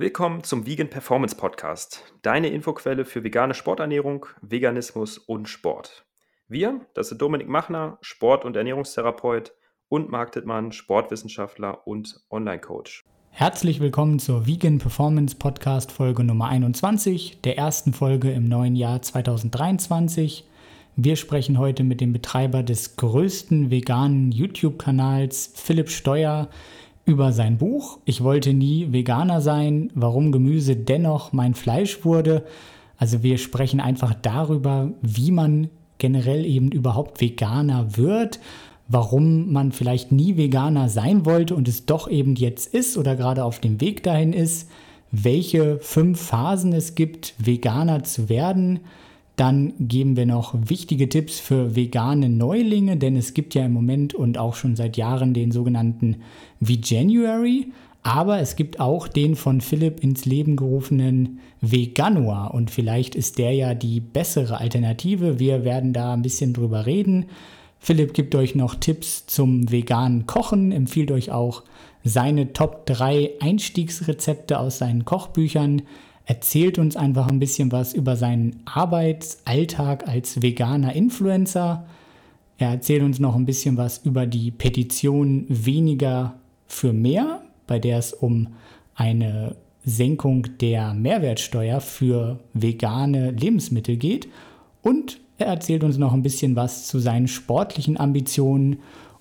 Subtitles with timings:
[0.00, 6.06] Willkommen zum Vegan Performance Podcast, deine Infoquelle für vegane Sporternährung, Veganismus und Sport.
[6.48, 9.52] Wir, das sind Dominik Machner, Sport- und Ernährungstherapeut
[9.90, 13.04] und Marc Dittmann, Sportwissenschaftler und Online-Coach.
[13.28, 19.02] Herzlich willkommen zur Vegan Performance Podcast Folge Nummer 21, der ersten Folge im neuen Jahr
[19.02, 20.48] 2023.
[20.96, 26.48] Wir sprechen heute mit dem Betreiber des größten veganen YouTube-Kanals, Philipp Steuer,
[27.04, 27.98] über sein Buch.
[28.04, 32.44] Ich wollte nie Veganer sein, warum Gemüse dennoch mein Fleisch wurde.
[32.96, 38.40] Also wir sprechen einfach darüber, wie man generell eben überhaupt Veganer wird,
[38.88, 43.44] warum man vielleicht nie Veganer sein wollte und es doch eben jetzt ist oder gerade
[43.44, 44.68] auf dem Weg dahin ist,
[45.12, 48.80] welche fünf Phasen es gibt, Veganer zu werden,
[49.40, 54.12] dann geben wir noch wichtige Tipps für vegane Neulinge, denn es gibt ja im Moment
[54.12, 56.16] und auch schon seit Jahren den sogenannten
[56.60, 57.68] Veganuary,
[58.02, 63.54] aber es gibt auch den von Philipp ins Leben gerufenen Veganuar und vielleicht ist der
[63.54, 65.38] ja die bessere Alternative.
[65.38, 67.24] Wir werden da ein bisschen drüber reden.
[67.78, 71.62] Philipp gibt euch noch Tipps zum veganen Kochen, empfiehlt euch auch
[72.04, 75.80] seine Top 3 Einstiegsrezepte aus seinen Kochbüchern
[76.30, 81.88] erzählt uns einfach ein bisschen was über seinen Arbeitsalltag als veganer Influencer.
[82.56, 86.34] Er erzählt uns noch ein bisschen was über die Petition Weniger
[86.68, 88.46] für mehr, bei der es um
[88.94, 94.28] eine Senkung der Mehrwertsteuer für vegane Lebensmittel geht.
[94.82, 98.78] Und er erzählt uns noch ein bisschen was zu seinen sportlichen Ambitionen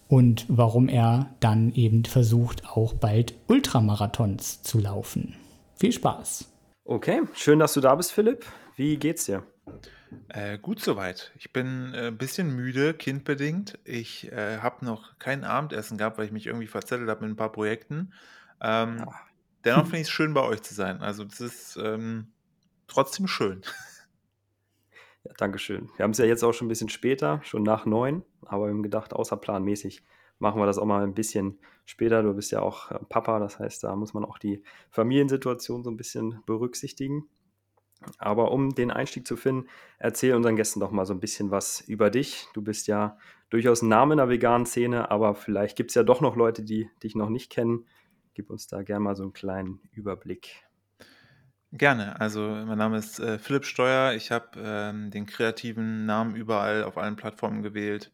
[0.07, 5.33] und warum er dann eben versucht, auch bald Ultramarathons zu laufen.
[5.75, 6.49] Viel Spaß!
[6.91, 8.47] Okay, schön, dass du da bist, Philipp.
[8.75, 9.43] Wie geht's dir?
[10.29, 11.31] Äh, gut soweit.
[11.37, 13.77] Ich bin äh, ein bisschen müde, kindbedingt.
[13.83, 17.35] Ich äh, habe noch kein Abendessen gehabt, weil ich mich irgendwie verzettelt habe mit ein
[17.35, 18.11] paar Projekten.
[18.59, 19.13] Ähm, ah.
[19.63, 21.03] dennoch finde ich es schön, bei euch zu sein.
[21.03, 22.31] Also, das ist ähm,
[22.87, 23.61] trotzdem schön.
[25.25, 25.89] Ja, Dankeschön.
[25.97, 28.69] Wir haben es ja jetzt auch schon ein bisschen später, schon nach neun, aber wir
[28.69, 30.01] haben gedacht, außerplanmäßig
[30.39, 32.23] machen wir das auch mal ein bisschen später.
[32.23, 35.89] Du bist ja auch äh, Papa, das heißt, da muss man auch die Familiensituation so
[35.89, 37.27] ein bisschen berücksichtigen.
[38.17, 39.67] Aber um den Einstieg zu finden,
[39.97, 42.47] erzähl unseren Gästen doch mal so ein bisschen was über dich.
[42.53, 43.17] Du bist ja
[43.49, 46.63] durchaus ein Name in der veganen Szene, aber vielleicht gibt es ja doch noch Leute,
[46.63, 47.85] die dich noch nicht kennen.
[48.35, 50.63] Gib uns da gerne mal so einen kleinen Überblick.
[51.71, 52.19] Gerne.
[52.19, 54.13] Also mein Name ist äh, Philipp Steuer.
[54.13, 58.11] Ich habe ähm, den kreativen Namen überall auf allen Plattformen gewählt.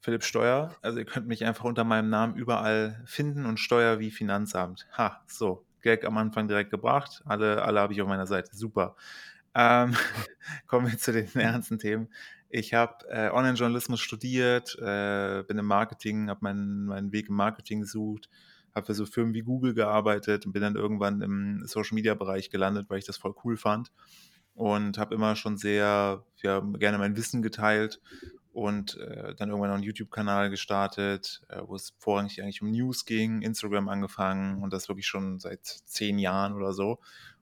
[0.00, 0.74] Philipp Steuer.
[0.82, 4.86] Also ihr könnt mich einfach unter meinem Namen überall finden und Steuer wie Finanzamt.
[4.96, 5.64] Ha, so.
[5.82, 7.22] Gag am Anfang direkt gebracht.
[7.24, 8.54] Alle, alle habe ich auf meiner Seite.
[8.54, 8.96] Super.
[9.54, 9.94] Ähm,
[10.66, 12.08] kommen wir zu den ernsten Themen.
[12.48, 17.80] Ich habe äh, Online-Journalismus studiert, äh, bin im Marketing, habe meinen, meinen Weg im Marketing
[17.80, 18.28] gesucht,
[18.74, 22.98] habe für so Firmen wie Google gearbeitet und bin dann irgendwann im Social-Media-Bereich gelandet, weil
[22.98, 23.92] ich das voll cool fand
[24.54, 28.00] und habe immer schon sehr ja, gerne mein Wissen geteilt
[28.52, 33.04] und äh, dann irgendwann noch einen YouTube-Kanal gestartet, äh, wo es vorrangig eigentlich um News
[33.04, 36.98] ging, Instagram angefangen und das wirklich schon seit zehn Jahren oder so.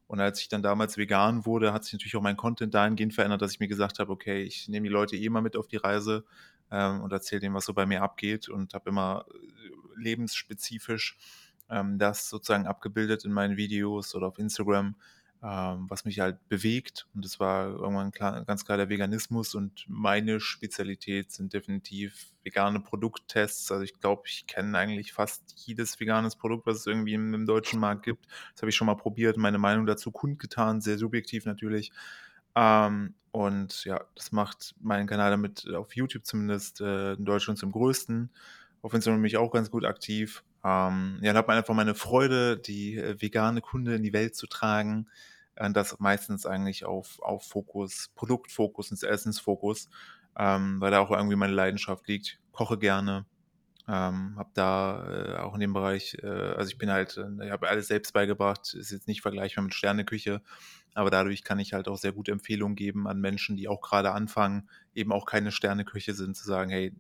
[0.07, 3.43] Und als ich dann damals vegan wurde, hat sich natürlich auch mein Content dahingehend verändert,
[3.43, 5.77] dass ich mir gesagt habe, okay, ich nehme die Leute eh mal mit auf die
[5.77, 6.25] Reise
[6.71, 11.19] ähm, und erzähle denen, was so bei mir abgeht und habe immer äh, lebensspezifisch
[11.71, 14.95] ähm, das sozusagen abgebildet in meinen Videos oder auf Instagram
[15.41, 17.07] was mich halt bewegt.
[17.15, 19.55] Und das war irgendwann klar, ganz klar der Veganismus.
[19.55, 23.71] Und meine Spezialität sind definitiv vegane Produkttests.
[23.71, 27.47] Also ich glaube, ich kenne eigentlich fast jedes veganes Produkt, was es irgendwie im, im
[27.47, 28.27] deutschen Markt gibt.
[28.53, 31.93] Das habe ich schon mal probiert, meine Meinung dazu kundgetan, sehr subjektiv natürlich.
[32.57, 37.71] Ähm, und ja, das macht meinen Kanal damit auf YouTube zumindest äh, in Deutschland zum
[37.71, 38.31] größten.
[38.83, 40.43] Auf Instagram bin ich auch ganz gut aktiv.
[40.65, 44.35] Ähm, ja, dann hat man einfach meine Freude, die äh, vegane Kunde in die Welt
[44.35, 45.09] zu tragen.
[45.55, 49.89] Äh, das meistens eigentlich auf, auf Fokus, Produktfokus und Essensfokus,
[50.37, 52.41] ähm, weil da auch irgendwie meine Leidenschaft liegt.
[52.53, 53.25] Koche gerne,
[53.89, 57.51] ähm, habe da äh, auch in dem Bereich, äh, also ich bin halt, äh, ich
[57.51, 60.43] habe alles selbst beigebracht, ist jetzt nicht vergleichbar mit Sterneküche,
[60.95, 64.13] aber dadurch kann ich halt auch sehr gute Empfehlungen geben an Menschen, die auch gerade
[64.13, 66.93] anfangen, eben auch keine Sterneküche sind, zu sagen, hey,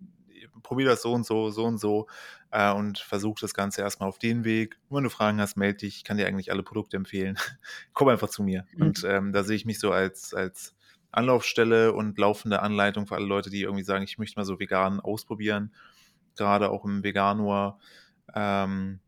[0.62, 2.06] probier das so und so, so und so
[2.50, 4.78] äh, und versuch das Ganze erstmal auf den Weg.
[4.88, 5.96] Und wenn du Fragen hast, melde dich.
[5.96, 7.38] Ich kann dir eigentlich alle Produkte empfehlen.
[7.92, 8.66] Komm einfach zu mir.
[8.74, 8.82] Mhm.
[8.82, 10.74] Und ähm, da sehe ich mich so als, als
[11.10, 15.00] Anlaufstelle und laufende Anleitung für alle Leute, die irgendwie sagen, ich möchte mal so vegan
[15.00, 15.74] ausprobieren.
[16.36, 17.78] Gerade auch im Veganuar.
[18.34, 19.00] Ähm,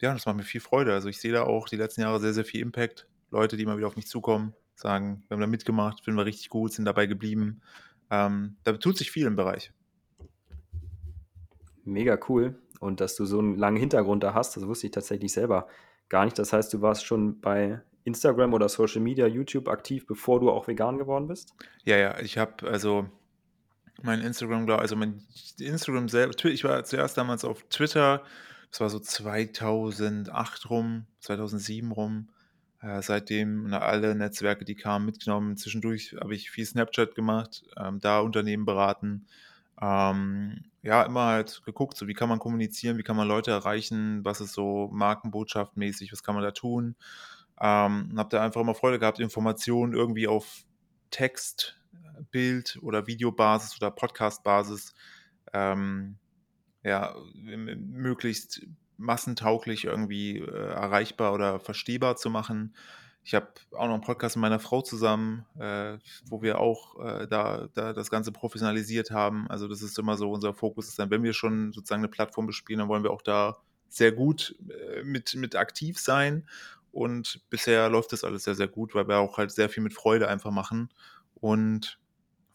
[0.00, 0.92] ja, das macht mir viel Freude.
[0.92, 3.08] Also ich sehe da auch die letzten Jahre sehr, sehr viel Impact.
[3.30, 6.48] Leute, die mal wieder auf mich zukommen, sagen, wir haben da mitgemacht, finden wir richtig
[6.48, 7.60] gut, sind dabei geblieben.
[8.10, 9.72] Ähm, da tut sich viel im Bereich.
[11.88, 12.58] Mega cool.
[12.80, 15.66] Und dass du so einen langen Hintergrund da hast, das wusste ich tatsächlich selber
[16.08, 16.38] gar nicht.
[16.38, 20.68] Das heißt, du warst schon bei Instagram oder Social Media, YouTube aktiv, bevor du auch
[20.68, 21.54] vegan geworden bist?
[21.84, 23.08] Ja, ja, ich habe also
[24.02, 25.22] mein Instagram, also mein
[25.58, 28.22] Instagram selbst, ich war zuerst damals auf Twitter,
[28.70, 32.28] das war so 2008 rum, 2007 rum.
[32.80, 35.56] Äh, seitdem alle Netzwerke, die kamen, mitgenommen.
[35.56, 39.26] Zwischendurch habe ich viel Snapchat gemacht, ähm, da Unternehmen beraten.
[39.80, 44.24] Ähm, ja, immer halt geguckt, so wie kann man kommunizieren, wie kann man Leute erreichen,
[44.24, 46.96] was ist so Markenbotschaftmäßig, was kann man da tun.
[47.60, 50.64] Ähm, habe da einfach immer Freude gehabt, Informationen irgendwie auf
[51.10, 51.78] Text,
[52.30, 54.94] Bild oder Videobasis oder Podcastbasis
[55.52, 56.18] ähm,
[56.84, 58.66] ja, möglichst
[58.96, 62.74] massentauglich irgendwie äh, erreichbar oder verstehbar zu machen.
[63.24, 67.26] Ich habe auch noch einen Podcast mit meiner Frau zusammen, äh, wo wir auch äh,
[67.26, 69.48] da, da das Ganze professionalisiert haben.
[69.50, 72.46] Also das ist immer so unser Fokus ist dann, wenn wir schon sozusagen eine Plattform
[72.46, 76.48] bespielen, dann wollen wir auch da sehr gut äh, mit, mit aktiv sein.
[76.90, 79.92] Und bisher läuft das alles sehr, sehr gut, weil wir auch halt sehr viel mit
[79.92, 80.88] Freude einfach machen.
[81.34, 81.98] Und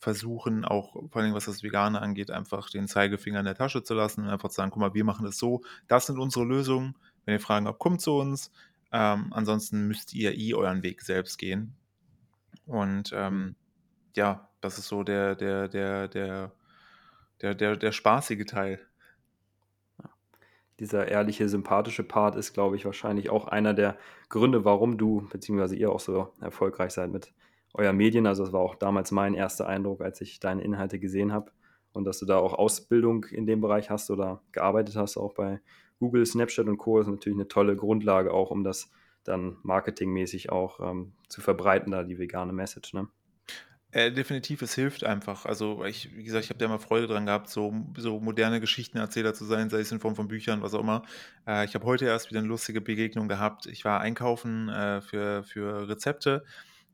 [0.03, 3.93] versuchen, auch vor allem was das Vegane angeht, einfach den Zeigefinger in der Tasche zu
[3.93, 6.95] lassen und einfach zu sagen, guck mal, wir machen das so, das sind unsere Lösungen.
[7.23, 8.51] Wenn ihr Fragen habt, kommt zu uns.
[8.93, 11.75] Ähm, ansonsten müsst ihr eh euren Weg selbst gehen.
[12.67, 13.55] Und ähm,
[14.15, 16.51] ja, das ist so der, der, der, der,
[17.41, 18.79] der, der, der spaßige Teil.
[20.79, 23.97] Dieser ehrliche, sympathische Part ist, glaube ich, wahrscheinlich auch einer der
[24.29, 25.75] Gründe, warum du bzw.
[25.75, 27.33] ihr auch so erfolgreich seid mit
[27.73, 28.27] euer Medien.
[28.27, 31.51] Also das war auch damals mein erster Eindruck, als ich deine Inhalte gesehen habe.
[31.93, 35.61] Und dass du da auch Ausbildung in dem Bereich hast oder gearbeitet hast, auch bei
[36.03, 36.99] Google, Snapchat und Co.
[36.99, 38.91] ist natürlich eine tolle Grundlage auch, um das
[39.23, 42.93] dann marketingmäßig auch ähm, zu verbreiten, da die vegane Message.
[42.93, 43.07] Ne?
[43.91, 45.45] Äh, definitiv, es hilft einfach.
[45.45, 49.33] Also ich, wie gesagt, ich habe da immer Freude dran gehabt, so, so moderne Geschichtenerzähler
[49.33, 51.03] zu sein, sei es in Form von Büchern, was auch immer.
[51.47, 53.65] Äh, ich habe heute erst wieder eine lustige Begegnung gehabt.
[53.67, 56.43] Ich war einkaufen äh, für, für Rezepte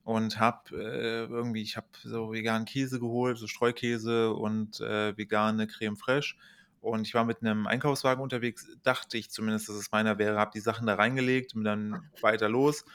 [0.04, 5.66] und habe äh, irgendwie, ich habe so veganen Käse geholt, so Streukäse und äh, vegane
[5.66, 6.36] Creme fraiche.
[6.82, 10.52] Und ich war mit einem Einkaufswagen unterwegs, dachte ich zumindest, dass es meiner wäre, habe
[10.54, 12.86] die Sachen da reingelegt und dann weiter los.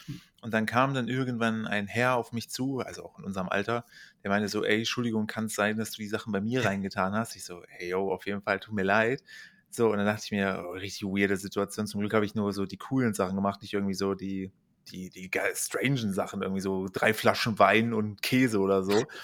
[0.41, 3.85] Und dann kam dann irgendwann ein Herr auf mich zu, also auch in unserem Alter,
[4.23, 7.15] der meinte so, ey, Entschuldigung, kann es sein, dass du die Sachen bei mir reingetan
[7.15, 7.37] hast?
[7.37, 9.23] Ich so, hey, yo, auf jeden Fall, tut mir leid.
[9.71, 11.87] So, und dann dachte ich mir, oh, richtig weirde Situation.
[11.87, 14.53] Zum Glück habe ich nur so die coolen Sachen gemacht, nicht irgendwie so die
[14.91, 19.05] die, die strangen Sachen, irgendwie so drei Flaschen Wein und Käse oder so.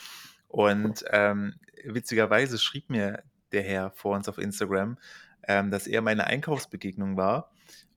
[0.49, 1.55] Und ähm,
[1.85, 3.23] witzigerweise schrieb mir
[3.53, 4.99] der Herr vor uns auf Instagram,
[5.47, 7.51] ähm, dass er meine Einkaufsbegegnung war.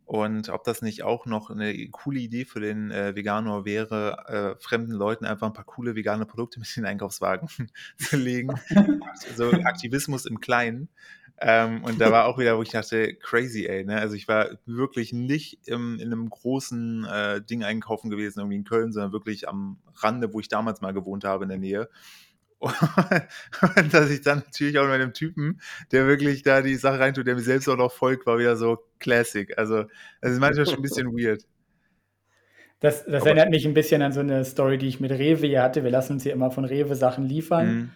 [0.06, 4.62] Und ob das nicht auch noch eine coole Idee für den äh, Veganer wäre, äh,
[4.62, 7.48] fremden Leuten einfach ein paar coole vegane Produkte mit in den Einkaufswagen
[7.98, 8.60] zu legen.
[9.30, 10.90] also Aktivismus im Kleinen.
[11.40, 13.86] Ähm, und da war auch wieder, wo ich dachte, crazy, ey.
[13.86, 13.98] Ne?
[13.98, 18.64] Also ich war wirklich nicht im, in einem großen äh, Ding einkaufen gewesen, irgendwie in
[18.64, 21.90] Köln, sondern wirklich am Rande, wo ich damals mal gewohnt habe in der Nähe.
[22.64, 22.74] Und
[23.94, 25.60] dass ich dann natürlich auch mit einem Typen,
[25.92, 28.78] der wirklich da die Sache reintut, der mir selbst auch noch folgt, war wieder so
[29.00, 29.58] Classic.
[29.58, 29.84] Also,
[30.22, 31.44] das ist manchmal schon ein bisschen weird.
[32.80, 35.62] Das, das erinnert mich ein bisschen an so eine Story, die ich mit Rewe hier
[35.62, 35.84] hatte.
[35.84, 37.68] Wir lassen uns hier immer von Rewe Sachen liefern.
[37.68, 37.90] Mhm.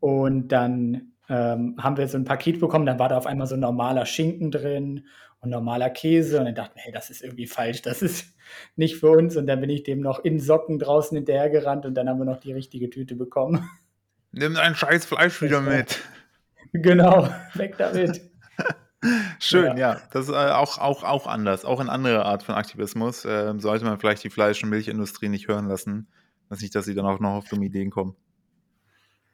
[0.00, 3.54] Und dann ähm, haben wir so ein Paket bekommen, dann war da auf einmal so
[3.54, 5.06] ein normaler Schinken drin
[5.40, 8.34] und normaler Käse und dann dachten wir, hey, das ist irgendwie falsch, das ist
[8.76, 12.08] nicht für uns und dann bin ich dem noch in Socken draußen hinterhergerannt und dann
[12.08, 13.68] haben wir noch die richtige Tüte bekommen.
[14.36, 16.00] Nimm dein scheiß Fleisch wieder mit.
[16.76, 18.20] Genau, weg damit.
[19.38, 19.94] Schön, ja.
[19.94, 20.00] ja.
[20.10, 23.24] Das ist äh, auch, auch, auch anders, auch eine andere Art von Aktivismus.
[23.24, 26.08] Äh, sollte man vielleicht die Fleisch- und Milchindustrie nicht hören lassen.
[26.48, 28.16] Das nicht, dass sie dann auch noch auf dumme Ideen kommen.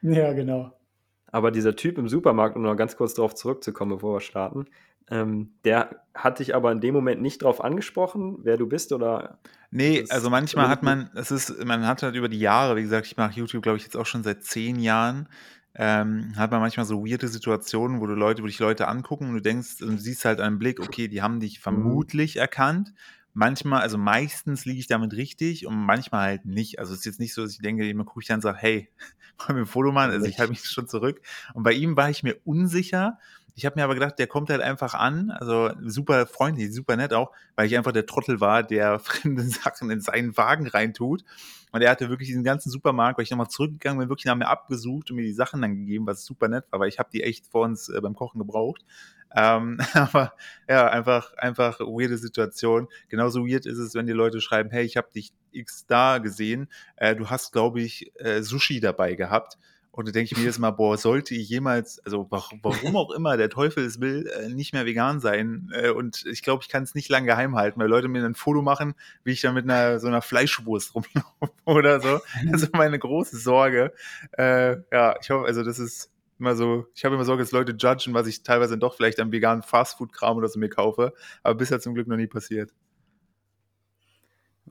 [0.03, 0.79] Ja, genau.
[1.33, 4.67] Aber dieser Typ im Supermarkt, um noch ganz kurz darauf zurückzukommen, bevor wir starten,
[5.11, 9.39] ähm, der hat dich aber in dem Moment nicht darauf angesprochen, wer du bist oder?
[9.71, 13.07] Nee, also manchmal hat man, es ist, man hat halt über die Jahre, wie gesagt,
[13.07, 15.29] ich mache YouTube, glaube ich, jetzt auch schon seit zehn Jahren,
[15.75, 19.35] ähm, hat man manchmal so weirde Situationen, wo du Leute, wo dich Leute angucken und
[19.35, 21.63] du denkst, und du siehst halt einen Blick, okay, die haben dich mhm.
[21.63, 22.93] vermutlich erkannt,
[23.33, 26.79] manchmal, also meistens liege ich damit richtig und manchmal halt nicht.
[26.79, 28.59] Also es ist jetzt nicht so, dass ich denke, jemand gucke ich dann und sage,
[28.59, 28.89] hey,
[29.39, 30.11] wollen wir ein Foto machen?
[30.11, 31.21] Also ich halte mich schon zurück.
[31.55, 33.19] Und bei ihm war ich mir unsicher.
[33.55, 37.13] Ich habe mir aber gedacht, der kommt halt einfach an, also super freundlich, super nett
[37.13, 41.25] auch, weil ich einfach der Trottel war, der fremde Sachen in seinen Wagen reintut.
[41.73, 44.49] Und er hatte wirklich diesen ganzen Supermarkt, weil ich nochmal zurückgegangen bin, wirklich nach mir
[44.49, 47.23] abgesucht und mir die Sachen dann gegeben, was super nett war, weil ich habe die
[47.23, 48.85] echt vor uns äh, beim Kochen gebraucht.
[49.35, 50.35] Ähm, aber
[50.69, 52.89] ja, einfach, einfach weirde Situation.
[53.09, 56.69] Genauso weird ist es, wenn die Leute schreiben, hey, ich habe dich X da gesehen,
[56.97, 59.59] äh, du hast, glaube ich, äh, Sushi dabei gehabt.
[59.93, 63.37] Und da denke ich mir jedes Mal, boah, sollte ich jemals, also warum auch immer,
[63.37, 65.71] der Teufel es will, äh, nicht mehr vegan sein.
[65.75, 68.37] Äh, und ich glaube, ich kann es nicht lange geheim halten, weil Leute mir ein
[68.37, 68.95] Foto machen,
[69.25, 72.21] wie ich da mit einer so einer Fleischwurst rumlaufe oder so.
[72.51, 73.93] Das ist meine große Sorge.
[74.39, 77.73] Äh, ja, ich hoffe, also das ist immer so, ich habe immer Sorge, dass Leute
[77.73, 81.15] judgen, was ich teilweise doch vielleicht am veganen Fastfood-Kram oder so mir kaufe.
[81.43, 82.71] Aber bisher zum Glück noch nie passiert.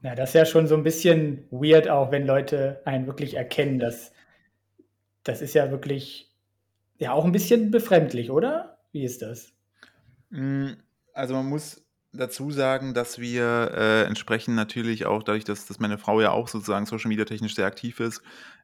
[0.02, 3.80] Ja, das ist ja schon so ein bisschen weird auch, wenn Leute einen wirklich erkennen,
[3.80, 4.14] dass
[5.30, 6.32] das ist ja wirklich,
[6.98, 8.80] ja, auch ein bisschen befremdlich, oder?
[8.92, 9.54] Wie ist das?
[10.32, 10.78] Hm,
[11.14, 16.00] also man muss dazu sagen, dass wir äh, entsprechend natürlich auch dadurch, dass, dass meine
[16.00, 18.24] Frau ja auch sozusagen Social Media technisch sehr aktiv ist,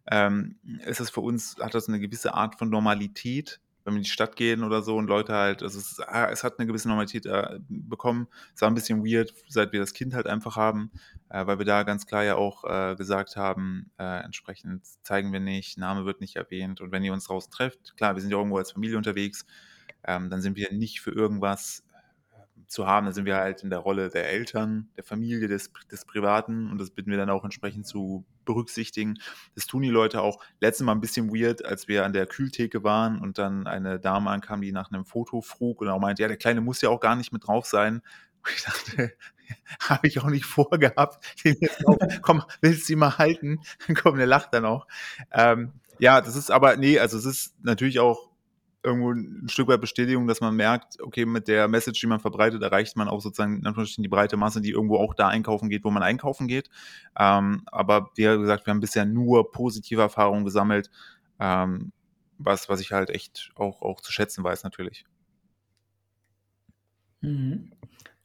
[0.09, 4.03] ähm, ist es für uns, hat das eine gewisse Art von Normalität, wenn wir in
[4.03, 6.87] die Stadt gehen oder so und Leute halt, also es, ah, es hat eine gewisse
[6.87, 8.27] Normalität äh, bekommen.
[8.53, 10.91] Es war ein bisschen weird, seit wir das Kind halt einfach haben,
[11.29, 15.39] äh, weil wir da ganz klar ja auch äh, gesagt haben, äh, entsprechend zeigen wir
[15.39, 18.37] nicht, Name wird nicht erwähnt und wenn ihr uns draußen trefft, klar, wir sind ja
[18.37, 19.45] irgendwo als Familie unterwegs,
[20.03, 21.83] ähm, dann sind wir nicht für irgendwas
[22.67, 23.05] zu haben.
[23.05, 26.79] Da sind wir halt in der Rolle der Eltern, der Familie, des, des Privaten und
[26.79, 29.19] das bitten wir dann auch entsprechend zu berücksichtigen.
[29.55, 30.43] Das tun die Leute auch.
[30.59, 34.29] Letztes Mal ein bisschen weird, als wir an der Kühltheke waren und dann eine Dame
[34.29, 36.99] ankam, die nach einem Foto frug und auch meinte, ja, der Kleine muss ja auch
[36.99, 38.01] gar nicht mit drauf sein.
[38.43, 39.13] Und ich dachte,
[39.79, 41.23] habe ich auch nicht vorgehabt.
[42.21, 43.61] komm, willst du sie mal halten?
[44.01, 44.87] Komm, der lacht dann auch.
[45.31, 48.29] Ähm, ja, das ist aber, nee, also es ist natürlich auch
[48.85, 52.61] irgendwo ein Stück weit Bestätigung, dass man merkt, okay, mit der Message, die man verbreitet,
[52.61, 53.61] erreicht man auch sozusagen
[53.97, 56.69] die breite Masse, die irgendwo auch da einkaufen geht, wo man einkaufen geht.
[57.17, 60.89] Ähm, aber wie gesagt, wir haben bisher nur positive Erfahrungen gesammelt,
[61.39, 61.91] ähm,
[62.37, 65.05] was, was ich halt echt auch, auch zu schätzen weiß natürlich.
[67.21, 67.71] Mhm.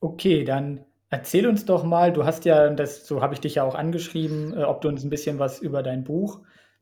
[0.01, 3.65] Okay, dann erzähl uns doch mal, du hast ja, das, so habe ich dich ja
[3.65, 6.41] auch angeschrieben, äh, ob du uns ein bisschen was über dein Buch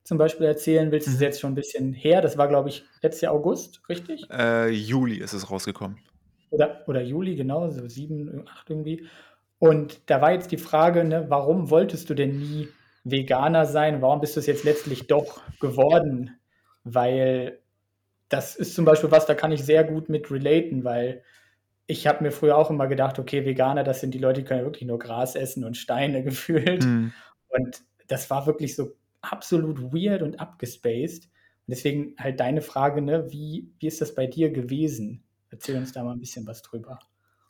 [0.09, 1.07] zum Beispiel erzählen willst.
[1.07, 1.27] Das ist mhm.
[1.27, 2.23] jetzt schon ein bisschen her.
[2.23, 4.27] Das war, glaube ich, letztes Jahr August, richtig?
[4.31, 5.99] Äh, Juli ist es rausgekommen.
[6.49, 9.07] Oder, oder Juli, genau, so sieben, acht irgendwie.
[9.59, 12.69] Und da war jetzt die Frage, ne, warum wolltest du denn nie
[13.05, 14.00] Veganer sein?
[14.00, 16.38] Warum bist du es jetzt letztlich doch geworden?
[16.85, 17.59] Weil
[18.31, 21.23] das ist zum Beispiel was, da kann ich sehr gut mit relaten, weil
[21.87, 24.61] ich habe mir früher auch immer gedacht, okay, Veganer, das sind die Leute, die können
[24.61, 26.83] ja wirklich nur Gras essen und Steine gefühlt.
[26.83, 27.12] Mhm.
[27.49, 28.95] Und das war wirklich so
[29.33, 31.25] absolut weird und abgespaced.
[31.25, 35.23] Und deswegen halt deine Frage, ne, wie, wie ist das bei dir gewesen?
[35.51, 36.99] Erzähl uns da mal ein bisschen was drüber.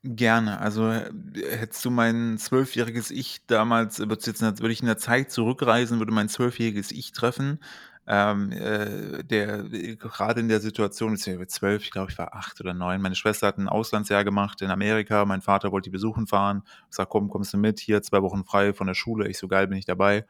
[0.04, 0.60] Gerne.
[0.60, 6.12] Also hättest du mein zwölfjähriges Ich damals, jetzt, würde ich in der Zeit zurückreisen, würde
[6.12, 7.58] mein zwölfjähriges Ich treffen,
[8.06, 9.64] ähm, äh, der
[9.96, 13.02] gerade in der Situation, ist ja zwölf, ich glaube, ich war acht oder neun.
[13.02, 15.24] Meine Schwester hat ein Auslandsjahr gemacht in Amerika.
[15.24, 16.62] Mein Vater wollte die besuchen fahren.
[16.88, 17.80] Ich sag, komm, kommst du mit?
[17.80, 19.28] Hier zwei Wochen frei von der Schule.
[19.28, 20.24] Ich so geil bin ich dabei.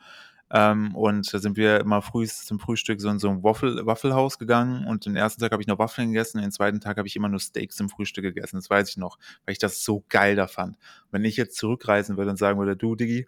[0.51, 4.39] Ähm, und da sind wir immer früh zum Frühstück so in so ein Waffel, Waffelhaus
[4.39, 7.17] gegangen und den ersten Tag habe ich noch Waffeln gegessen, den zweiten Tag habe ich
[7.17, 8.57] immer nur Steaks zum Frühstück gegessen.
[8.57, 10.77] Das weiß ich noch, weil ich das so geil da fand.
[10.77, 13.27] Und wenn ich jetzt zurückreisen würde und sagen würde, du Diggi,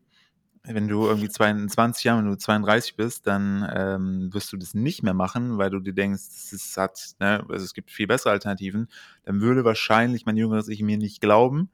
[0.62, 5.02] wenn du irgendwie 22 Jahre, wenn du 32 bist, dann ähm, wirst du das nicht
[5.02, 8.88] mehr machen, weil du dir denkst, es hat, ne, also es gibt viel bessere Alternativen,
[9.24, 11.70] dann würde wahrscheinlich mein jüngeres Ich mir nicht glauben.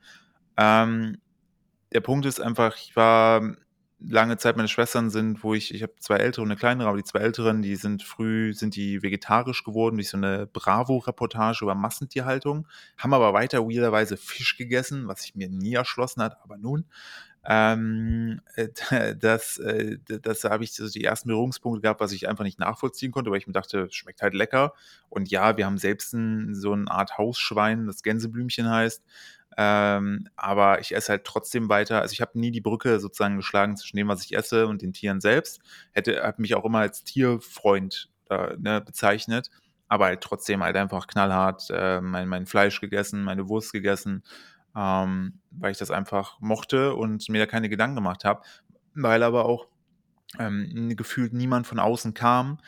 [0.56, 1.18] Ähm,
[1.92, 3.56] der Punkt ist einfach, ich war
[3.98, 6.98] lange Zeit meine Schwestern sind, wo ich, ich habe zwei ältere und eine kleinere, aber
[6.98, 11.74] die zwei älteren, die sind früh, sind die vegetarisch geworden durch so eine Bravo-Reportage über
[11.74, 16.86] Massentierhaltung, haben aber weiter weirderweise Fisch gegessen, was sich mir nie erschlossen hat, aber nun.
[17.48, 18.68] Ähm, äh,
[19.16, 23.12] das, äh, das habe ich so die ersten Berührungspunkte gehabt, was ich einfach nicht nachvollziehen
[23.12, 24.74] konnte, weil ich mir dachte, schmeckt halt lecker.
[25.08, 29.04] Und ja, wir haben selbst ein, so eine Art Hausschwein, das Gänseblümchen heißt.
[29.58, 32.02] Ähm, aber ich esse halt trotzdem weiter.
[32.02, 34.92] Also ich habe nie die Brücke sozusagen geschlagen zwischen dem, was ich esse und den
[34.92, 35.60] Tieren selbst.
[35.92, 39.50] Hätte habe mich auch immer als Tierfreund äh, ne, bezeichnet,
[39.88, 44.24] aber halt trotzdem halt einfach knallhart äh, mein, mein Fleisch gegessen, meine Wurst gegessen,
[44.76, 48.42] ähm, weil ich das einfach mochte und mir da keine Gedanken gemacht habe,
[48.94, 49.66] weil aber auch
[50.38, 52.58] ähm, gefühlt niemand von außen kam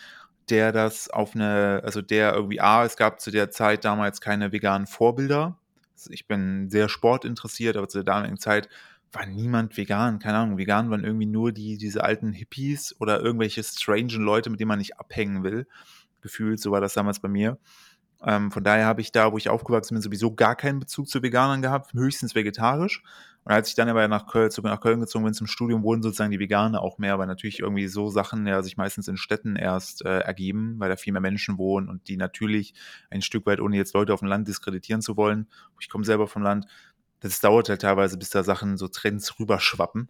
[0.51, 4.53] der das auf eine, also der irgendwie, A, es gab zu der Zeit damals keine
[4.53, 5.59] veganen Vorbilder,
[6.09, 8.69] ich bin sehr sportinteressiert, aber zu der damaligen Zeit
[9.11, 10.19] war niemand vegan.
[10.19, 14.61] Keine Ahnung, vegan waren irgendwie nur die, diese alten Hippies oder irgendwelche strangen Leute, mit
[14.61, 15.67] denen man nicht abhängen will.
[16.21, 17.59] Gefühlt, so war das damals bei mir.
[18.25, 21.23] Ähm, von daher habe ich da, wo ich aufgewachsen bin, sowieso gar keinen Bezug zu
[21.23, 23.03] Veganern gehabt, höchstens vegetarisch.
[23.45, 26.33] Und als ich dann aber nach Köln, nach Köln gezogen bin zum Studium, wurden sozusagen
[26.33, 30.05] die Veganer auch mehr, weil natürlich irgendwie so Sachen ja sich meistens in Städten erst
[30.05, 32.75] äh, ergeben, weil da viel mehr Menschen wohnen und die natürlich
[33.11, 35.49] ein Stück weit, ohne jetzt Leute auf dem Land diskreditieren zu wollen,
[35.81, 36.67] ich komme selber vom Land,
[37.21, 40.09] das dauert halt teilweise, bis da Sachen, so Trends rüberschwappen.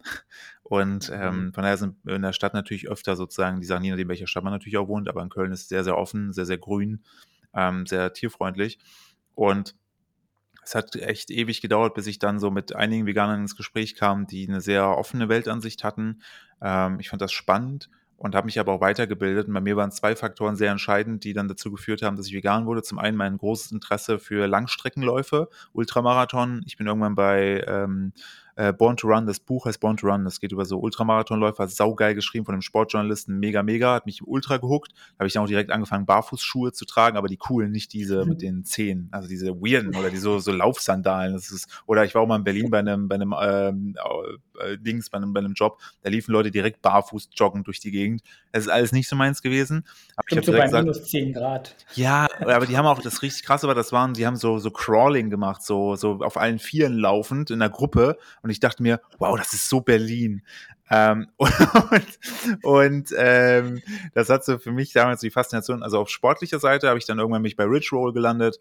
[0.63, 1.53] Und ähm, Mhm.
[1.53, 4.43] von daher sind in der Stadt natürlich öfter sozusagen die Sachen, je nachdem, welcher Stadt
[4.43, 7.03] man natürlich auch wohnt, aber in Köln ist es sehr, sehr offen, sehr, sehr grün,
[7.53, 8.79] ähm, sehr tierfreundlich.
[9.35, 9.75] Und
[10.63, 14.27] es hat echt ewig gedauert, bis ich dann so mit einigen Veganern ins Gespräch kam,
[14.27, 16.21] die eine sehr offene Weltansicht hatten.
[16.61, 19.47] Ähm, ich fand das spannend und habe mich aber auch weitergebildet.
[19.47, 22.33] Und bei mir waren zwei Faktoren sehr entscheidend, die dann dazu geführt haben, dass ich
[22.33, 22.83] vegan wurde.
[22.83, 26.61] Zum einen mein großes Interesse für Langstreckenläufe, Ultramarathon.
[26.65, 28.13] Ich bin irgendwann bei ähm,
[28.59, 31.65] äh, Born to Run, das Buch heißt Born to Run, das geht über so Ultramarathonläufer,
[31.69, 34.91] saugeil geschrieben von einem Sportjournalisten, mega, mega, hat mich ultra gehuckt.
[34.91, 38.25] Da habe ich dann auch direkt angefangen, Barfußschuhe zu tragen, aber die coolen, nicht diese
[38.25, 41.33] mit den Zehen, also diese weirden oder die so, so Laufsandalen.
[41.33, 43.95] Das ist, oder ich war auch mal in Berlin bei einem, bei einem ähm,
[44.59, 47.91] äh, Dings, bei einem, bei einem Job, da liefen Leute direkt barfuß joggen durch die
[47.91, 48.23] Gegend.
[48.51, 49.85] Es ist alles nicht so meins gewesen.
[50.17, 51.75] Aber ich habe so bei gesagt, minus 10 Grad.
[51.95, 54.69] ja, aber die haben auch das richtig krasse war, das waren, die haben so so
[54.69, 59.01] Crawling gemacht, so so auf allen Vieren laufend in der Gruppe und ich dachte mir,
[59.17, 60.43] wow, das ist so Berlin.
[60.91, 63.81] Ähm, und und ähm,
[64.13, 67.19] das hat so für mich damals die Faszination, also auf sportlicher Seite habe ich dann
[67.19, 68.59] irgendwann mich bei Rich Roll gelandet,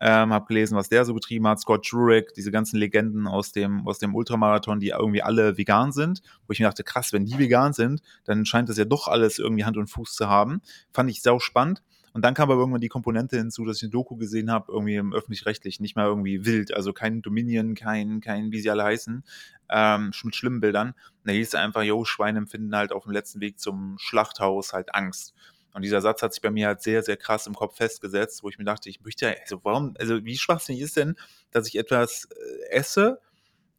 [0.00, 3.86] ähm, habe gelesen, was der so betrieben hat, Scott Jurek, diese ganzen Legenden aus dem
[3.86, 7.38] aus dem Ultramarathon, die irgendwie alle vegan sind, wo ich mir dachte, krass, wenn die
[7.38, 10.60] vegan sind, dann scheint das ja doch alles irgendwie Hand und Fuß zu haben.
[10.92, 11.82] Fand ich sau spannend.
[12.12, 14.96] Und dann kam aber irgendwann die Komponente hinzu, dass ich eine Doku gesehen habe, irgendwie
[14.96, 19.22] im öffentlich-rechtlichen, nicht mal irgendwie wild, also kein Dominion, kein, kein, wie sie alle heißen,
[19.70, 20.94] ähm, mit schlimmen Bildern.
[21.24, 24.94] Da hieß es einfach, yo, Schweine empfinden halt auf dem letzten Weg zum Schlachthaus halt
[24.94, 25.34] Angst.
[25.72, 28.48] Und dieser Satz hat sich bei mir halt sehr, sehr krass im Kopf festgesetzt, wo
[28.48, 31.16] ich mir dachte, ich möchte ja, also warum, also wie schwachsinnig ist denn,
[31.52, 33.20] dass ich etwas äh, esse,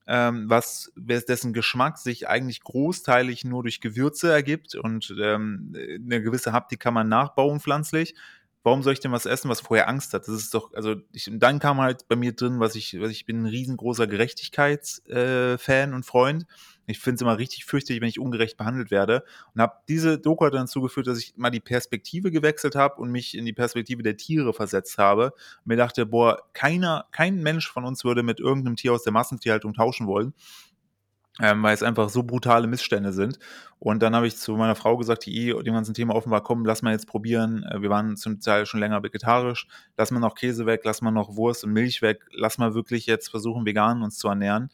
[0.08, 6.52] ähm, was dessen Geschmack sich eigentlich großteilig nur durch Gewürze ergibt und ähm, eine gewisse
[6.54, 8.16] Haptik kann man nachbauen pflanzlich.
[8.64, 10.28] Warum soll ich denn was essen, was vorher Angst hat?
[10.28, 13.10] Das ist doch, also ich, und dann kam halt bei mir drin, was ich, was
[13.10, 16.46] ich bin ein riesengroßer Gerechtigkeitsfan äh, und Freund.
[16.86, 19.24] Ich finde es immer richtig fürchterlich, wenn ich ungerecht behandelt werde.
[19.56, 23.12] Und habe diese Doku dann dazu geführt, dass ich mal die Perspektive gewechselt habe und
[23.12, 25.34] mich in die Perspektive der Tiere versetzt habe.
[25.66, 29.74] Mir dachte, boah, keiner, kein Mensch von uns würde mit irgendeinem Tier aus der Massentierhaltung
[29.74, 30.34] tauschen wollen.
[31.42, 33.40] Ähm, weil es einfach so brutale Missstände sind.
[33.80, 36.44] Und dann habe ich zu meiner Frau gesagt, die eh dem ganzen Thema offen war,
[36.66, 37.64] lass mal jetzt probieren.
[37.64, 39.68] Äh, Wir waren zum Teil schon länger vegetarisch.
[39.98, 42.22] Lass mal noch Käse weg, lass mal noch Wurst und Milch weg.
[42.32, 44.70] Lass mal wirklich jetzt versuchen, vegan uns zu ernähren.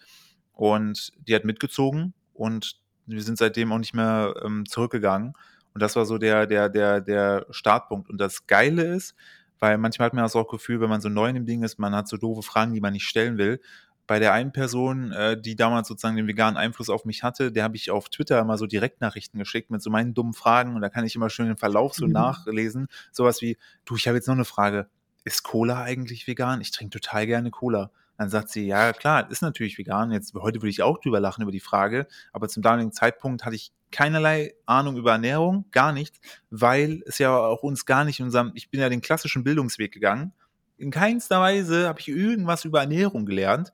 [0.52, 5.34] Und die hat mitgezogen und wir sind seitdem auch nicht mehr ähm, zurückgegangen.
[5.74, 8.10] Und das war so der, der, der, der Startpunkt.
[8.10, 9.16] Und das Geile ist,
[9.60, 11.80] weil manchmal hat man das auch Gefühl, wenn man so neu in dem Ding ist,
[11.80, 13.62] man hat so doofe Fragen, die man nicht stellen will.
[14.08, 17.64] Bei der einen Person, äh, die damals sozusagen den veganen Einfluss auf mich hatte, der
[17.66, 20.90] habe ich auf Twitter immer so Direktnachrichten geschickt mit so meinen dummen Fragen und da
[20.90, 22.14] kann ich immer schön den Verlauf so Mhm.
[22.14, 22.88] nachlesen.
[23.12, 24.88] Sowas wie, du, ich habe jetzt noch eine Frage.
[25.26, 26.62] Ist Cola eigentlich vegan?
[26.62, 27.92] Ich trinke total gerne Cola.
[28.18, 30.12] Dann sagt sie, ja klar, ist natürlich vegan.
[30.12, 33.56] Jetzt heute würde ich auch drüber lachen über die Frage, aber zum damaligen Zeitpunkt hatte
[33.58, 38.26] ich keinerlei Ahnung über Ernährung, gar nichts, weil es ja auch uns gar nicht in
[38.28, 40.34] unserem, ich bin ja den klassischen Bildungsweg gegangen.
[40.78, 43.72] In keinster Weise habe ich irgendwas über Ernährung gelernt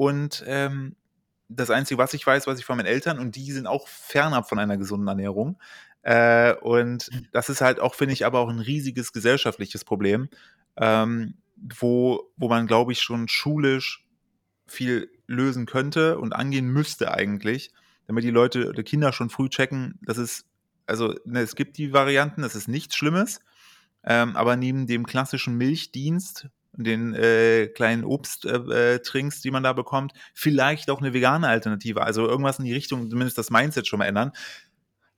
[0.00, 0.96] und ähm,
[1.50, 4.48] das Einzige, was ich weiß, weiß ich von meinen Eltern und die sind auch fernab
[4.48, 5.60] von einer gesunden Ernährung.
[6.00, 10.30] Äh, und das ist halt auch, finde ich, aber auch ein riesiges gesellschaftliches Problem,
[10.78, 14.08] ähm, wo, wo man, glaube ich, schon schulisch
[14.66, 17.70] viel lösen könnte und angehen müsste eigentlich,
[18.06, 20.46] damit die Leute, die Kinder schon früh checken, dass es,
[20.86, 23.40] also ne, es gibt die Varianten, das ist nichts Schlimmes,
[24.02, 29.72] ähm, aber neben dem klassischen Milchdienst, den äh, kleinen Obsttrinks, äh, Trinks, die man da
[29.72, 33.98] bekommt, vielleicht auch eine vegane Alternative, also irgendwas in die Richtung, zumindest das Mindset schon
[33.98, 34.32] mal ändern.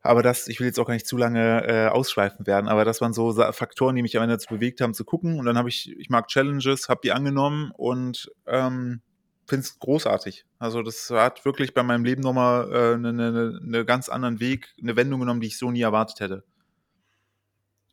[0.04, 3.00] Aber das, ich will jetzt auch gar nicht zu lange äh, ausschweifen werden, aber das
[3.00, 5.38] waren so Faktoren, die mich am Ende dazu bewegt haben zu gucken.
[5.38, 9.00] Und dann habe ich, ich mag Challenges, habe die angenommen und ähm,
[9.46, 10.44] finde es großartig.
[10.58, 14.74] Also das hat wirklich bei meinem Leben nochmal äh, einen ne, ne ganz anderen Weg,
[14.80, 16.44] eine Wendung genommen, die ich so nie erwartet hätte.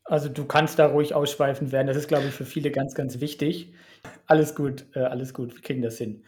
[0.09, 1.85] Also du kannst da ruhig ausschweifend werden.
[1.87, 3.73] Das ist, glaube ich, für viele ganz, ganz wichtig.
[4.25, 6.23] Alles gut, äh, alles gut, wir kriegen das hin.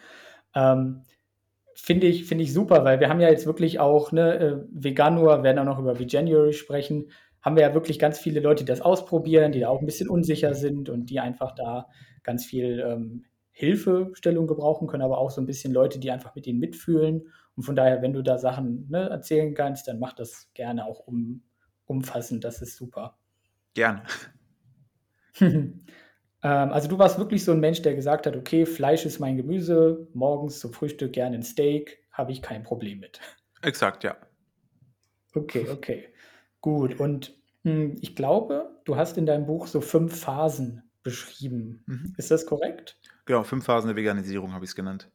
[0.56, 1.04] Ähm,
[1.76, 5.42] Finde ich, finde ich super, weil wir haben ja jetzt wirklich auch, ne, äh, Veganur,
[5.44, 8.82] werden auch noch über Veganuary sprechen, haben wir ja wirklich ganz viele Leute, die das
[8.82, 11.88] ausprobieren, die da auch ein bisschen unsicher sind und die einfach da
[12.24, 16.46] ganz viel ähm, Hilfestellung gebrauchen können, aber auch so ein bisschen Leute, die einfach mit
[16.46, 17.30] ihnen mitfühlen.
[17.56, 21.08] Und von daher, wenn du da Sachen ne, erzählen kannst, dann mach das gerne auch
[21.08, 21.44] um,
[21.86, 22.44] umfassend.
[22.44, 23.18] Das ist super.
[23.74, 24.04] Gerne.
[25.40, 25.82] ähm,
[26.42, 30.08] also du warst wirklich so ein Mensch, der gesagt hat, okay, Fleisch ist mein Gemüse,
[30.14, 33.20] morgens zum Frühstück gerne ein Steak, habe ich kein Problem mit.
[33.62, 34.18] Exakt, ja.
[35.34, 36.14] Okay, okay.
[36.60, 37.00] Gut.
[37.00, 41.84] Und mh, ich glaube, du hast in deinem Buch so fünf Phasen beschrieben.
[41.88, 42.14] Mhm.
[42.18, 43.00] Ist das korrekt?
[43.26, 45.10] Genau, fünf Phasen der Veganisierung habe ich es genannt.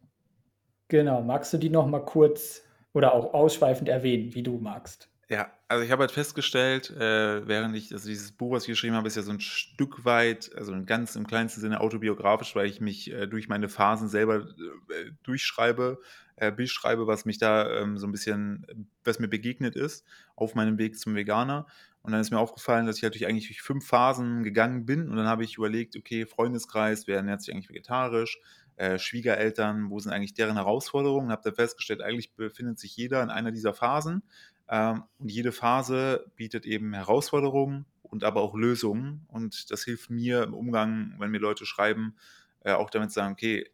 [0.88, 5.10] Genau, magst du die noch mal kurz oder auch ausschweifend erwähnen, wie du magst?
[5.28, 8.94] Ja, also ich habe halt festgestellt, äh, während ich also dieses Buch, was ich geschrieben
[8.94, 12.80] habe, ist ja so ein Stück weit, also ganz im kleinsten Sinne autobiografisch, weil ich
[12.80, 14.46] mich äh, durch meine Phasen selber
[14.88, 15.98] äh, durchschreibe,
[16.36, 20.78] äh, beschreibe, was mich da ähm, so ein bisschen, was mir begegnet ist auf meinem
[20.78, 21.66] Weg zum Veganer.
[22.02, 25.08] Und dann ist mir aufgefallen, dass ich natürlich eigentlich durch fünf Phasen gegangen bin.
[25.10, 28.38] Und dann habe ich überlegt, okay, Freundeskreis, wer ernährt sich eigentlich vegetarisch?
[28.76, 31.26] Äh, Schwiegereltern, wo sind eigentlich deren Herausforderungen?
[31.26, 34.22] Und habe dann festgestellt, eigentlich befindet sich jeder in einer dieser Phasen.
[34.68, 39.24] Ähm, und jede Phase bietet eben Herausforderungen und aber auch Lösungen.
[39.28, 42.16] Und das hilft mir im Umgang, wenn mir Leute schreiben,
[42.64, 43.70] äh, auch damit zu sagen, okay,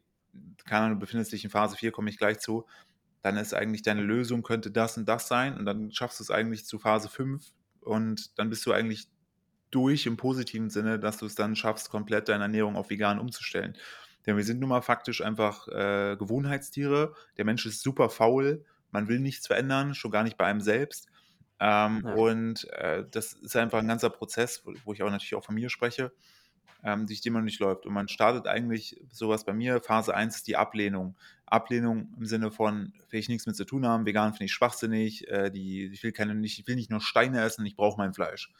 [0.65, 2.65] keine Ahnung, du befindest dich in Phase 4, komme ich gleich zu,
[3.21, 5.57] dann ist eigentlich deine Lösung, könnte das und das sein.
[5.57, 7.51] Und dann schaffst du es eigentlich zu Phase 5
[7.81, 9.07] und dann bist du eigentlich
[9.71, 13.75] durch im positiven Sinne, dass du es dann schaffst, komplett deine Ernährung auf vegan umzustellen.
[14.25, 17.13] Denn wir sind nun mal faktisch einfach äh, Gewohnheitstiere.
[17.37, 21.07] Der Mensch ist super faul man will nichts verändern, schon gar nicht bei einem selbst.
[21.59, 22.13] Ähm, ja.
[22.13, 25.55] Und äh, das ist einfach ein ganzer Prozess, wo, wo ich auch natürlich auch von
[25.55, 26.13] mir spreche,
[26.83, 27.85] ähm, durch den man nicht läuft.
[27.85, 29.81] Und man startet eigentlich sowas bei mir.
[29.81, 31.15] Phase 1 ist die Ablehnung.
[31.45, 35.27] Ablehnung im Sinne von, will ich nichts mit zu tun haben, vegan finde ich schwachsinnig,
[35.27, 38.13] äh, die, ich, will keine, nicht, ich will nicht nur Steine essen, ich brauche mein
[38.13, 38.51] Fleisch.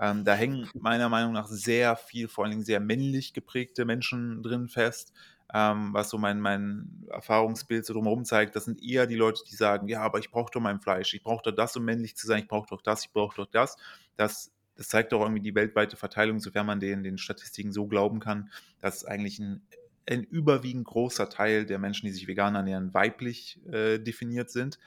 [0.00, 4.42] Ähm, da hängen meiner Meinung nach sehr viel, vor allen Dingen sehr männlich geprägte Menschen
[4.42, 5.12] drin fest,
[5.54, 9.54] ähm, was so mein, mein Erfahrungsbild so drumherum zeigt, das sind eher die Leute, die
[9.54, 12.26] sagen, ja, aber ich brauche doch mein Fleisch, ich brauche doch das, um männlich zu
[12.26, 13.76] sein, ich brauche doch das, ich brauche doch das.
[14.16, 18.20] Das, das zeigt doch irgendwie die weltweite Verteilung, sofern man den, den Statistiken so glauben
[18.20, 19.62] kann, dass eigentlich ein,
[20.06, 24.78] ein überwiegend großer Teil der Menschen, die sich vegan ernähren, weiblich äh, definiert sind.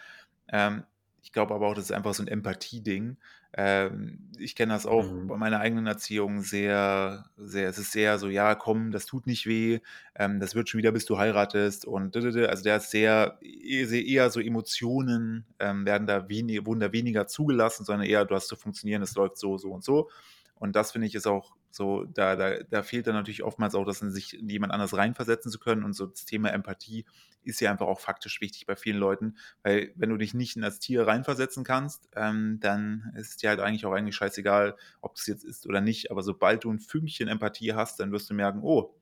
[0.48, 0.84] Ähm,
[1.24, 3.18] ich glaube aber auch, das ist einfach so ein Empathie-Ding.
[3.54, 5.28] Ähm, ich kenne das auch mhm.
[5.28, 9.46] bei meiner eigenen Erziehung sehr, sehr, es ist sehr so, ja, komm, das tut nicht
[9.46, 9.80] weh,
[10.16, 14.40] ähm, das wird schon wieder, bis du heiratest und also der ist sehr, eher so
[14.40, 19.02] Emotionen ähm, werden da wenig, wurden da weniger zugelassen, sondern eher, du hast zu funktionieren,
[19.02, 20.10] es läuft so, so und so.
[20.56, 23.86] Und das finde ich ist auch so, da, da, da fehlt dann natürlich oftmals auch,
[23.86, 25.84] dass sich in jemand anders reinversetzen zu können.
[25.84, 27.06] Und so das Thema Empathie
[27.44, 30.62] ist ja einfach auch faktisch wichtig bei vielen Leuten, weil wenn du dich nicht in
[30.62, 35.26] das Tier reinversetzen kannst, ähm, dann ist dir halt eigentlich auch eigentlich scheißegal, ob es
[35.28, 36.12] jetzt ist oder nicht.
[36.12, 38.96] Aber sobald du ein Fünkchen Empathie hast, dann wirst du merken, oh,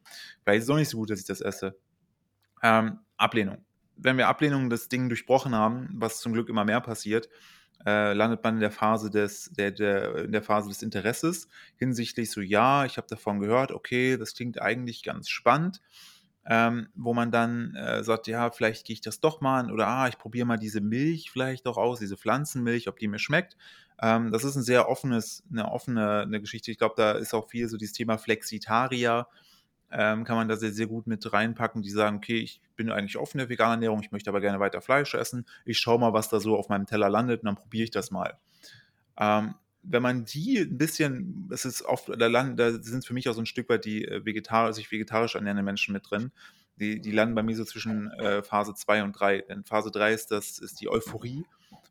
[0.44, 1.78] vielleicht ist es doch nicht so gut, dass ich das esse.
[2.62, 3.66] Ähm, Ablehnung.
[3.98, 7.30] Wenn wir Ablehnung das Ding durchbrochen haben, was zum Glück immer mehr passiert,
[7.86, 12.32] äh, landet man in der Phase des, der, der, in der Phase des Interesses hinsichtlich
[12.32, 15.82] so, ja, ich habe davon gehört, okay, das klingt eigentlich ganz spannend.
[16.52, 19.88] Ähm, wo man dann äh, sagt, ja, vielleicht gehe ich das doch mal an oder
[19.88, 23.56] ah, ich probiere mal diese Milch vielleicht doch aus, diese Pflanzenmilch, ob die mir schmeckt.
[24.02, 26.72] Ähm, das ist ein sehr offenes, eine offene eine Geschichte.
[26.72, 29.28] Ich glaube, da ist auch viel so dieses Thema Flexitarier,
[29.92, 33.18] ähm, kann man da sehr, sehr gut mit reinpacken, die sagen, okay, ich bin eigentlich
[33.18, 35.46] offen der veganen Ernährung, ich möchte aber gerne weiter Fleisch essen.
[35.66, 38.12] Ich schaue mal, was da so auf meinem Teller landet und dann probiere ich das
[38.12, 38.38] mal.
[39.18, 43.28] Ähm, wenn man die ein bisschen, das ist oft, da, landen, da sind für mich
[43.30, 46.32] auch so ein Stück weit die äh, vegetarisch, sich vegetarisch ernährenden Menschen mit drin.
[46.80, 49.42] Die, die landen bei mir so zwischen äh, Phase 2 und 3.
[49.50, 51.46] Denn Phase 3 ist das, ist die Euphorie,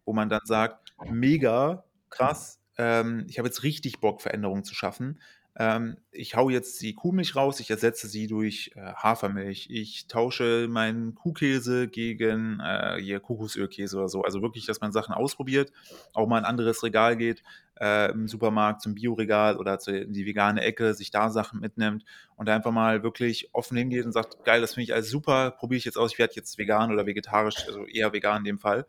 [0.05, 5.19] wo man dann sagt, mega, krass, ähm, ich habe jetzt richtig Bock, Veränderungen zu schaffen
[5.61, 10.69] ähm, ich hau jetzt die Kuhmilch raus, ich ersetze sie durch äh, Hafermilch, ich tausche
[10.71, 14.23] meinen Kuhkäse gegen äh, hier Kokosölkäse oder so.
[14.23, 15.73] Also wirklich, dass man Sachen ausprobiert,
[16.15, 17.43] auch mal in ein anderes Regal geht,
[17.81, 22.05] äh, im Supermarkt zum Bioregal oder zu, in die vegane Ecke, sich da Sachen mitnimmt
[22.37, 25.79] und einfach mal wirklich offen hingeht und sagt, geil, das finde ich alles super, probiere
[25.79, 28.87] ich jetzt aus, ich werde jetzt vegan oder vegetarisch, also eher vegan in dem Fall.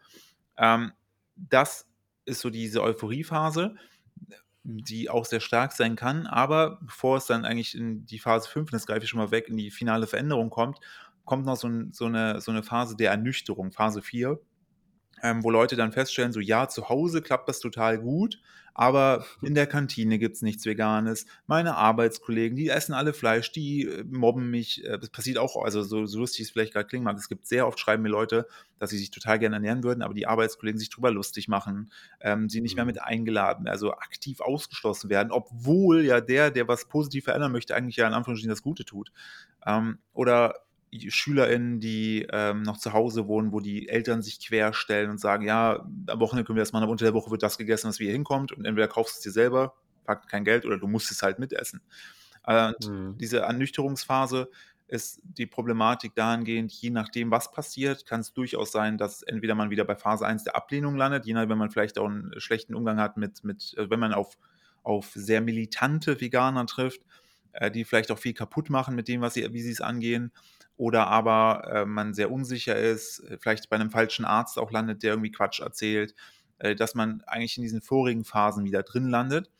[0.55, 0.91] Ähm,
[1.36, 1.88] das
[2.25, 3.75] ist so diese Euphoriephase
[4.63, 6.28] die auch sehr stark sein kann.
[6.28, 9.48] Aber bevor es dann eigentlich in die Phase 5, das greife ich schon mal weg,
[9.48, 10.80] in die finale Veränderung kommt,
[11.26, 14.39] kommt noch so, ein, so, eine, so eine Phase der Ernüchterung, Phase 4
[15.23, 18.39] ähm, wo Leute dann feststellen, so ja, zu Hause klappt das total gut,
[18.73, 21.25] aber in der Kantine gibt es nichts Veganes.
[21.47, 24.86] Meine Arbeitskollegen, die essen alle Fleisch, die äh, mobben mich.
[24.86, 27.17] Äh, das passiert auch, also so, so lustig es vielleicht gerade klingen mag.
[27.17, 30.13] Es gibt sehr oft, schreiben mir Leute, dass sie sich total gerne ernähren würden, aber
[30.13, 32.91] die Arbeitskollegen sich drüber lustig machen, ähm, sie nicht mehr mhm.
[32.91, 37.97] mit eingeladen, also aktiv ausgeschlossen werden, obwohl ja der, der was positiv verändern möchte, eigentlich
[37.97, 39.12] ja in Anführungsstrichen das Gute tut.
[39.65, 40.53] Ähm, oder
[40.91, 45.86] SchülerInnen, die ähm, noch zu Hause wohnen, wo die Eltern sich querstellen und sagen, ja,
[46.08, 48.06] am Wochenende können wir das machen, aber unter der Woche wird das gegessen, was wie
[48.06, 51.12] hier hinkommt und entweder kaufst du es dir selber, packt kein Geld oder du musst
[51.12, 51.82] es halt mitessen.
[52.47, 53.17] Äh, mhm.
[53.17, 54.49] Diese Ernüchterungsphase
[54.88, 59.69] ist die Problematik dahingehend, je nachdem, was passiert, kann es durchaus sein, dass entweder man
[59.69, 62.73] wieder bei Phase 1 der Ablehnung landet, je nachdem, wenn man vielleicht auch einen schlechten
[62.73, 64.38] Umgang hat mit, mit äh, wenn man auf,
[64.84, 67.02] auf sehr militante Veganer trifft,
[67.54, 70.32] äh, die vielleicht auch viel kaputt machen mit dem, was sie, wie sie es angehen,
[70.80, 75.04] oder aber äh, man sehr unsicher ist, äh, vielleicht bei einem falschen Arzt auch landet,
[75.04, 76.15] der irgendwie Quatsch erzählt,
[76.60, 79.52] äh, dass man eigentlich in diesen vorigen Phasen wieder drin landet.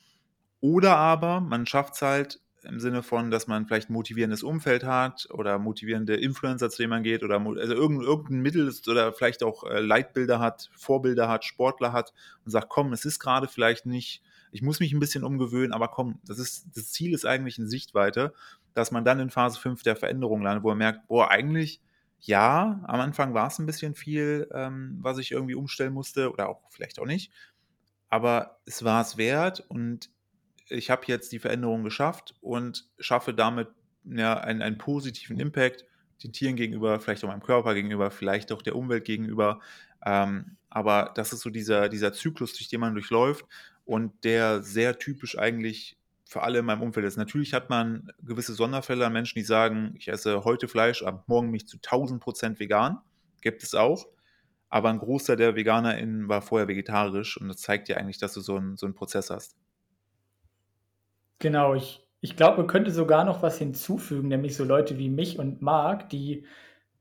[0.62, 4.86] Oder aber man schafft es halt im Sinne von, dass man vielleicht ein motivierendes Umfeld
[4.86, 9.12] hat oder motivierende Influencer, zu denen man geht oder also irgendein, irgendein Mittel ist oder
[9.12, 12.14] vielleicht auch äh, Leitbilder hat, Vorbilder hat, Sportler hat
[12.46, 14.22] und sagt, komm, es ist gerade vielleicht nicht,
[14.54, 17.68] ich muss mich ein bisschen umgewöhnen, aber komm, das ist, das Ziel ist eigentlich in
[17.68, 18.34] Sichtweite,
[18.80, 21.82] dass man dann in Phase 5 der Veränderung landet, wo man merkt, boah, eigentlich,
[22.22, 26.50] ja, am Anfang war es ein bisschen viel, ähm, was ich irgendwie umstellen musste oder
[26.50, 27.32] auch vielleicht auch nicht,
[28.10, 30.10] aber es war es wert und
[30.68, 33.70] ich habe jetzt die Veränderung geschafft und schaffe damit
[34.06, 35.86] ja, einen, einen positiven Impact
[36.24, 39.60] den Tieren gegenüber, vielleicht auch meinem Körper gegenüber, vielleicht auch der Umwelt gegenüber.
[40.06, 43.46] Ähm, aber das ist so dieser, dieser Zyklus, durch den man durchläuft
[43.86, 45.99] und der sehr typisch eigentlich
[46.30, 47.18] für alle in meinem Umfeld ist.
[47.18, 51.50] Natürlich hat man gewisse Sonderfälle an Menschen, die sagen, ich esse heute Fleisch, ab morgen
[51.50, 53.00] mich zu 1000 Prozent vegan.
[53.42, 54.06] Gibt es auch.
[54.70, 58.42] Aber ein Großteil der VeganerInnen war vorher vegetarisch und das zeigt dir eigentlich, dass du
[58.42, 59.58] so einen, so einen Prozess hast.
[61.40, 65.40] Genau, ich, ich glaube, man könnte sogar noch was hinzufügen, nämlich so Leute wie mich
[65.40, 66.46] und Marc, die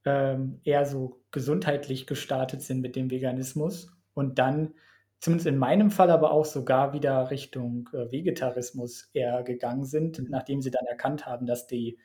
[0.06, 4.72] ähm, eher so gesundheitlich gestartet sind mit dem Veganismus und dann,
[5.20, 10.26] zumindest in meinem Fall, aber auch sogar wieder Richtung äh, Vegetarismus eher gegangen sind, mhm.
[10.30, 11.98] nachdem sie dann erkannt haben, dass die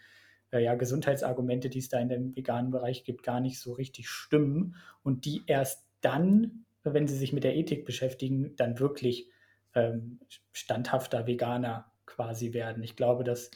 [0.52, 4.10] äh, ja, Gesundheitsargumente, die es da in dem veganen Bereich gibt, gar nicht so richtig
[4.10, 9.30] stimmen und die erst dann, wenn sie sich mit der Ethik beschäftigen, dann wirklich
[9.76, 10.20] ähm,
[10.52, 12.84] standhafter Veganer quasi werden.
[12.84, 13.52] Ich glaube, dass.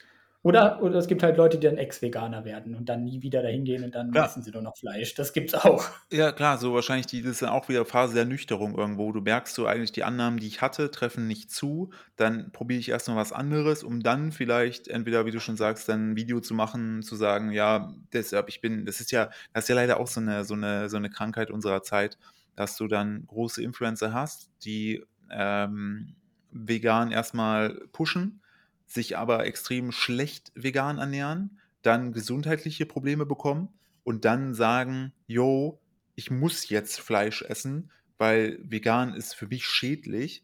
[0.47, 3.65] Oder, oder es gibt halt Leute, die dann Ex-Veganer werden und dann nie wieder dahin
[3.65, 4.27] gehen und dann klar.
[4.27, 5.13] essen sie nur noch Fleisch.
[5.13, 5.83] Das gibt's auch.
[6.09, 9.11] Ja, klar, so wahrscheinlich die, das ist dann auch wieder Phase der Nüchterung irgendwo.
[9.11, 11.89] Du merkst so eigentlich, die Annahmen, die ich hatte, treffen nicht zu.
[12.15, 16.11] Dann probiere ich erstmal was anderes, um dann vielleicht entweder, wie du schon sagst, dann
[16.11, 19.67] ein Video zu machen, zu sagen, ja, deshalb, ich bin, das ist ja, das ist
[19.67, 22.17] ja leider auch so eine, so eine, so eine Krankheit unserer Zeit,
[22.55, 26.15] dass du dann große Influencer hast, die ähm,
[26.51, 28.39] vegan erstmal pushen
[28.87, 33.69] sich aber extrem schlecht vegan ernähren, dann gesundheitliche Probleme bekommen
[34.03, 35.79] und dann sagen, yo,
[36.15, 40.43] ich muss jetzt Fleisch essen, weil vegan ist für mich schädlich.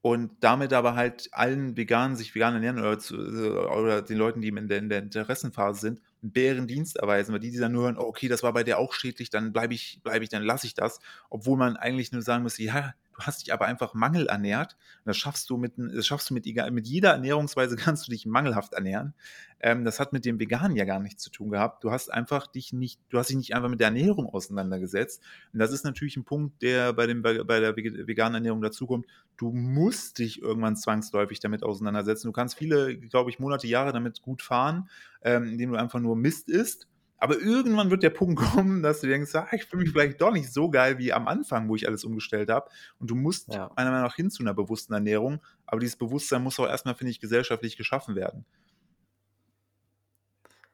[0.00, 4.48] Und damit aber halt allen Veganen sich vegan ernähren oder, zu, oder den Leuten, die
[4.48, 8.04] in der, in der Interessenphase sind, Bärendienst erweisen, weil die, die dann nur hören, oh,
[8.04, 10.74] okay, das war bei dir auch schädlich, dann bleibe ich, bleibe ich, dann lasse ich
[10.74, 11.00] das,
[11.30, 14.74] obwohl man eigentlich nur sagen muss, ja, Du hast dich aber einfach mangelernährt.
[14.74, 18.26] Und das schaffst du mit, das schaffst du mit, mit jeder Ernährungsweise kannst du dich
[18.26, 19.12] mangelhaft ernähren.
[19.58, 21.82] Ähm, das hat mit dem Veganen ja gar nichts zu tun gehabt.
[21.82, 25.20] Du hast einfach dich nicht, du hast dich nicht einfach mit der Ernährung auseinandergesetzt.
[25.52, 29.06] Und das ist natürlich ein Punkt, der bei, dem, bei der veganen Ernährung dazukommt.
[29.36, 32.28] Du musst dich irgendwann zwangsläufig damit auseinandersetzen.
[32.28, 34.88] Du kannst viele, glaube ich, Monate, Jahre damit gut fahren,
[35.22, 39.08] ähm, indem du einfach nur Mist isst aber irgendwann wird der Punkt kommen, dass du
[39.08, 41.86] denkst, ah, ich fühle mich vielleicht doch nicht so geil wie am Anfang, wo ich
[41.86, 42.70] alles umgestellt habe.
[42.98, 43.70] Und du musst ja.
[43.76, 45.40] meiner Meinung nach hin zu einer bewussten Ernährung.
[45.66, 48.44] Aber dieses Bewusstsein muss auch erstmal, finde ich, gesellschaftlich geschaffen werden.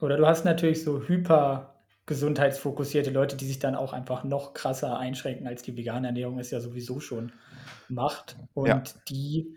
[0.01, 1.71] Oder du hast natürlich so hyper
[2.07, 6.51] gesundheitsfokussierte Leute, die sich dann auch einfach noch krasser einschränken, als die vegane Ernährung es
[6.51, 7.33] ja sowieso schon
[7.89, 8.37] macht.
[8.53, 8.83] Und ja.
[9.09, 9.57] die,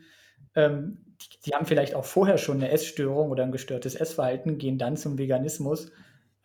[0.57, 4.77] ähm, die, die haben vielleicht auch vorher schon eine Essstörung oder ein gestörtes Essverhalten, gehen
[4.77, 5.91] dann zum Veganismus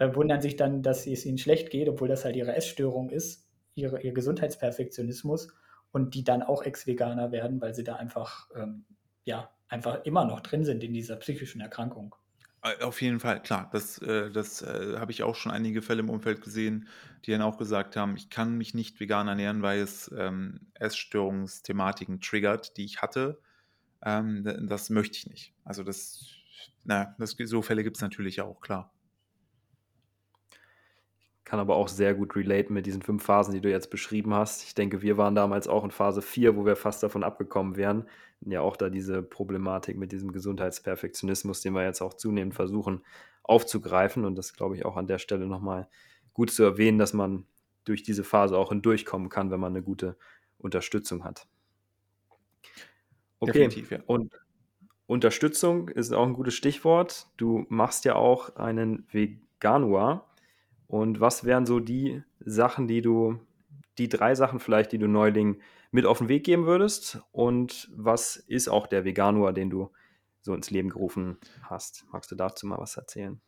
[0.03, 3.49] äh, wundern sich dann, dass es ihnen schlecht geht, obwohl das halt ihre Essstörung ist,
[3.75, 5.49] ihre, ihr Gesundheitsperfektionismus
[5.93, 8.85] und die dann auch Ex-Veganer werden, weil sie da einfach, ähm,
[9.25, 12.17] ja, einfach immer noch drin sind in dieser psychischen Erkrankung.
[12.63, 13.69] Äh, auf jeden Fall, klar.
[13.73, 16.89] Das, äh, das äh, habe ich auch schon einige Fälle im Umfeld gesehen,
[17.25, 22.21] die dann auch gesagt haben, ich kann mich nicht vegan ernähren, weil es ähm, Essstörungsthematiken
[22.21, 23.41] triggert, die ich hatte.
[24.05, 25.55] Ähm, das möchte ich nicht.
[25.65, 26.27] Also das,
[26.85, 28.93] na, das, so Fälle gibt es natürlich auch, klar
[31.53, 34.65] kann aber auch sehr gut relaten mit diesen fünf Phasen, die du jetzt beschrieben hast.
[34.65, 38.09] Ich denke, wir waren damals auch in Phase 4, wo wir fast davon abgekommen wären.
[38.41, 43.05] Ja, auch da diese Problematik mit diesem Gesundheitsperfektionismus, den wir jetzt auch zunehmend versuchen
[43.43, 44.25] aufzugreifen.
[44.25, 45.89] Und das glaube ich auch an der Stelle nochmal
[46.33, 47.45] gut zu erwähnen, dass man
[47.85, 50.17] durch diese Phase auch hindurchkommen kann, wenn man eine gute
[50.57, 51.47] Unterstützung hat.
[53.43, 53.99] Okay, ja.
[54.07, 54.33] und
[55.07, 57.27] Unterstützung ist auch ein gutes Stichwort.
[57.37, 60.33] Du machst ja auch einen Veganuar.
[60.87, 63.39] Und was wären so die Sachen, die du,
[63.99, 67.21] die drei Sachen vielleicht, die du Neulingen mit auf den Weg geben würdest?
[67.33, 69.91] Und was ist auch der Veganuar, den du
[70.41, 72.07] so ins Leben gerufen hast?
[72.13, 73.41] Magst du dazu mal was erzählen?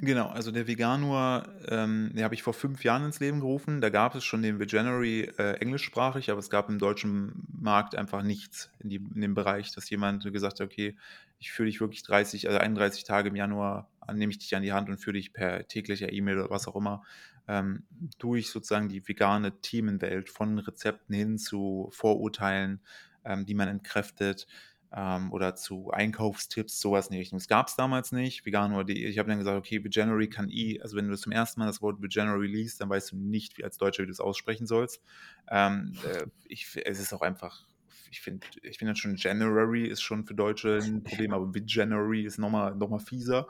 [0.00, 3.80] Genau, also der Veganur, ähm, den habe ich vor fünf Jahren ins Leben gerufen.
[3.80, 8.22] Da gab es schon den Veganuary äh, englischsprachig, aber es gab im deutschen Markt einfach
[8.22, 10.96] nichts in, die, in dem Bereich, dass jemand gesagt hat, okay,
[11.40, 14.72] ich führe dich wirklich 30, also 31 Tage im Januar, nehme ich dich an die
[14.72, 17.02] Hand und führe dich per täglicher E-Mail oder was auch immer
[17.48, 17.82] ähm,
[18.18, 22.80] durch sozusagen die vegane Themenwelt von Rezepten hin zu Vorurteilen,
[23.24, 24.46] ähm, die man entkräftet
[24.94, 27.38] ähm, oder zu Einkaufstipps, sowas in die Richtung.
[27.38, 28.46] Das gab es damals nicht.
[28.46, 31.66] Vegan.de, ich habe dann gesagt, okay, Veganuary kann i, also wenn du zum ersten Mal
[31.66, 34.66] das Wort Veganuary liest, dann weißt du nicht, wie als Deutscher, wie du es aussprechen
[34.66, 35.02] sollst.
[35.50, 37.66] Ähm, äh, ich, es ist auch einfach,
[38.10, 42.38] ich finde, ich finde schon January ist schon für Deutsche ein Problem, aber Veganuary ist
[42.38, 43.46] nochmal noch mal fieser.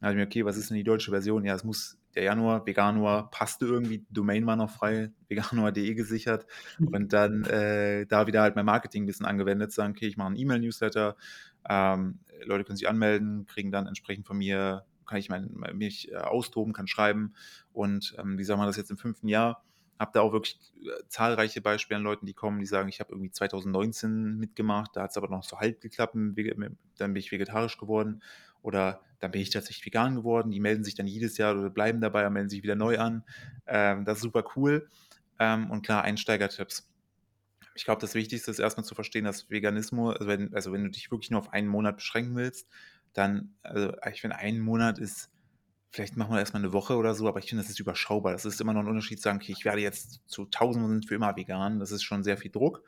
[0.00, 1.44] Da habe ich mir, okay, was ist denn die deutsche Version?
[1.44, 6.46] Ja, es muss der Januar, Veganuar, passte irgendwie, Domain war noch frei, veganuar.de gesichert
[6.78, 6.88] mhm.
[6.88, 10.26] und dann äh, da wieder halt mein Marketing ein bisschen angewendet, sagen, okay, ich mache
[10.26, 11.16] einen E-Mail-Newsletter,
[11.68, 16.16] ähm, Leute können sich anmelden, kriegen dann entsprechend von mir, kann ich mein, mich äh,
[16.16, 17.34] austoben, kann schreiben
[17.72, 19.62] und ähm, wie sagen wir das jetzt im fünften Jahr,
[20.00, 23.12] habe da auch wirklich äh, zahlreiche Beispiele an Leuten, die kommen, die sagen, ich habe
[23.12, 27.78] irgendwie 2019 mitgemacht, da hat es aber noch so halb geklappt, dann bin ich vegetarisch
[27.78, 28.24] geworden
[28.60, 30.50] oder dann bin ich tatsächlich vegan geworden.
[30.50, 33.24] Die melden sich dann jedes Jahr oder bleiben dabei und melden sich wieder neu an.
[33.66, 34.88] Ähm, das ist super cool.
[35.38, 36.88] Ähm, und klar, Einsteigertipps.
[37.74, 40.90] Ich glaube, das Wichtigste ist erstmal zu verstehen, dass Veganismus, also wenn, also wenn du
[40.90, 42.68] dich wirklich nur auf einen Monat beschränken willst,
[43.12, 45.30] dann, also ich finde, ein Monat ist,
[45.90, 48.32] vielleicht machen wir erstmal eine Woche oder so, aber ich finde, das ist überschaubar.
[48.32, 51.14] Das ist immer noch ein Unterschied zu sagen, okay, ich werde jetzt zu Tausenden für
[51.14, 51.78] immer vegan.
[51.78, 52.82] Das ist schon sehr viel Druck,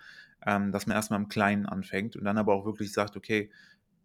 [0.45, 3.51] ähm, dass man erstmal im Kleinen anfängt und dann aber auch wirklich sagt, okay,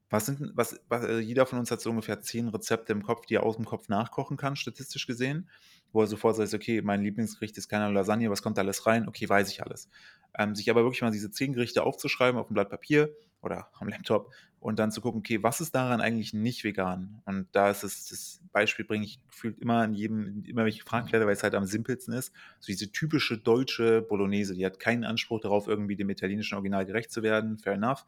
[0.09, 3.25] was sind, was, was, also jeder von uns hat so ungefähr zehn Rezepte im Kopf,
[3.25, 5.49] die er aus dem Kopf nachkochen kann, statistisch gesehen,
[5.91, 9.07] wo er sofort sagt, okay, mein Lieblingsgericht ist keine Lasagne, was kommt da alles rein?
[9.07, 9.89] Okay, weiß ich alles.
[10.37, 13.09] Ähm, sich aber wirklich mal diese zehn Gerichte aufzuschreiben auf ein Blatt Papier
[13.41, 17.21] oder am Laptop und dann zu gucken, okay, was ist daran eigentlich nicht vegan?
[17.25, 20.79] Und da ist es, das Beispiel bringe ich gefühlt immer in jedem, immer wenn ich
[20.79, 24.79] gefragt werde, weil es halt am simpelsten ist, so diese typische deutsche Bolognese, die hat
[24.79, 28.05] keinen Anspruch darauf, irgendwie dem italienischen Original gerecht zu werden, fair enough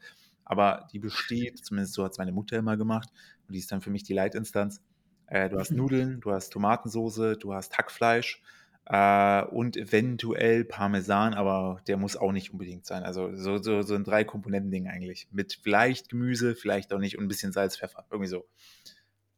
[0.47, 3.10] aber die besteht, zumindest so hat es meine Mutter immer gemacht,
[3.47, 4.81] und die ist dann für mich die Leitinstanz.
[5.27, 5.77] Äh, du hast mhm.
[5.77, 8.41] Nudeln, du hast Tomatensoße, du hast Hackfleisch
[8.86, 13.03] äh, und eventuell Parmesan, aber der muss auch nicht unbedingt sein.
[13.03, 15.27] Also so, so, so ein Drei-Komponenten-Ding eigentlich.
[15.31, 18.45] Mit vielleicht Gemüse, vielleicht auch nicht und ein bisschen Salz, Pfeffer, irgendwie so.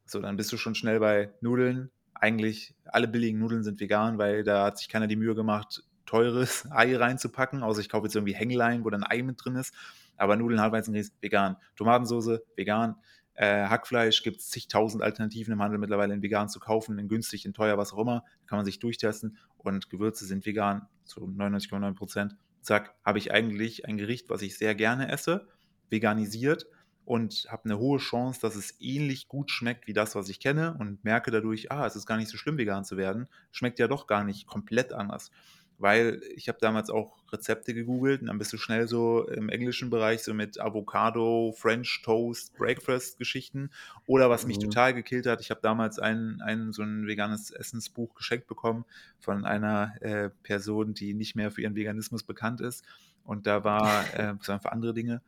[0.06, 1.90] So, dann bist du schon schnell bei Nudeln.
[2.14, 6.68] Eigentlich alle billigen Nudeln sind vegan, weil da hat sich keiner die Mühe gemacht, teures
[6.72, 9.74] Ei reinzupacken, außer ich kaufe jetzt irgendwie Hänglein, wo dann Ei mit drin ist.
[10.20, 11.58] Aber Nudeln, Hartweizengrieß, vegan.
[11.76, 12.96] Tomatensauce, vegan.
[13.34, 17.46] Äh, Hackfleisch gibt es zigtausend Alternativen im Handel mittlerweile in vegan zu kaufen, in günstig,
[17.46, 18.26] in teuer, was auch immer.
[18.48, 19.38] Kann man sich durchtesten.
[19.58, 22.36] Und Gewürze sind vegan zu 99,9 Prozent.
[22.62, 25.48] Zack, habe ich eigentlich ein Gericht, was ich sehr gerne esse,
[25.90, 26.68] veganisiert
[27.06, 30.76] und habe eine hohe Chance, dass es ähnlich gut schmeckt wie das, was ich kenne
[30.78, 33.28] und merke dadurch, ah, es ist gar nicht so schlimm, vegan zu werden.
[33.52, 35.32] Schmeckt ja doch gar nicht komplett anders
[35.80, 39.90] weil ich habe damals auch Rezepte gegoogelt und dann bist du schnell so im englischen
[39.90, 43.72] Bereich so mit Avocado, French Toast, Breakfast Geschichten
[44.06, 44.64] oder was mich mhm.
[44.64, 48.86] total gekillt hat, ich habe damals ein, ein so ein veganes Essensbuch geschenkt bekommen
[49.20, 52.84] von einer äh, Person, die nicht mehr für ihren Veganismus bekannt ist
[53.24, 55.22] und da war, äh, für andere Dinge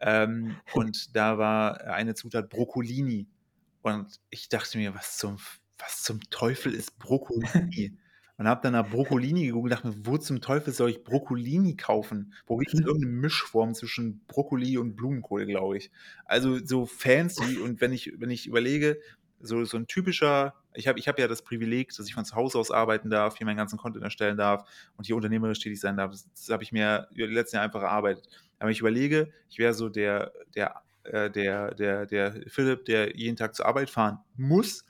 [0.00, 3.28] ähm, und da war eine Zutat Broccolini
[3.82, 5.36] und ich dachte mir, was zum,
[5.78, 7.96] was zum Teufel ist Broccolini?
[8.38, 11.76] und habe dann nach Broccolini gegoogelt und dachte mir, wo zum Teufel soll ich Broccolini
[11.76, 12.32] kaufen?
[12.46, 12.86] Wo gibt es mhm.
[12.86, 15.90] irgendeine Mischform zwischen Brokkoli und Blumenkohl, glaube ich.
[16.24, 18.98] Also so fancy und wenn ich, wenn ich überlege,
[19.42, 22.36] so, so ein typischer, ich habe ich hab ja das Privileg, dass ich von zu
[22.36, 25.96] Hause aus arbeiten darf, hier meinen ganzen Content erstellen darf und hier unternehmerisch tätig sein
[25.96, 26.12] darf.
[26.12, 28.28] Das, das habe ich mir die letzten Jahre einfach erarbeitet.
[28.60, 33.36] Aber ich überlege, ich wäre so der, der, äh, der, der, der Philipp, der jeden
[33.36, 34.84] Tag zur Arbeit fahren muss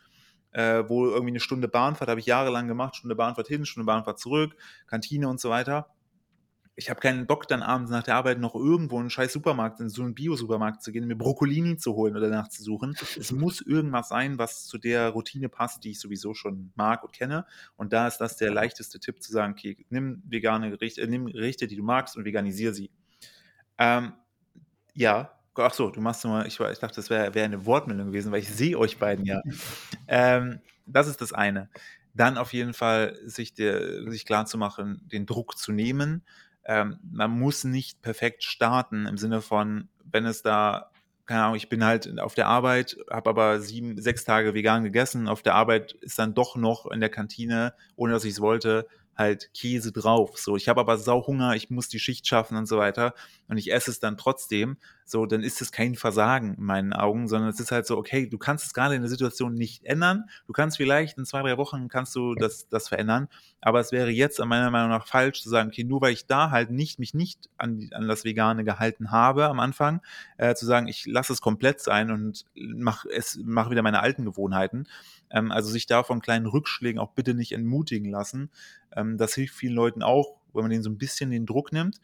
[0.52, 4.18] äh, wo irgendwie eine Stunde Bahnfahrt habe ich jahrelang gemacht, Stunde Bahnfahrt hin, Stunde Bahnfahrt
[4.18, 5.88] zurück, Kantine und so weiter.
[6.74, 9.80] Ich habe keinen Bock, dann abends nach der Arbeit noch irgendwo in einen scheiß Supermarkt,
[9.80, 12.96] in so einen Bio-Supermarkt zu gehen, mir Broccolini zu holen oder nachzusuchen.
[13.18, 17.12] Es muss irgendwas sein, was zu der Routine passt, die ich sowieso schon mag und
[17.12, 17.44] kenne.
[17.76, 21.26] Und da ist das der leichteste Tipp zu sagen, okay, nimm vegane Gerichte, äh, nimm
[21.26, 22.90] Gerichte, die du magst und veganisiere sie.
[23.76, 24.14] Ähm,
[24.94, 28.32] ja, Ach so, du machst nur, ich, ich dachte, das wäre wär eine Wortmeldung gewesen,
[28.32, 29.40] weil ich sehe euch beiden ja.
[30.08, 31.68] ähm, das ist das eine.
[32.14, 36.22] Dann auf jeden Fall sich, der, sich klar zu machen, den Druck zu nehmen.
[36.64, 40.90] Ähm, man muss nicht perfekt starten im Sinne von, wenn es da,
[41.26, 45.28] keine Ahnung, ich bin halt auf der Arbeit, habe aber sieben, sechs Tage vegan gegessen.
[45.28, 48.86] Auf der Arbeit ist dann doch noch in der Kantine, ohne dass ich es wollte,
[49.16, 50.38] halt Käse drauf.
[50.38, 53.14] So, ich habe aber Sauhunger, ich muss die Schicht schaffen und so weiter
[53.48, 54.76] und ich esse es dann trotzdem.
[55.04, 58.26] so, dann ist es kein Versagen in meinen Augen, sondern es ist halt so, okay,
[58.28, 60.24] du kannst es gerade in der Situation nicht ändern.
[60.46, 63.28] Du kannst vielleicht in zwei, drei Wochen kannst du das, das verändern.
[63.60, 66.50] Aber es wäre jetzt meiner Meinung nach falsch zu sagen, okay, nur weil ich da
[66.50, 70.00] halt nicht, mich nicht an, an das Vegane gehalten habe am Anfang,
[70.38, 74.24] äh, zu sagen, ich lasse es komplett sein und mach es, mach wieder meine alten
[74.24, 74.86] Gewohnheiten.
[75.32, 78.50] Ähm, also sich da von kleinen Rückschlägen auch bitte nicht entmutigen lassen.
[78.94, 82.00] Ähm, das hilft vielen Leuten auch, wenn man denen so ein bisschen den Druck nimmt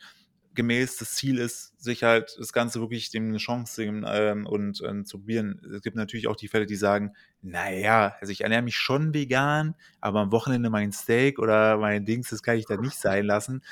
[0.59, 4.45] gemäß das Ziel ist, sich halt das Ganze wirklich dem eine Chance zu geben ähm,
[4.45, 5.61] und äh, zu probieren.
[5.73, 7.13] Es gibt natürlich auch die Fälle, die sagen,
[7.43, 12.31] naja, also ich ernähre mich schon vegan, aber am Wochenende mein Steak oder mein Dings,
[12.31, 13.63] das kann ich da nicht sein lassen.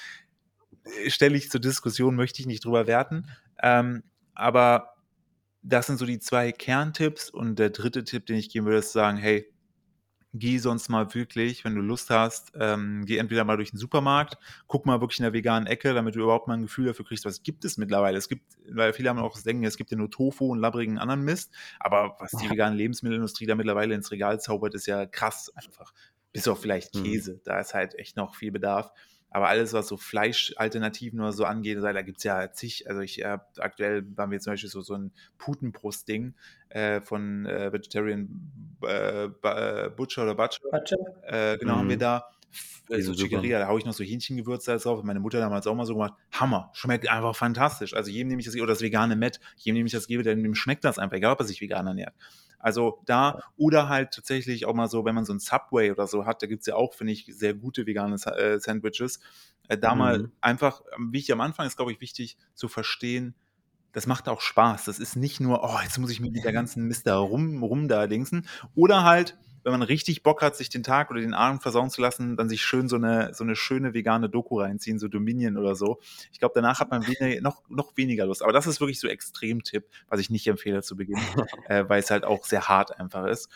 [1.05, 3.27] Äh, stelle ich zur Diskussion, möchte ich nicht drüber werten.
[3.61, 4.05] Ähm,
[4.37, 4.96] aber
[5.69, 8.93] das sind so die zwei Kerntipps und der dritte Tipp, den ich geben würde, ist
[8.93, 9.53] sagen, hey,
[10.33, 14.37] geh sonst mal wirklich, wenn du Lust hast, ähm, geh entweder mal durch den Supermarkt,
[14.67, 17.25] guck mal wirklich in der veganen Ecke, damit du überhaupt mal ein Gefühl dafür kriegst,
[17.25, 18.17] was gibt es mittlerweile.
[18.17, 20.99] Es gibt, weil viele haben auch das Denken, es gibt ja nur Tofu und labbrigen
[20.99, 25.51] anderen Mist, aber was die vegane Lebensmittelindustrie da mittlerweile ins Regal zaubert, ist ja krass
[25.57, 25.93] einfach.
[26.33, 27.05] Bis auf vielleicht mhm.
[27.05, 27.41] Käse, mhm.
[27.45, 28.93] da ist halt echt noch viel Bedarf.
[29.31, 32.89] Aber alles, was so Fleischalternativen oder so angeht, da gibt es ja zig.
[32.89, 36.35] Also ich äh, aktuell haben wir zum Beispiel so, so ein Putenbrust-Ding
[36.71, 38.29] äh, von äh, Vegetarian
[38.85, 40.63] äh, äh, Butcher oder Butcher.
[40.71, 40.97] Butcher?
[41.25, 41.79] Äh, genau, mhm.
[41.79, 42.01] haben wir mhm.
[42.01, 42.31] da.
[42.89, 45.03] So Chicoria, da haue ich noch so Hähnchengewürze drauf.
[45.03, 46.15] Meine Mutter damals auch mal so gemacht.
[46.33, 47.95] Hammer, schmeckt einfach fantastisch.
[47.95, 50.55] Also jedem nehme ich das, oder das vegane Met, jedem nehme ich das gebe, dem
[50.55, 52.15] schmeckt das einfach, egal ob er sich vegan ernährt.
[52.59, 56.27] Also da oder halt tatsächlich auch mal so, wenn man so ein Subway oder so
[56.27, 59.21] hat, da gibt es ja auch, finde ich, sehr gute vegane äh, Sandwiches.
[59.69, 59.99] Äh, da mhm.
[59.99, 63.35] mal einfach, wie ich am Anfang ist, glaube ich, wichtig zu verstehen,
[63.93, 64.85] das macht auch Spaß.
[64.85, 67.89] Das ist nicht nur, oh, jetzt muss ich mit der ganzen Mist da rum, rum
[67.89, 68.47] da dingsen.
[68.75, 72.01] Oder halt, wenn man richtig Bock hat, sich den Tag oder den Abend versauen zu
[72.01, 75.75] lassen, dann sich schön so eine, so eine schöne vegane Doku reinziehen, so Dominion oder
[75.75, 75.99] so.
[76.31, 78.45] Ich glaube, danach hat man weniger, noch, noch weniger Lust.
[78.45, 81.19] Aber das ist wirklich so Extremtipp, was ich nicht empfehle zu Beginn,
[81.69, 83.51] äh, weil es halt auch sehr hart einfach ist.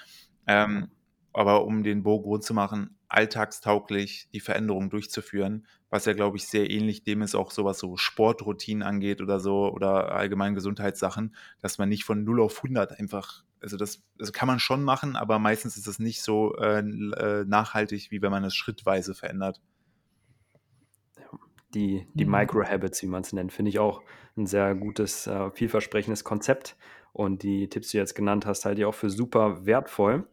[0.49, 0.91] Ähm,
[1.33, 6.49] aber um den Bogen rund zu machen, alltagstauglich die Veränderungen durchzuführen, was ja, glaube ich,
[6.49, 11.37] sehr ähnlich dem ist, auch so was so Sportroutinen angeht oder so oder allgemein Gesundheitssachen,
[11.61, 15.17] dass man nicht von 0 auf 100 einfach also das, das kann man schon machen,
[15.17, 19.61] aber meistens ist das nicht so äh, äh nachhaltig, wie wenn man es schrittweise verändert.
[21.75, 22.33] Die, die mhm.
[22.33, 24.03] Micro-Habits, wie man es nennt, finde ich auch
[24.37, 26.77] ein sehr gutes, äh, vielversprechendes Konzept.
[27.13, 30.27] Und die Tipps, die du jetzt genannt hast, halte ich auch für super wertvoll.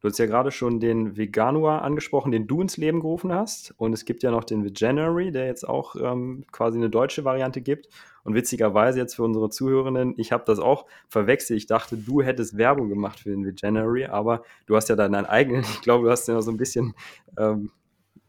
[0.00, 3.72] Du hast ja gerade schon den Veganuar angesprochen, den du ins Leben gerufen hast.
[3.78, 7.62] Und es gibt ja noch den Veganuary, der jetzt auch ähm, quasi eine deutsche Variante
[7.62, 7.88] gibt.
[8.24, 11.58] Und witzigerweise jetzt für unsere Zuhörenden, ich habe das auch verwechselt.
[11.58, 15.62] Ich dachte, du hättest Werbung gemacht für den Veganuary, aber du hast ja deinen eigenen.
[15.74, 16.94] Ich glaube, du hast ja so ein bisschen
[17.38, 17.70] ähm,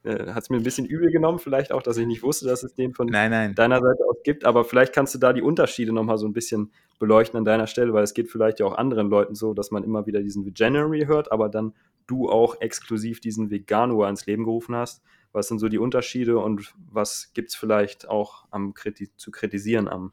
[0.05, 2.63] äh, hat es mir ein bisschen übel genommen, vielleicht auch, dass ich nicht wusste, dass
[2.63, 3.55] es den von nein, nein.
[3.55, 4.45] deiner Seite aus gibt.
[4.45, 7.91] Aber vielleicht kannst du da die Unterschiede nochmal so ein bisschen beleuchten an deiner Stelle,
[7.93, 11.05] weil es geht vielleicht ja auch anderen Leuten so, dass man immer wieder diesen Veganuary
[11.07, 11.73] hört, aber dann
[12.05, 15.01] du auch exklusiv diesen Veganuar ins Leben gerufen hast.
[15.35, 19.87] Was sind so die Unterschiede und was gibt es vielleicht auch am Kriti zu kritisieren
[19.87, 20.11] am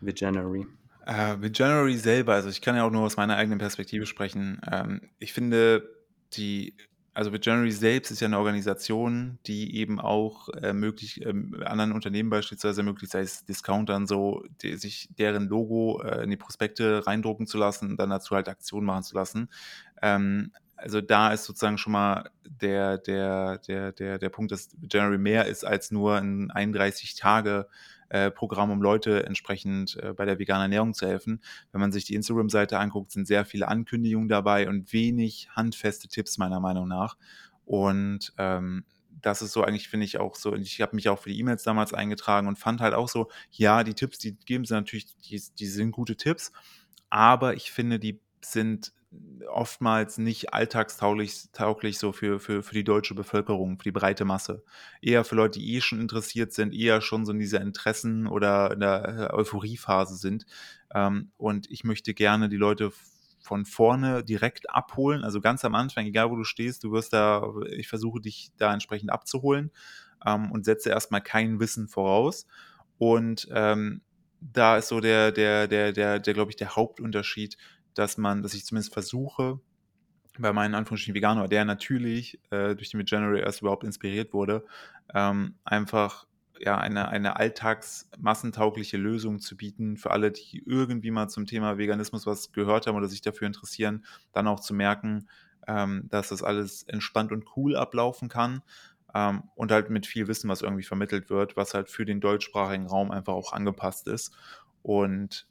[0.00, 0.66] Veganuary?
[1.06, 4.60] Äh, Veganuary selber, also ich kann ja auch nur aus meiner eigenen Perspektive sprechen.
[4.70, 5.88] Ähm, ich finde,
[6.34, 6.76] die
[7.14, 12.30] also Bitgenery selbst ist ja eine Organisation, die eben auch äh, möglich, ähm, anderen Unternehmen
[12.30, 17.46] beispielsweise ermöglicht, sei es Discountern so, die, sich deren Logo äh, in die Prospekte reindrucken
[17.46, 19.50] zu lassen und dann dazu halt Aktionen machen zu lassen.
[20.00, 20.52] Ähm,
[20.82, 25.46] also da ist sozusagen schon mal der, der, der, der, der Punkt, dass January mehr
[25.46, 27.68] ist als nur ein 31 Tage
[28.08, 31.40] äh, Programm, um Leute entsprechend äh, bei der veganen Ernährung zu helfen.
[31.70, 36.36] Wenn man sich die Instagram-Seite anguckt, sind sehr viele Ankündigungen dabei und wenig handfeste Tipps
[36.36, 37.16] meiner Meinung nach.
[37.64, 38.84] Und ähm,
[39.22, 41.62] das ist so eigentlich, finde ich auch so, ich habe mich auch für die E-Mails
[41.62, 45.40] damals eingetragen und fand halt auch so, ja, die Tipps, die geben sie natürlich, die,
[45.58, 46.52] die sind gute Tipps,
[47.08, 48.92] aber ich finde, die sind
[49.48, 54.64] oftmals nicht alltagstauglich tauglich so für, für, für die deutsche Bevölkerung, für die breite Masse.
[55.00, 58.72] Eher für Leute, die eh schon interessiert sind, eher schon so in dieser Interessen- oder
[58.72, 60.46] in der äh, Euphoriephase sind.
[60.94, 62.92] Ähm, und ich möchte gerne die Leute
[63.40, 67.42] von vorne direkt abholen, also ganz am Anfang, egal wo du stehst, du wirst da,
[67.70, 69.72] ich versuche dich da entsprechend abzuholen
[70.24, 72.46] ähm, und setze erstmal kein Wissen voraus.
[72.98, 74.02] Und ähm,
[74.40, 77.56] da ist so der, der, der, der, der, glaube ich, der Hauptunterschied
[77.94, 79.60] dass man, dass ich zumindest versuche,
[80.38, 84.64] bei meinen Anführungsstrichen Veganer, der natürlich äh, durch die Midgenery erst überhaupt inspiriert wurde,
[85.14, 86.26] ähm, einfach
[86.58, 92.24] ja, eine, eine alltagsmassentaugliche Lösung zu bieten für alle, die irgendwie mal zum Thema Veganismus
[92.24, 95.28] was gehört haben oder sich dafür interessieren, dann auch zu merken,
[95.66, 98.62] ähm, dass das alles entspannt und cool ablaufen kann
[99.14, 102.86] ähm, und halt mit viel Wissen, was irgendwie vermittelt wird, was halt für den deutschsprachigen
[102.86, 104.32] Raum einfach auch angepasst ist.
[104.82, 105.46] Und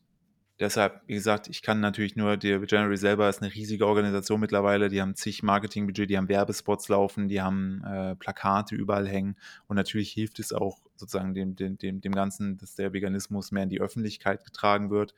[0.61, 4.89] Deshalb, wie gesagt, ich kann natürlich nur, die Regenery selber ist eine riesige Organisation mittlerweile,
[4.89, 9.75] die haben zig Marketingbudget, die haben Werbespots laufen, die haben äh, Plakate überall hängen und
[9.75, 13.69] natürlich hilft es auch sozusagen dem, dem, dem, dem Ganzen, dass der Veganismus mehr in
[13.69, 15.15] die Öffentlichkeit getragen wird.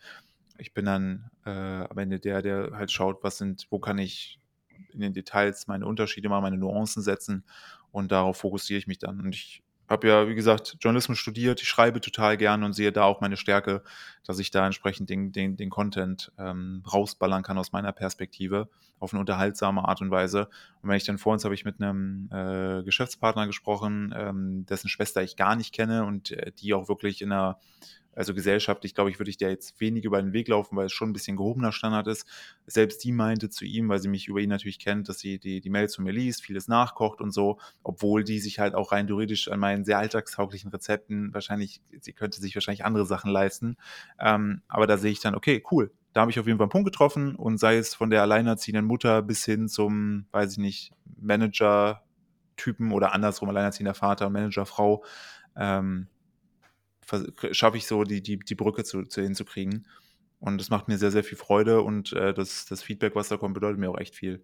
[0.59, 4.39] Ich bin dann äh, am Ende der, der halt schaut, was sind, wo kann ich
[4.93, 7.43] in den Details meine Unterschiede machen, meine Nuancen setzen
[7.91, 9.19] und darauf fokussiere ich mich dann.
[9.19, 13.03] Und ich habe ja, wie gesagt, Journalismus studiert, ich schreibe total gern und sehe da
[13.03, 13.83] auch meine Stärke,
[14.25, 18.69] dass ich da entsprechend den, den, den Content ähm, rausballern kann aus meiner Perspektive
[18.99, 20.47] auf eine unterhaltsame Art und Weise.
[20.81, 24.87] Und wenn ich dann vor uns habe ich mit einem äh, Geschäftspartner gesprochen, ähm, dessen
[24.87, 27.59] Schwester ich gar nicht kenne und äh, die auch wirklich in einer
[28.15, 30.93] also gesellschaftlich, glaube ich, würde ich der jetzt wenig über den Weg laufen, weil es
[30.93, 32.27] schon ein bisschen gehobener Standard ist.
[32.67, 35.61] Selbst die meinte zu ihm, weil sie mich über ihn natürlich kennt, dass sie die,
[35.61, 39.07] die Mails von mir liest, vieles nachkocht und so, obwohl die sich halt auch rein
[39.07, 43.77] theoretisch an meinen sehr alltagstauglichen Rezepten wahrscheinlich, sie könnte sich wahrscheinlich andere Sachen leisten.
[44.19, 45.91] Ähm, aber da sehe ich dann, okay, cool.
[46.13, 48.85] Da habe ich auf jeden Fall einen Punkt getroffen und sei es von der alleinerziehenden
[48.85, 55.03] Mutter bis hin zum, weiß ich nicht, Manager-Typen oder andersrum alleinerziehender Vater, Managerfrau.
[55.55, 56.07] Ähm,
[57.51, 59.87] schaffe ich so, die, die, die Brücke zu, zu hinzukriegen.
[60.39, 63.37] Und das macht mir sehr, sehr viel Freude und äh, das, das Feedback, was da
[63.37, 64.43] kommt, bedeutet mir auch echt viel.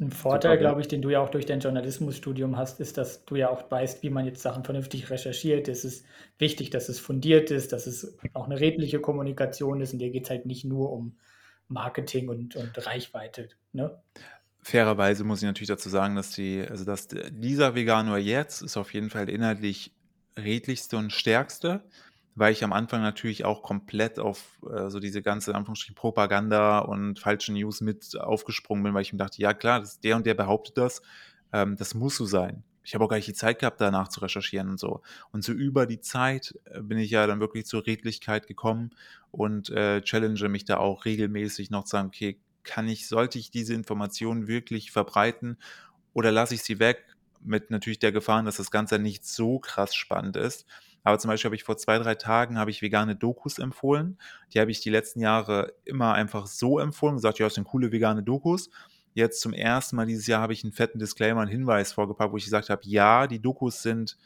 [0.00, 3.36] Ein Vorteil, glaube ich, den du ja auch durch dein Journalismusstudium hast, ist, dass du
[3.36, 5.68] ja auch weißt, wie man jetzt Sachen vernünftig recherchiert.
[5.68, 6.06] Es ist
[6.38, 10.24] wichtig, dass es fundiert ist, dass es auch eine redliche Kommunikation ist und dir geht
[10.24, 11.18] es halt nicht nur um
[11.68, 13.50] Marketing und, und Reichweite.
[13.72, 14.00] Ne?
[14.62, 18.94] Fairerweise muss ich natürlich dazu sagen, dass die, also dass dieser Veganer jetzt ist auf
[18.94, 19.92] jeden Fall inhaltlich
[20.38, 21.84] redlichste und stärkste,
[22.34, 27.18] weil ich am Anfang natürlich auch komplett auf äh, so diese ganze Anführungsstrichen Propaganda und
[27.18, 30.34] falsche News mit aufgesprungen bin, weil ich mir dachte, ja klar, das, der und der
[30.34, 31.02] behauptet das,
[31.52, 32.64] ähm, das muss so sein.
[32.84, 35.02] Ich habe auch gar nicht die Zeit gehabt, danach zu recherchieren und so.
[35.30, 38.90] Und so über die Zeit äh, bin ich ja dann wirklich zur Redlichkeit gekommen
[39.30, 43.50] und äh, challenge mich da auch regelmäßig noch zu sagen, okay, kann ich, sollte ich
[43.50, 45.58] diese Informationen wirklich verbreiten
[46.12, 47.04] oder lasse ich sie weg
[47.44, 50.66] mit natürlich der Gefahr, dass das Ganze nicht so krass spannend ist.
[51.04, 54.18] Aber zum Beispiel habe ich vor zwei, drei Tagen habe ich vegane Dokus empfohlen.
[54.52, 57.90] Die habe ich die letzten Jahre immer einfach so empfohlen, gesagt, ja, das sind coole
[57.90, 58.70] vegane Dokus.
[59.14, 62.36] Jetzt zum ersten Mal dieses Jahr habe ich einen fetten Disclaimer, einen Hinweis vorgepackt, wo
[62.36, 64.16] ich gesagt habe, ja, die Dokus sind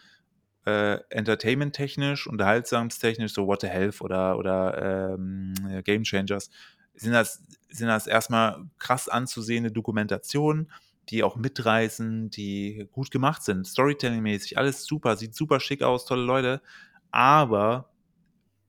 [0.64, 6.51] äh, entertainment-technisch, unterhaltsamstechnisch, so What the Health oder, oder ähm, Game Changers,
[6.95, 10.71] sind das, sind das erstmal krass anzusehende Dokumentationen
[11.09, 16.23] die auch mitreißen, die gut gemacht sind, Storytelling-mäßig, alles super, sieht super schick aus, tolle
[16.23, 16.63] Leute,
[17.11, 17.91] aber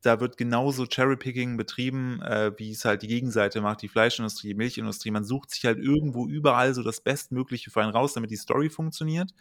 [0.02, 4.54] da wird genauso Cherry-Picking betrieben, äh, wie es halt die Gegenseite macht, die Fleischindustrie, die
[4.54, 5.12] Milchindustrie.
[5.12, 8.70] Man sucht sich halt irgendwo überall so das Bestmögliche für einen raus, damit die Story
[8.70, 9.34] funktioniert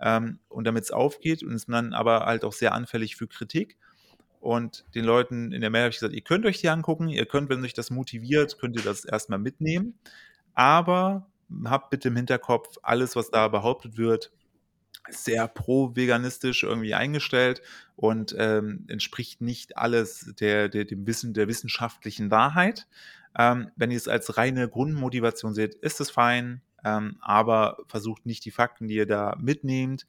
[0.00, 3.76] ähm, und damit es aufgeht und ist dann aber halt auch sehr anfällig für Kritik.
[4.40, 7.26] Und den Leuten in der Mail habe ich gesagt, ihr könnt euch die angucken, ihr
[7.26, 9.98] könnt, wenn euch das motiviert, könnt ihr das erstmal mitnehmen.
[10.54, 11.26] Aber
[11.64, 14.32] habt bitte im Hinterkopf, alles, was da behauptet wird,
[15.08, 17.62] sehr pro-veganistisch irgendwie eingestellt
[17.94, 22.86] und ähm, entspricht nicht alles der, der, dem Wissen, der wissenschaftlichen Wahrheit.
[23.38, 28.44] Ähm, wenn ihr es als reine Grundmotivation seht, ist es fein, ähm, aber versucht nicht
[28.44, 30.06] die Fakten, die ihr da mitnehmt,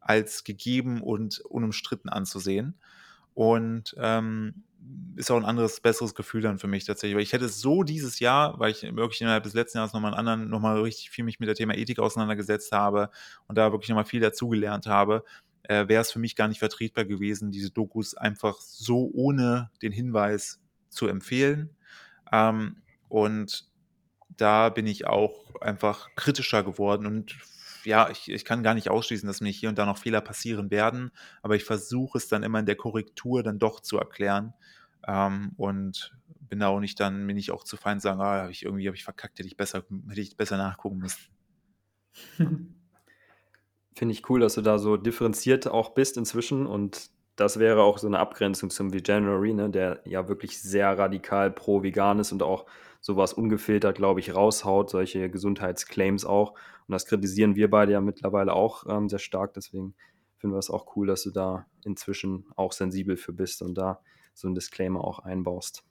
[0.00, 2.74] als gegeben und unumstritten anzusehen.
[3.34, 4.64] Und ähm,
[5.16, 7.16] ist auch ein anderes, besseres Gefühl dann für mich tatsächlich.
[7.16, 10.12] Weil ich hätte es so dieses Jahr, weil ich wirklich innerhalb des letzten Jahres nochmal
[10.12, 13.10] einen anderen, nochmal richtig viel mich mit der Thema Ethik auseinandergesetzt habe
[13.48, 15.24] und da wirklich nochmal viel dazugelernt habe,
[15.62, 19.92] äh, wäre es für mich gar nicht vertretbar gewesen, diese Dokus einfach so ohne den
[19.92, 20.60] Hinweis
[20.90, 21.70] zu empfehlen.
[22.30, 23.68] Ähm, und
[24.36, 27.36] da bin ich auch einfach kritischer geworden und
[27.86, 30.70] ja, ich, ich kann gar nicht ausschließen, dass mir hier und da noch Fehler passieren
[30.70, 31.12] werden,
[31.42, 34.54] aber ich versuche es dann immer in der Korrektur dann doch zu erklären
[35.06, 36.14] ähm, und
[36.48, 38.86] bin da auch nicht dann, bin ich auch zu fein sagen, ah, hab ich irgendwie
[38.86, 41.20] habe ich verkackt, hätte ich besser, hätte ich besser nachgucken müssen.
[43.94, 47.98] Finde ich cool, dass du da so differenziert auch bist inzwischen und das wäre auch
[47.98, 52.66] so eine Abgrenzung zum Veganuary, ne, der ja wirklich sehr radikal pro-vegan ist und auch
[53.06, 56.54] sowas ungefiltert, glaube ich, raushaut, solche Gesundheitsclaims auch.
[56.88, 59.54] Und das kritisieren wir beide ja mittlerweile auch ähm, sehr stark.
[59.54, 59.94] Deswegen
[60.38, 64.00] finden wir es auch cool, dass du da inzwischen auch sensibel für bist und da
[64.34, 65.84] so einen Disclaimer auch einbaust.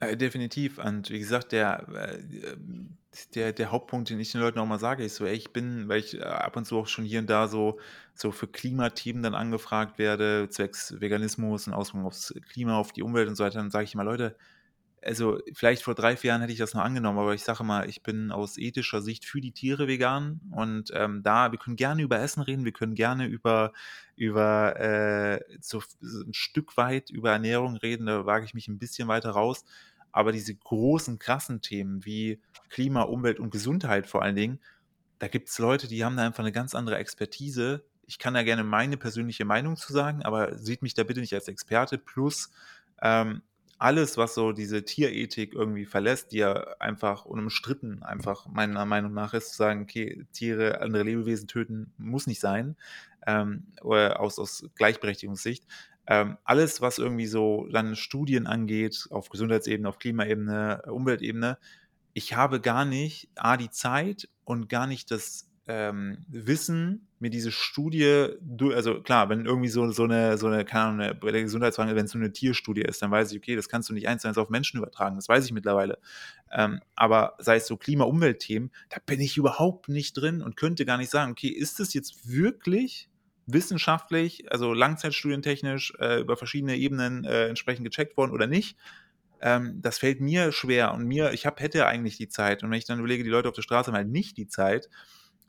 [0.00, 0.76] Äh, definitiv.
[0.76, 2.18] Und wie gesagt, der, äh,
[3.34, 5.88] der, der Hauptpunkt, den ich den Leuten auch mal sage, ist so, ey, ich bin,
[5.88, 7.80] weil ich äh, ab und zu auch schon hier und da so,
[8.12, 13.26] so für Klimathemen dann angefragt werde, zwecks Veganismus und Auswirkungen aufs Klima, auf die Umwelt
[13.26, 14.36] und so weiter, dann sage ich immer, Leute,
[15.02, 17.88] also vielleicht vor drei, vier Jahren hätte ich das noch angenommen, aber ich sage mal,
[17.88, 22.02] ich bin aus ethischer Sicht für die Tiere vegan und ähm, da, wir können gerne
[22.02, 23.72] über Essen reden, wir können gerne über,
[24.16, 29.08] über äh, so, ein Stück weit über Ernährung reden, da wage ich mich ein bisschen
[29.08, 29.64] weiter raus,
[30.12, 34.60] aber diese großen, krassen Themen wie Klima, Umwelt und Gesundheit vor allen Dingen,
[35.18, 37.84] da gibt es Leute, die haben da einfach eine ganz andere Expertise.
[38.06, 41.34] Ich kann da gerne meine persönliche Meinung zu sagen, aber sieht mich da bitte nicht
[41.34, 41.98] als Experte.
[41.98, 42.50] Plus,
[43.02, 43.42] ähm,
[43.78, 49.34] alles, was so diese Tierethik irgendwie verlässt, die ja einfach unumstritten einfach meiner Meinung nach
[49.34, 52.76] ist, zu sagen, okay, Tiere, andere Lebewesen töten, muss nicht sein,
[53.26, 55.64] ähm, oder aus, aus Gleichberechtigungssicht.
[56.06, 61.58] Ähm, alles, was irgendwie so dann Studien angeht, auf Gesundheitsebene, auf Klimaebene, Umweltebene,
[62.14, 67.50] ich habe gar nicht A, die Zeit und gar nicht das ähm, Wissen, mir diese
[67.50, 68.28] Studie,
[68.74, 71.96] also klar, wenn irgendwie so, so eine, so eine, keine Ahnung, eine, bei der Gesundheitsfrage,
[71.96, 74.22] wenn es so eine Tierstudie ist, dann weiß ich, okay, das kannst du nicht eins
[74.22, 75.98] zu eins auf Menschen übertragen, das weiß ich mittlerweile.
[76.52, 80.98] Ähm, aber sei es so Klima-Umwelt-Themen, da bin ich überhaupt nicht drin und könnte gar
[80.98, 83.08] nicht sagen, okay, ist das jetzt wirklich
[83.46, 88.76] wissenschaftlich, also langzeitstudientechnisch äh, über verschiedene Ebenen äh, entsprechend gecheckt worden oder nicht?
[89.40, 92.78] Ähm, das fällt mir schwer und mir, ich hab, hätte eigentlich die Zeit und wenn
[92.78, 94.88] ich dann überlege, die Leute auf der Straße haben halt nicht die Zeit,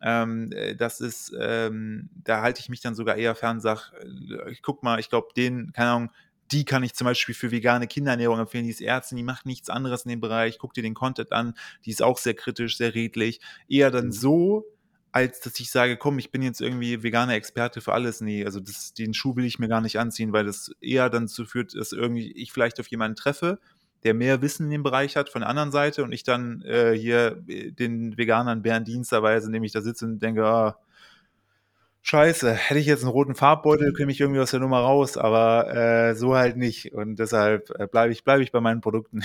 [0.02, 4.52] ähm, äh, das ist, ähm, da halte ich mich dann sogar eher fern, sag, äh,
[4.52, 6.12] ich guck mal, ich glaube, den, keine Ahnung,
[6.52, 8.66] die kann ich zum Beispiel für vegane Kinderernährung empfehlen.
[8.66, 10.58] Die ist Ärztin, die macht nichts anderes in dem Bereich.
[10.58, 11.54] Guck dir den Content an.
[11.86, 13.40] Die ist auch sehr kritisch, sehr redlich.
[13.68, 14.12] Eher dann mhm.
[14.12, 14.66] so,
[15.12, 18.22] als dass ich sage, komm, ich bin jetzt irgendwie veganer Experte für alles.
[18.22, 21.28] Nee, also das, den Schuh will ich mir gar nicht anziehen, weil das eher dann
[21.28, 23.60] dazu führt, dass irgendwie ich vielleicht auf jemanden treffe,
[24.04, 26.94] der mehr Wissen in dem Bereich hat von der anderen Seite und ich dann äh,
[26.94, 30.78] hier äh, den Veganern Bärendienst erweise, indem ich da sitze und denke, ah,
[32.02, 35.74] scheiße, hätte ich jetzt einen roten Farbbeutel, käme ich irgendwie aus der Nummer raus, aber
[35.74, 36.94] äh, so halt nicht.
[36.94, 39.22] Und deshalb äh, bleibe ich, bleib ich bei meinen Produkten.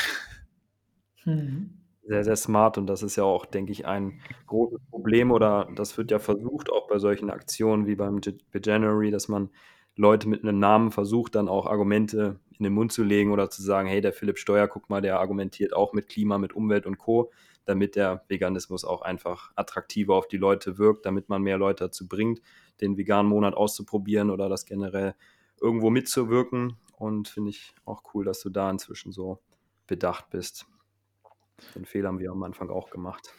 [1.23, 1.71] Hm.
[2.07, 5.97] Sehr, sehr smart und das ist ja auch, denke ich, ein großes Problem oder das
[5.97, 8.21] wird ja versucht, auch bei solchen Aktionen wie beim
[8.53, 9.49] January, dass man
[9.97, 13.63] Leute mit einem Namen versucht, dann auch Argumente in den Mund zu legen oder zu
[13.63, 16.99] sagen, hey, der Philipp Steuer, guck mal, der argumentiert auch mit Klima, mit Umwelt und
[16.99, 17.33] Co.,
[17.65, 22.07] damit der Veganismus auch einfach attraktiver auf die Leute wirkt, damit man mehr Leute dazu
[22.07, 22.41] bringt,
[22.81, 25.15] den veganen Monat auszuprobieren oder das generell
[25.61, 26.77] irgendwo mitzuwirken.
[26.97, 29.41] Und finde ich auch cool, dass du da inzwischen so
[29.87, 30.67] bedacht bist.
[31.75, 33.33] Den Fehler haben wir am Anfang auch gemacht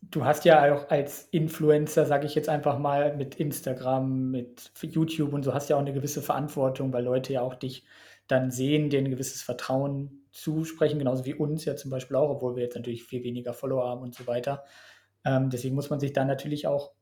[0.00, 5.32] du hast ja auch als Influencer, sage ich jetzt einfach mal, mit Instagram, mit YouTube
[5.32, 7.84] und so, hast ja auch eine gewisse Verantwortung, weil Leute ja auch dich
[8.26, 12.56] dann sehen, dir ein gewisses Vertrauen zusprechen, genauso wie uns ja zum Beispiel auch, obwohl
[12.56, 14.64] wir jetzt natürlich viel weniger Follower haben und so weiter.
[15.24, 16.92] Ähm, deswegen muss man sich dann natürlich auch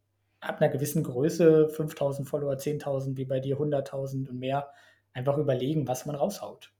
[0.40, 4.70] ab einer gewissen Größe, 5000 Follower, 10.000, wie bei dir 100.000 und mehr,
[5.12, 6.72] einfach überlegen, was man raushaut.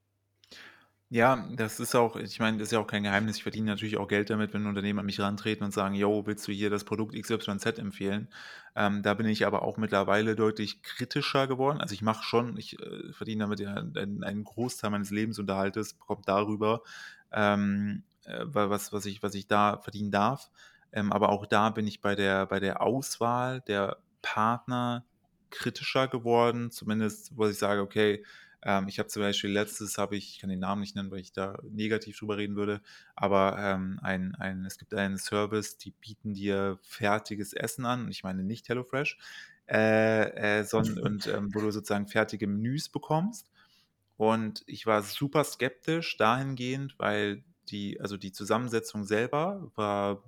[1.09, 3.36] Ja, das ist auch ich meine, das ist ja auch kein Geheimnis.
[3.36, 6.48] Ich verdiene natürlich auch Geld damit, wenn Unternehmen an mich rantreten und sagen: „Jo, willst
[6.48, 8.28] du hier das Produkt XYZ empfehlen?“
[8.74, 11.80] Ähm, da bin ich aber auch mittlerweile deutlich kritischer geworden.
[11.80, 16.26] Also, ich mache schon ich, äh, verdiene damit ja einen einen Großteil meines Lebensunterhaltes kommt
[16.28, 16.82] darüber,
[17.30, 20.50] ähm, äh, was was ich was ich da verdienen darf.
[20.92, 25.04] Ähm, aber auch da bin ich bei der bei der Auswahl der Partner
[25.50, 28.24] kritischer geworden, zumindest wo ich sage: „Okay,
[28.67, 31.21] ähm, ich habe zum Beispiel letztes, habe ich, ich kann den Namen nicht nennen, weil
[31.21, 32.83] ich da negativ drüber reden würde,
[33.14, 38.11] aber ähm, ein, ein, es gibt einen Service, die bieten dir fertiges Essen an.
[38.11, 39.19] Ich meine nicht HelloFresh,
[39.69, 43.49] äh, äh, sondern, und ähm, wo du sozusagen fertige Menüs bekommst.
[44.17, 50.25] Und ich war super skeptisch dahingehend, weil die, also die Zusammensetzung selber war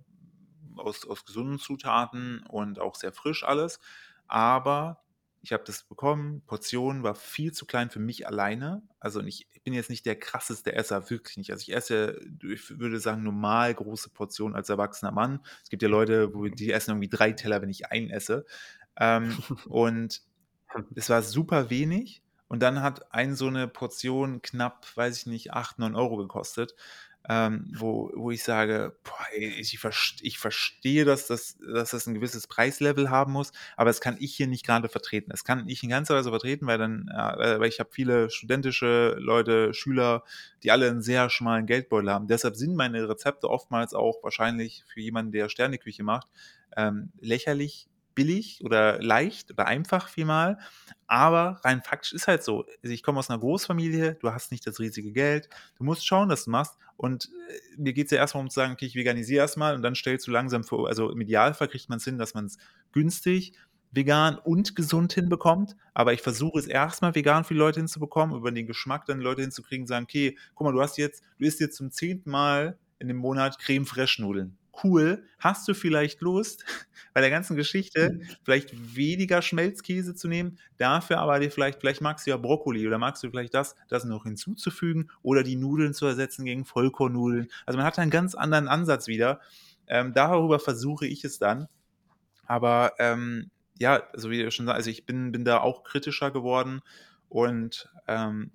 [0.77, 3.81] aus, aus gesunden Zutaten und auch sehr frisch alles.
[4.29, 5.03] Aber
[5.43, 6.43] ich habe das bekommen.
[6.47, 8.83] Portion war viel zu klein für mich alleine.
[8.99, 11.53] Also ich bin jetzt nicht der krasseste Esser, wirklich nicht.
[11.53, 15.41] Also ich esse, ich würde sagen, normal große Portionen als erwachsener Mann.
[15.63, 18.47] Es gibt ja Leute, wo die essen irgendwie drei Teller, wenn ich einen esse.
[18.99, 19.37] Ähm,
[19.69, 20.23] und
[20.95, 22.23] es war super wenig.
[22.49, 26.75] Und dann hat ein so eine Portion knapp, weiß ich nicht, 8, 9 Euro gekostet
[27.29, 29.79] ähm, wo, wo ich sage, boah, ich,
[30.23, 34.35] ich verstehe, dass das, dass das ein gewisses Preislevel haben muss, aber das kann ich
[34.35, 35.31] hier nicht gerade vertreten.
[35.31, 39.17] Das kann ich in ganzer Weise vertreten, weil dann, äh, weil ich habe viele studentische
[39.19, 40.25] Leute, Schüler,
[40.63, 42.29] die alle einen sehr schmalen Geldbeutel haben.
[42.29, 46.29] Deshalb sind meine Rezepte oftmals auch wahrscheinlich für jemanden, der Sterneküche macht,
[46.77, 47.89] ähm, lächerlich
[48.19, 50.59] billig oder leicht oder einfach vielmal.
[51.07, 52.65] Aber rein faktisch ist halt so.
[52.83, 56.29] Also ich komme aus einer Großfamilie, du hast nicht das riesige Geld, du musst schauen,
[56.29, 56.77] dass du machst.
[56.97, 59.83] Und äh, mir geht es ja erstmal um zu sagen, okay, ich veganisiere erstmal und
[59.83, 62.59] dann stellst du langsam vor, also im Idealfall kriegt man es hin, dass man es
[62.91, 63.53] günstig
[63.93, 68.51] vegan und gesund hinbekommt, aber ich versuche es erstmal vegan für die Leute hinzubekommen, über
[68.51, 71.61] den Geschmack dann die Leute hinzukriegen, sagen, okay, guck mal, du hast jetzt, du isst
[71.61, 74.58] jetzt zum zehnten Mal in dem Monat Creme Fraiche Nudeln.
[74.83, 76.65] Cool, hast du vielleicht Lust,
[77.15, 82.27] bei der ganzen Geschichte vielleicht weniger Schmelzkäse zu nehmen, dafür aber dir vielleicht, vielleicht magst
[82.27, 86.07] du ja Brokkoli oder magst du vielleicht das, das noch hinzuzufügen oder die Nudeln zu
[86.07, 87.49] ersetzen gegen Vollkornnudeln.
[87.67, 89.41] Also man hat einen ganz anderen Ansatz wieder.
[89.89, 91.67] Ähm, darüber versuche ich es dann.
[92.47, 96.81] Aber ähm, ja, also wie schon also ich bin, bin da auch kritischer geworden
[97.29, 98.53] und ähm,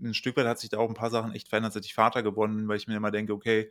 [0.00, 2.22] ein Stück weit hat sich da auch ein paar Sachen echt verändert, seit ich Vater
[2.22, 3.70] geworden bin, weil ich mir immer denke, okay,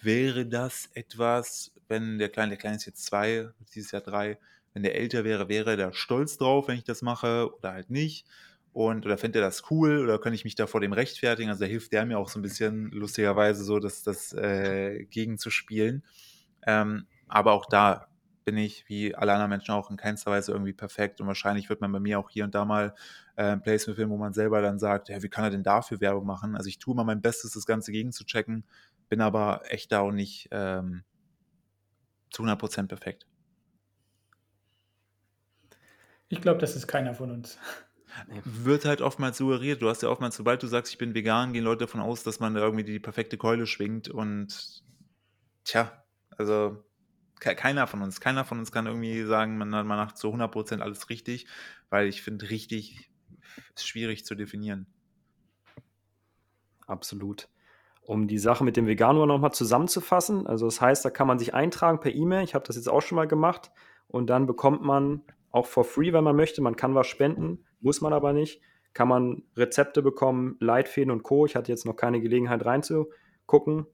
[0.00, 4.38] wäre das etwas, wenn der Kleine, der Kleine ist jetzt zwei, dieses Jahr drei,
[4.74, 8.26] wenn der älter wäre, wäre der stolz drauf, wenn ich das mache oder halt nicht.
[8.72, 11.50] Und oder fände er das cool oder kann ich mich da vor dem rechtfertigen?
[11.50, 16.04] Also da hilft der mir auch so ein bisschen lustigerweise so, dass das äh, gegenzuspielen.
[16.66, 18.08] Ähm, aber auch da
[18.44, 21.20] bin ich, wie alle anderen Menschen auch, in keinster Weise irgendwie perfekt.
[21.20, 22.94] Und wahrscheinlich wird man bei mir auch hier und da mal
[23.36, 26.00] äh, ein Placement filmen, wo man selber dann sagt, ja, wie kann er denn dafür
[26.00, 26.56] Werbung machen?
[26.56, 28.64] Also ich tue mal mein Bestes, das Ganze gegen zu checken,
[29.12, 31.04] bin aber echt da auch nicht ähm,
[32.30, 33.26] zu 100% perfekt.
[36.30, 37.58] Ich glaube, das ist keiner von uns.
[38.42, 39.82] Wird halt oftmals suggeriert.
[39.82, 42.40] Du hast ja oftmals, sobald du sagst, ich bin vegan, gehen Leute davon aus, dass
[42.40, 44.82] man da irgendwie die perfekte Keule schwingt und
[45.64, 46.82] tja, also
[47.38, 51.10] keiner von uns, keiner von uns kann irgendwie sagen, man, man macht zu 100% alles
[51.10, 51.46] richtig,
[51.90, 53.10] weil ich finde, richtig
[53.74, 54.86] ist schwierig zu definieren.
[56.86, 57.50] Absolut.
[58.04, 61.54] Um die Sache mit dem Veganer nochmal zusammenzufassen, also das heißt, da kann man sich
[61.54, 63.70] eintragen per E-Mail, ich habe das jetzt auch schon mal gemacht.
[64.08, 68.00] Und dann bekommt man auch for free, wenn man möchte, man kann was spenden, muss
[68.00, 68.60] man aber nicht,
[68.92, 71.46] kann man Rezepte bekommen, Leitfäden und Co.
[71.46, 73.86] Ich hatte jetzt noch keine Gelegenheit reinzugucken,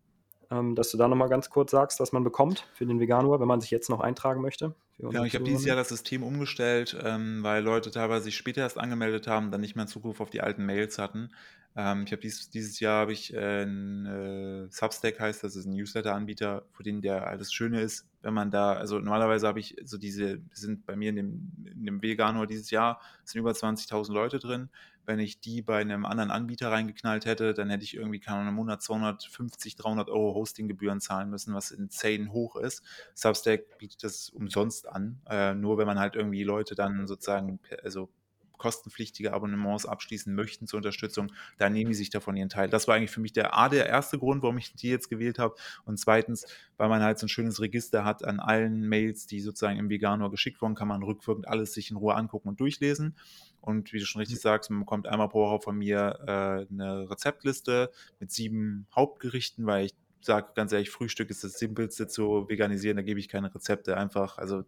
[0.50, 3.48] ähm, dass du da nochmal ganz kurz sagst, was man bekommt für den Veganuar, wenn
[3.48, 4.74] man sich jetzt noch eintragen möchte.
[4.98, 8.78] Ja, ich habe dieses Jahr das System umgestellt, ähm, weil Leute teilweise sich später erst
[8.78, 11.30] angemeldet haben, dann nicht mehr Zugriff auf die alten Mails hatten.
[11.76, 15.66] Ähm, ich habe dies, dieses Jahr habe ich äh, ein äh, Substack heißt, das ist
[15.66, 19.76] ein Newsletter-Anbieter, für den der das Schöne ist, wenn man da, also normalerweise habe ich
[19.84, 24.12] so diese, sind bei mir in dem, in dem Veganuar dieses Jahr sind über 20.000
[24.12, 24.70] Leute drin
[25.08, 28.50] wenn ich die bei einem anderen Anbieter reingeknallt hätte, dann hätte ich irgendwie keine Ahnung,
[28.50, 32.82] im Monat 250, 300 Euro Hostinggebühren zahlen müssen, was insane hoch ist.
[33.14, 38.10] Substack bietet das umsonst an, äh, nur wenn man halt irgendwie Leute dann sozusagen, also
[38.58, 42.68] kostenpflichtige Abonnements abschließen möchten zur Unterstützung, dann nehmen die sich davon ihren Teil.
[42.68, 45.38] Das war eigentlich für mich der A, der erste Grund, warum ich die jetzt gewählt
[45.38, 45.54] habe.
[45.84, 46.46] Und zweitens,
[46.76, 50.30] weil man halt so ein schönes Register hat an allen Mails, die sozusagen im Veganor
[50.30, 53.16] geschickt wurden, kann man rückwirkend alles sich in Ruhe angucken und durchlesen.
[53.60, 57.10] Und wie du schon richtig sagst, man bekommt einmal pro Woche von mir äh, eine
[57.10, 57.90] Rezeptliste
[58.20, 63.02] mit sieben Hauptgerichten, weil ich sage ganz ehrlich, Frühstück ist das Simpelste zu veganisieren, da
[63.02, 64.38] gebe ich keine Rezepte einfach.
[64.38, 64.64] Also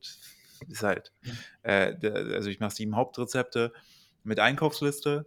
[0.68, 1.12] ist halt,
[1.62, 1.94] äh,
[2.34, 3.72] also ich mache sieben Hauptrezepte
[4.24, 5.26] mit Einkaufsliste,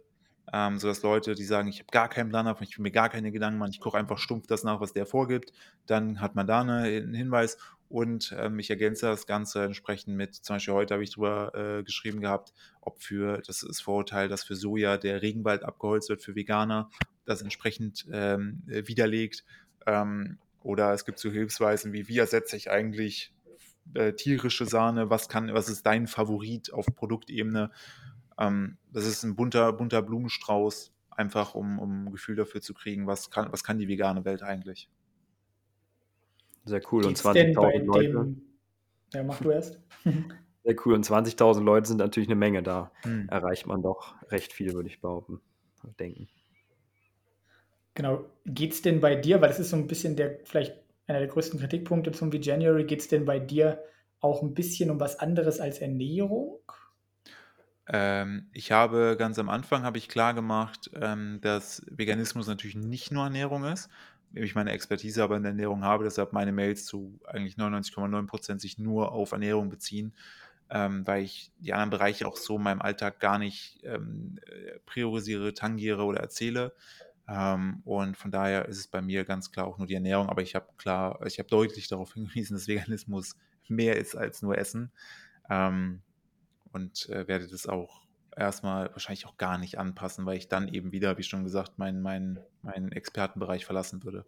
[0.52, 3.08] ähm, sodass Leute, die sagen, ich habe gar keinen Plan davon, ich will mir gar
[3.08, 5.52] keine Gedanken machen, ich koche einfach stumpf das nach, was der vorgibt,
[5.86, 7.56] dann hat man da eine, einen Hinweis
[7.88, 11.82] und ähm, ich ergänze das Ganze entsprechend mit, zum Beispiel heute habe ich drüber äh,
[11.82, 16.34] geschrieben gehabt, ob für, das ist Vorurteil, dass für Soja der Regenwald abgeholzt wird für
[16.34, 16.90] Veganer,
[17.24, 19.44] das entsprechend ähm, widerlegt.
[19.86, 23.33] Ähm, oder es gibt so Hilfsweisen wie, wie ersetze ich eigentlich
[23.92, 27.70] äh, tierische Sahne, was kann, was ist dein Favorit auf Produktebene?
[28.38, 33.06] Ähm, das ist ein bunter, bunter Blumenstrauß, einfach um, um ein Gefühl dafür zu kriegen,
[33.06, 34.88] was kann, was kann die vegane Welt eigentlich.
[36.64, 37.02] Sehr cool.
[37.02, 38.08] Geht's und 20.000 Leute.
[38.08, 38.42] Dem...
[39.12, 39.80] Ja, mach du erst.
[40.64, 40.94] Sehr cool.
[40.94, 42.62] Und 20.000 Leute sind natürlich eine Menge.
[42.62, 43.28] Da hm.
[43.28, 45.40] erreicht man doch recht viel, würde ich behaupten.
[46.00, 46.28] Denken.
[47.92, 48.24] Genau.
[48.46, 50.74] Geht es denn bei dir, weil das ist so ein bisschen der vielleicht
[51.06, 52.84] einer der größten Kritikpunkte zum V-January.
[52.84, 53.82] Geht es denn bei dir
[54.20, 56.60] auch ein bisschen um was anderes als Ernährung?
[57.86, 63.12] Ähm, ich habe ganz am Anfang habe ich klar gemacht, ähm, dass Veganismus natürlich nicht
[63.12, 63.90] nur Ernährung ist.
[64.32, 68.60] Ich meine Expertise aber in der Ernährung habe, deshalb meine Mails zu eigentlich 99,9 Prozent
[68.60, 70.14] sich nur auf Ernährung beziehen,
[70.70, 74.78] ähm, weil ich die anderen Bereiche auch so in meinem Alltag gar nicht ähm, äh,
[74.86, 76.72] priorisiere, tangiere oder erzähle.
[77.28, 80.42] Ähm, und von daher ist es bei mir ganz klar auch nur die Ernährung, aber
[80.42, 83.36] ich habe klar, ich habe deutlich darauf hingewiesen, dass Veganismus
[83.68, 84.90] mehr ist als nur Essen.
[85.48, 86.02] Ähm,
[86.72, 88.02] und äh, werde das auch
[88.36, 92.02] erstmal wahrscheinlich auch gar nicht anpassen, weil ich dann eben wieder, wie schon gesagt, meinen
[92.02, 94.24] mein, mein Expertenbereich verlassen würde.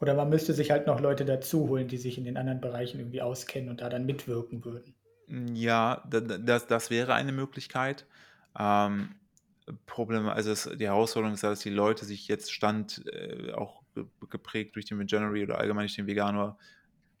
[0.00, 3.00] Oder man müsste sich halt noch Leute dazu holen, die sich in den anderen Bereichen
[3.00, 4.94] irgendwie auskennen und da dann mitwirken würden.
[5.54, 8.06] Ja, das, das wäre eine Möglichkeit.
[8.58, 9.16] Ähm,
[9.86, 13.82] Problem, also es, die Herausforderung ist, dass die Leute sich jetzt Stand äh, auch
[14.28, 16.56] geprägt durch den Veganuary oder allgemein durch den Veganer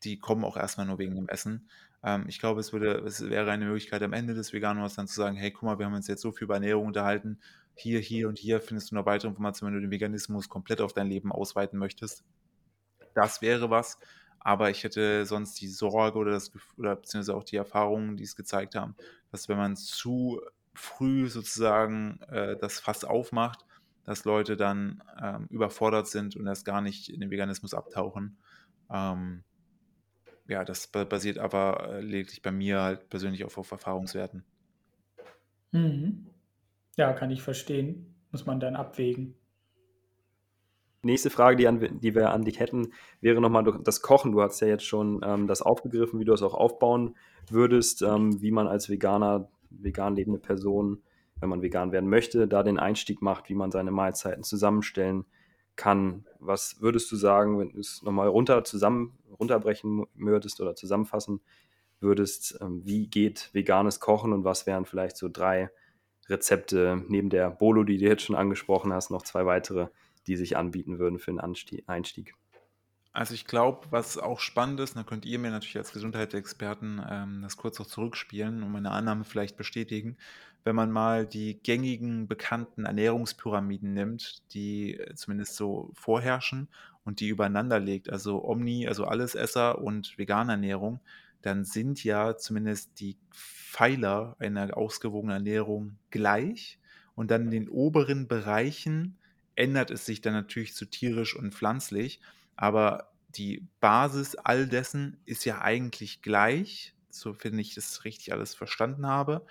[0.04, 1.68] die kommen auch erstmal nur wegen dem Essen.
[2.02, 5.14] Ähm, ich glaube, es, würde, es wäre eine Möglichkeit am Ende des Veganums dann zu
[5.14, 7.40] sagen, hey, guck mal, wir haben uns jetzt so viel über Ernährung unterhalten.
[7.74, 10.92] Hier, hier und hier findest du noch weitere Informationen, wenn du den Veganismus komplett auf
[10.92, 12.24] dein Leben ausweiten möchtest.
[13.14, 13.98] Das wäre was.
[14.40, 18.36] Aber ich hätte sonst die Sorge oder das oder beziehungsweise auch die Erfahrungen, die es
[18.36, 18.94] gezeigt haben,
[19.32, 20.40] dass wenn man zu
[20.78, 23.64] früh sozusagen äh, das Fass aufmacht,
[24.04, 28.38] dass Leute dann ähm, überfordert sind und erst gar nicht in den Veganismus abtauchen.
[28.90, 29.44] Ähm,
[30.46, 34.44] ja, das basiert aber äh, lediglich bei mir halt persönlich auf, auf Erfahrungswerten.
[35.72, 36.26] Mhm.
[36.96, 38.14] Ja, kann ich verstehen.
[38.32, 39.34] Muss man dann abwägen.
[41.02, 44.32] Nächste Frage, die, an, die wir an dich hätten, wäre nochmal das Kochen.
[44.32, 47.14] Du hast ja jetzt schon ähm, das aufgegriffen, wie du es auch aufbauen
[47.48, 51.02] würdest, ähm, wie man als Veganer, vegan lebende Person,
[51.40, 55.24] wenn man vegan werden möchte, da den Einstieg macht, wie man seine Mahlzeiten zusammenstellen
[55.76, 56.26] kann.
[56.40, 61.40] Was würdest du sagen, wenn du es nochmal runter zusammen runterbrechen würdest oder zusammenfassen
[62.00, 65.70] würdest, ähm, wie geht veganes Kochen und was wären vielleicht so drei
[66.28, 69.88] Rezepte neben der Bolo, die du jetzt schon angesprochen hast, noch zwei weitere,
[70.26, 72.34] die sich anbieten würden für einen Einstieg?
[73.12, 77.42] Also ich glaube, was auch spannend ist, da könnt ihr mir natürlich als Gesundheitsexperten ähm,
[77.42, 80.16] das kurz auch zurückspielen und meine Annahme vielleicht bestätigen.
[80.64, 86.68] Wenn man mal die gängigen, bekannten Ernährungspyramiden nimmt, die äh, zumindest so vorherrschen
[87.04, 91.00] und die übereinander legt, also Omni, also Allesesser und vegane Ernährung,
[91.42, 96.78] dann sind ja zumindest die Pfeiler einer ausgewogenen Ernährung gleich.
[97.14, 99.16] Und dann in den oberen Bereichen
[99.56, 102.20] ändert es sich dann natürlich zu tierisch und pflanzlich.
[102.58, 108.56] Aber die Basis all dessen ist ja eigentlich gleich, so finde ich das richtig alles
[108.56, 109.46] verstanden habe.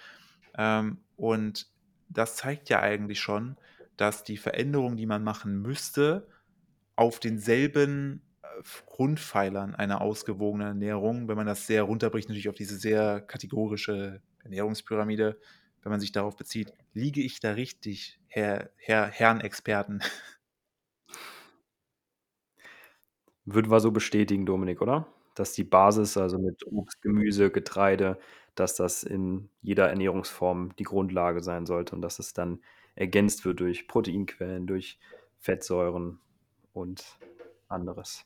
[0.58, 1.68] Ähm, und
[2.10, 3.56] das zeigt ja eigentlich schon,
[3.96, 6.28] dass die Veränderung, die man machen müsste,
[6.98, 8.48] auf denselben äh,
[8.88, 15.40] Grundpfeilern einer ausgewogenen Ernährung, wenn man das sehr runterbricht, natürlich auf diese sehr kategorische Ernährungspyramide,
[15.82, 20.02] wenn man sich darauf bezieht, liege ich da richtig, Herr, Herr, Herrn Experten?
[23.48, 25.08] Würden wir so bestätigen, Dominik, oder?
[25.34, 28.20] Dass die Basis, also mit Obst, Gemüse, Getreide,
[28.56, 32.60] dass das in jeder Ernährungsform die Grundlage sein sollte und dass es dann
[32.96, 35.00] ergänzt wird durch Proteinquellen, durch
[35.40, 36.20] Fettsäuren
[36.74, 37.06] und
[37.70, 38.26] anderes.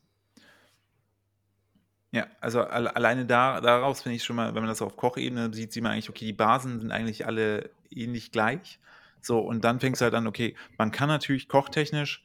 [2.14, 5.72] Ja, also alleine da, daraus finde ich schon mal, wenn man das auf Kochebene sieht,
[5.72, 8.80] sieht man eigentlich, okay, die Basen sind eigentlich alle ähnlich gleich.
[9.22, 12.24] So, und dann fängt es halt an, okay, man kann natürlich kochtechnisch,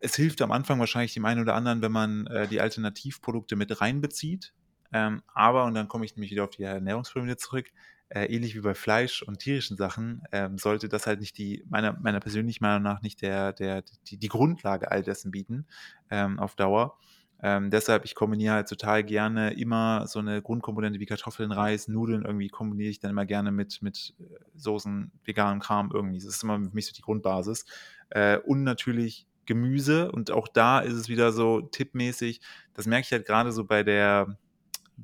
[0.00, 3.80] es hilft am Anfang wahrscheinlich dem einen oder anderen, wenn man äh, die Alternativprodukte mit
[3.80, 4.52] reinbezieht.
[4.92, 7.66] Ähm, aber, und dann komme ich nämlich wieder auf die Ernährungspyramide zurück,
[8.10, 11.98] äh, ähnlich wie bei Fleisch und tierischen Sachen, ähm, sollte das halt nicht die, meiner,
[12.00, 15.66] meiner persönlichen Meinung nach, nicht der, der, die, die Grundlage all dessen bieten
[16.10, 16.96] ähm, auf Dauer.
[17.42, 22.24] Ähm, deshalb, ich kombiniere halt total gerne immer so eine Grundkomponente wie Kartoffeln, Reis, Nudeln
[22.24, 24.24] irgendwie kombiniere ich dann immer gerne mit, mit äh,
[24.54, 26.18] Soßen, veganem Kram irgendwie.
[26.18, 27.66] Das ist immer für mich so die Grundbasis.
[28.10, 32.40] Äh, und natürlich Gemüse und auch da ist es wieder so tippmäßig.
[32.74, 34.36] Das merke ich halt gerade so bei der,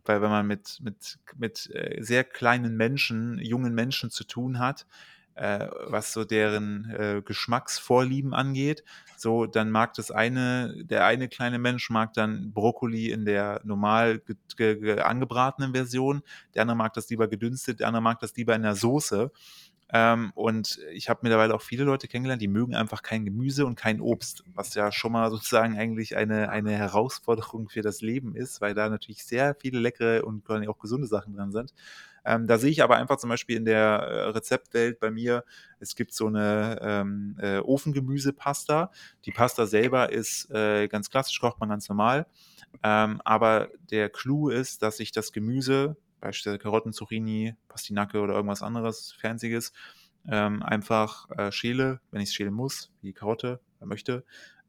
[0.05, 4.87] weil wenn man mit, mit, mit äh, sehr kleinen Menschen, jungen Menschen zu tun hat,
[5.35, 8.85] äh, was so deren äh, Geschmacksvorlieben angeht,
[9.17, 14.23] so dann mag das eine, der eine kleine Mensch mag dann Brokkoli in der normal
[15.03, 16.23] angebratenen Version,
[16.55, 19.31] der andere mag das lieber gedünstet, der andere mag das lieber in der Soße.
[19.93, 23.75] Ähm, und ich habe mittlerweile auch viele Leute kennengelernt, die mögen einfach kein Gemüse und
[23.75, 28.61] kein Obst, was ja schon mal sozusagen eigentlich eine, eine Herausforderung für das Leben ist,
[28.61, 31.75] weil da natürlich sehr viele leckere und auch gesunde Sachen dran sind.
[32.25, 35.45] Ähm, da sehe ich aber einfach zum Beispiel in der äh, Rezeptwelt bei mir,
[35.79, 38.91] es gibt so eine ähm, äh, Ofengemüsepasta.
[39.25, 42.27] Die Pasta selber ist äh, ganz klassisch, kocht man ganz normal.
[42.83, 48.63] Ähm, aber der Clou ist, dass ich das Gemüse beispielsweise Karotten, Zucchini, Pastinake oder irgendwas
[48.63, 49.73] anderes Fancyes,
[50.29, 54.25] ähm, einfach äh, schäle, wenn ich es schälen muss, wie Karotte, wer möchte,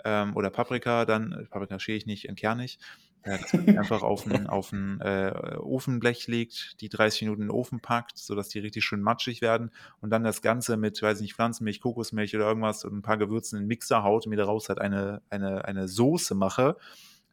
[0.05, 2.79] ähm, oder Paprika, dann, äh, Paprika schäle ich nicht, entkerne ich,
[3.23, 7.47] äh, dass man einfach auf ein, auf ein äh, Ofenblech legt, die 30 Minuten in
[7.47, 11.21] den Ofen packt, sodass die richtig schön matschig werden und dann das Ganze mit, weiß
[11.21, 14.37] nicht, Pflanzenmilch, Kokosmilch oder irgendwas und ein paar Gewürzen in den Mixer haut und mir
[14.37, 16.77] daraus halt eine, eine, eine Soße mache,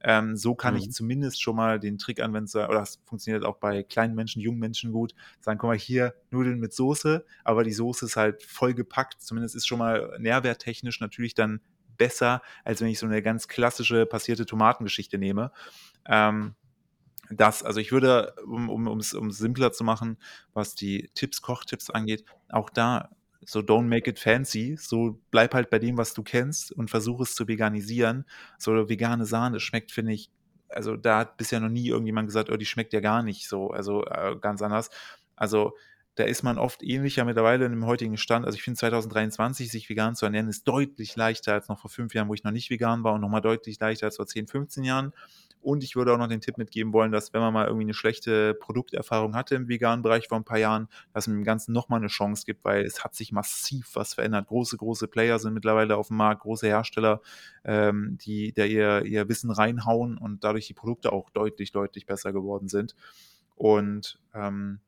[0.00, 0.80] ähm, so kann mhm.
[0.80, 4.58] ich zumindest schon mal den Trick anwenden, oder das funktioniert auch bei kleinen Menschen, jungen
[4.58, 8.74] Menschen gut, sagen, guck mal, hier Nudeln mit Soße, aber die Soße ist halt voll
[8.74, 11.60] gepackt, zumindest ist schon mal nährwerttechnisch natürlich dann
[11.96, 15.50] besser, als wenn ich so eine ganz klassische passierte Tomatengeschichte nehme.
[16.06, 16.54] Ähm,
[17.30, 20.16] das, also ich würde, um es um, simpler zu machen,
[20.54, 23.10] was die Tipps, Kochtipps angeht, auch da
[23.44, 27.20] so don't make it fancy, so bleib halt bei dem, was du kennst und versuch
[27.20, 28.24] es zu veganisieren.
[28.58, 30.30] So vegane Sahne schmeckt, finde ich,
[30.68, 33.70] also da hat bisher noch nie irgendjemand gesagt, oh, die schmeckt ja gar nicht so,
[33.70, 34.90] also äh, ganz anders.
[35.36, 35.74] Also
[36.18, 38.44] da ist man oft ähnlicher mittlerweile in dem heutigen Stand.
[38.44, 42.12] Also ich finde 2023 sich vegan zu ernähren ist deutlich leichter als noch vor fünf
[42.12, 44.82] Jahren, wo ich noch nicht vegan war und nochmal deutlich leichter als vor 10, 15
[44.82, 45.12] Jahren.
[45.68, 47.92] Und ich würde auch noch den Tipp mitgeben wollen, dass wenn man mal irgendwie eine
[47.92, 51.98] schlechte Produkterfahrung hatte im veganen Bereich vor ein paar Jahren, dass man dem Ganzen nochmal
[51.98, 54.46] eine Chance gibt, weil es hat sich massiv was verändert.
[54.46, 57.20] Große, große Player sind mittlerweile auf dem Markt, große Hersteller,
[57.64, 62.32] ähm, die da ihr, ihr Wissen reinhauen und dadurch die Produkte auch deutlich, deutlich besser
[62.32, 62.96] geworden sind.
[63.54, 64.80] Und ähm,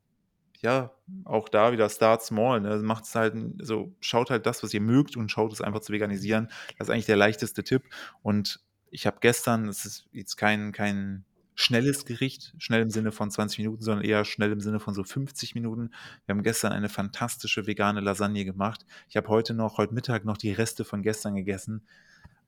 [0.63, 0.93] ja,
[1.27, 2.63] auch da wieder Start Small.
[2.63, 2.79] Ne?
[2.79, 5.93] Macht es halt, so schaut halt das, was ihr mögt und schaut es einfach zu
[5.93, 6.49] veganisieren.
[6.79, 7.83] Das ist eigentlich der leichteste Tipp.
[8.23, 8.61] Und
[8.91, 11.25] ich habe gestern, es ist jetzt kein, kein
[11.55, 15.05] schnelles Gericht, schnell im Sinne von 20 Minuten, sondern eher schnell im Sinne von so
[15.05, 15.91] 50 Minuten.
[16.25, 18.87] Wir haben gestern eine fantastische vegane Lasagne gemacht.
[19.09, 21.87] Ich habe heute noch, heute Mittag noch die Reste von gestern gegessen.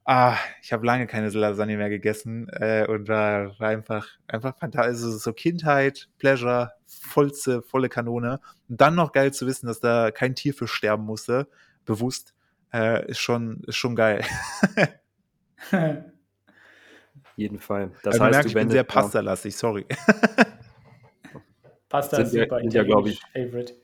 [0.04, 5.04] Ah, ich habe lange keine Lasagne mehr gegessen äh, und war, war einfach, einfach fantastisch.
[5.04, 8.40] Also so Kindheit, Pleasure, vollste, volle Kanone.
[8.68, 11.46] Und dann noch geil zu wissen, dass da kein Tier für sterben musste,
[11.84, 12.34] bewusst,
[12.72, 14.24] äh, ist schon, ist schon geil.
[17.42, 17.90] jeden Fall.
[18.02, 19.86] Das also heißt, merkt, du, ich bin sehr pastalastig, sorry.
[21.88, 23.74] Pasta ist super, ja, ja glaube ich, Favorite.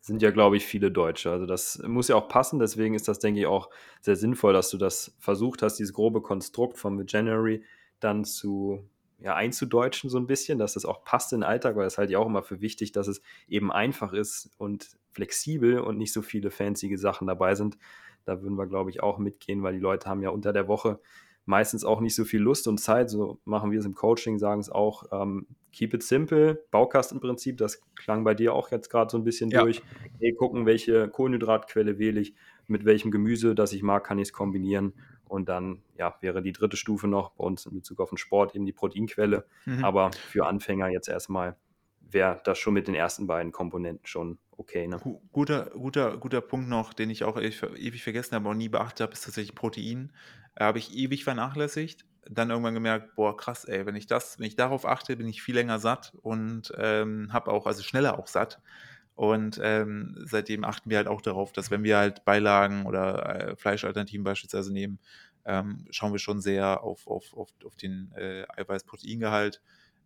[0.00, 1.30] Sind ja, glaube ich, viele Deutsche.
[1.30, 3.68] Also das muss ja auch passen, deswegen ist das, denke ich, auch
[4.00, 7.62] sehr sinnvoll, dass du das versucht hast, dieses grobe Konstrukt vom January
[8.00, 8.88] dann zu
[9.20, 12.10] ja, einzudeutschen so ein bisschen, dass das auch passt in den Alltag, weil das halt
[12.10, 16.22] ja auch immer für wichtig, dass es eben einfach ist und flexibel und nicht so
[16.22, 17.78] viele fancy Sachen dabei sind.
[18.24, 21.00] Da würden wir, glaube ich, auch mitgehen, weil die Leute haben ja unter der Woche
[21.44, 23.10] meistens auch nicht so viel Lust und Zeit.
[23.10, 27.80] So machen wir es im Coaching, sagen es auch, ähm, keep it simple, Baukastenprinzip, das
[27.94, 29.62] klang bei dir auch jetzt gerade so ein bisschen ja.
[29.62, 29.82] durch.
[30.20, 32.34] Hey, gucken, welche Kohlenhydratquelle wähle ich,
[32.66, 34.92] mit welchem Gemüse, das ich mag, kann ich es kombinieren.
[35.26, 38.54] Und dann ja, wäre die dritte Stufe noch bei uns in Bezug auf den Sport
[38.54, 39.46] eben die Proteinquelle.
[39.64, 39.82] Mhm.
[39.82, 41.56] Aber für Anfänger jetzt erstmal
[42.10, 44.86] wäre das schon mit den ersten beiden Komponenten schon okay.
[44.86, 45.00] Ne?
[45.32, 49.12] Guter, guter, guter Punkt noch, den ich auch ewig, vergessen habe und nie beachtet habe,
[49.12, 50.12] ist tatsächlich Protein.
[50.58, 52.04] Habe ich ewig vernachlässigt.
[52.30, 55.42] Dann irgendwann gemerkt, boah, krass, ey, wenn ich das, wenn ich darauf achte, bin ich
[55.42, 58.60] viel länger satt und ähm, habe auch, also schneller auch satt.
[59.14, 63.56] Und ähm, seitdem achten wir halt auch darauf, dass wenn wir halt Beilagen oder äh,
[63.56, 64.98] Fleischalternativen beispielsweise nehmen,
[65.44, 69.60] ähm, schauen wir schon sehr auf, auf, auf, auf den äh, Eiweiß-Proteingehalt.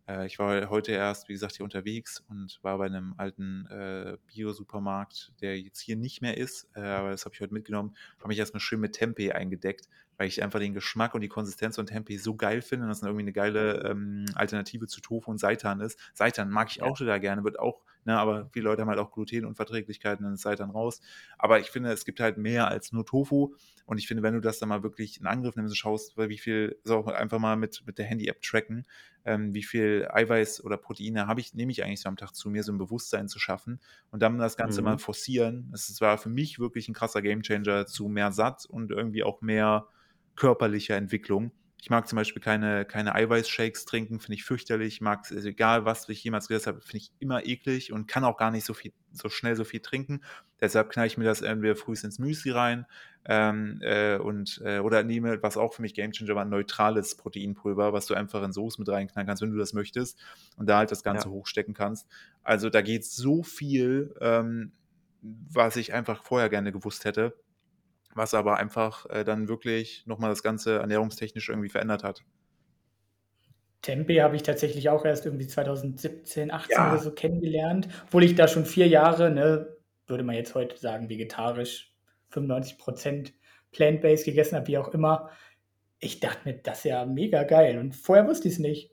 [0.07, 4.17] Äh, ich war heute erst, wie gesagt, hier unterwegs und war bei einem alten äh,
[4.27, 8.29] Bio-Supermarkt, der jetzt hier nicht mehr ist, äh, aber das habe ich heute mitgenommen, habe
[8.29, 9.87] mich erstmal schön mit Tempeh eingedeckt,
[10.17, 13.01] weil ich einfach den Geschmack und die Konsistenz von Tempeh so geil finde und das
[13.01, 15.99] irgendwie eine geile ähm, Alternative zu Tofu und Seitan ist.
[16.13, 19.11] Seitan mag ich auch total gerne, wird auch, ne, aber viele Leute haben halt auch
[19.11, 21.01] Glutenunverträglichkeiten, dann ist Seitan raus.
[21.37, 23.53] Aber ich finde, es gibt halt mehr als nur Tofu
[23.85, 26.37] und ich finde, wenn du das dann mal wirklich in Angriff nimmst und schaust, wie
[26.37, 28.85] viel, so auch einfach mal mit, mit der Handy-App tracken,
[29.23, 32.49] ähm, wie viel Eiweiß oder Proteine habe ich, nehme ich eigentlich so am Tag zu
[32.49, 34.85] mir, so ein Bewusstsein zu schaffen und dann das Ganze mhm.
[34.85, 35.67] mal forcieren.
[35.71, 39.87] Das war für mich wirklich ein krasser Gamechanger zu mehr Satz und irgendwie auch mehr
[40.37, 41.51] körperlicher Entwicklung.
[41.79, 44.95] Ich mag zum Beispiel keine, keine Eiweißshakes trinken, finde ich fürchterlich.
[44.95, 48.07] Ich mag es, also egal was ich jemals gegessen habe, finde ich immer eklig und
[48.07, 50.21] kann auch gar nicht so viel, so schnell so viel trinken.
[50.59, 52.87] Deshalb knall ich mir das entweder früh ins Müsli rein
[53.25, 57.93] ähm, äh, und äh, oder nehme, was auch für mich Gamechanger war, ein neutrales Proteinpulver,
[57.93, 60.19] was du einfach in Soße mit reinknallen kannst, wenn du das möchtest
[60.57, 61.33] und da halt das Ganze ja.
[61.33, 62.07] hochstecken kannst.
[62.43, 64.71] Also da geht so viel, ähm,
[65.21, 67.33] was ich einfach vorher gerne gewusst hätte
[68.17, 72.23] was aber einfach äh, dann wirklich nochmal das Ganze ernährungstechnisch irgendwie verändert hat.
[73.81, 76.91] Tempe habe ich tatsächlich auch erst irgendwie 2017, 18 ja.
[76.91, 81.09] oder so kennengelernt, obwohl ich da schon vier Jahre, ne, würde man jetzt heute sagen,
[81.09, 81.93] vegetarisch
[82.29, 83.33] 95 Prozent
[83.71, 85.29] plant-based gegessen habe, wie auch immer.
[85.99, 88.91] Ich dachte mir, das ist ja mega geil und vorher wusste ich es nicht.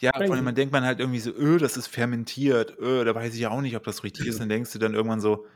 [0.00, 0.26] Ja, Crazy.
[0.26, 3.34] vor allem, man denkt man halt irgendwie so, öh, das ist fermentiert, öh, da weiß
[3.34, 4.38] ich ja auch nicht, ob das richtig ist.
[4.40, 5.46] Dann denkst du dann irgendwann so,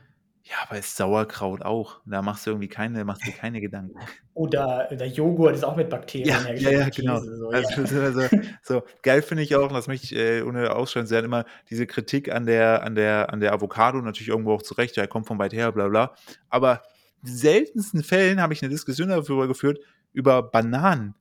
[0.51, 2.01] ja, aber ist Sauerkraut auch.
[2.07, 3.94] Da machst du irgendwie keine, machst du keine Gedanken.
[4.32, 7.20] Oder der Joghurt ist auch mit Bakterien ja, Ja, ja, genau.
[7.20, 7.99] So, also.
[7.99, 11.44] Also, so, geil finde ich auch, und das möchte ich äh, ohne Ausschreiben sehr immer
[11.68, 15.09] diese Kritik an der, an der, an der Avocado natürlich irgendwo auch zurecht, ja, er
[15.09, 16.14] kommt von weit her, bla bla.
[16.49, 16.82] Aber
[17.22, 19.80] in seltensten Fällen habe ich eine Diskussion darüber geführt,
[20.12, 21.14] über Bananen.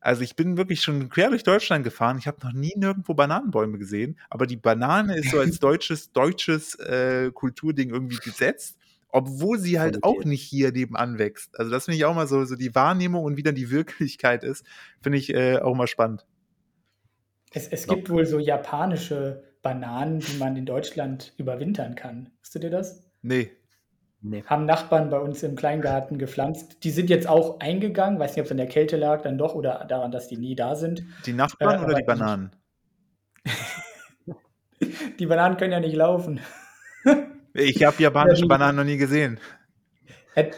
[0.00, 2.18] Also ich bin wirklich schon quer durch Deutschland gefahren.
[2.18, 6.76] Ich habe noch nie nirgendwo Bananenbäume gesehen, aber die Banane ist so als deutsches, deutsches
[6.76, 8.78] äh, Kulturding irgendwie gesetzt,
[9.08, 11.58] obwohl sie halt auch nicht hier nebenan wächst.
[11.58, 14.44] Also das finde ich auch mal so, so die Wahrnehmung und wie dann die Wirklichkeit
[14.44, 14.64] ist,
[15.00, 16.24] finde ich äh, auch mal spannend.
[17.50, 22.30] Es, es gibt wohl so japanische Bananen, die man in Deutschland überwintern kann.
[22.40, 23.04] Wisst ihr das?
[23.22, 23.50] Nee.
[24.20, 24.42] Nee.
[24.46, 26.82] Haben Nachbarn bei uns im Kleingarten gepflanzt.
[26.82, 28.18] Die sind jetzt auch eingegangen.
[28.18, 30.56] Weiß nicht, ob es an der Kälte lag dann doch oder daran, dass die nie
[30.56, 31.04] da sind.
[31.24, 32.50] Die Nachbarn äh, oder die Bananen?
[35.18, 36.40] die Bananen können ja nicht laufen.
[37.54, 39.38] ich habe japanische ja, Bananen noch nie gesehen.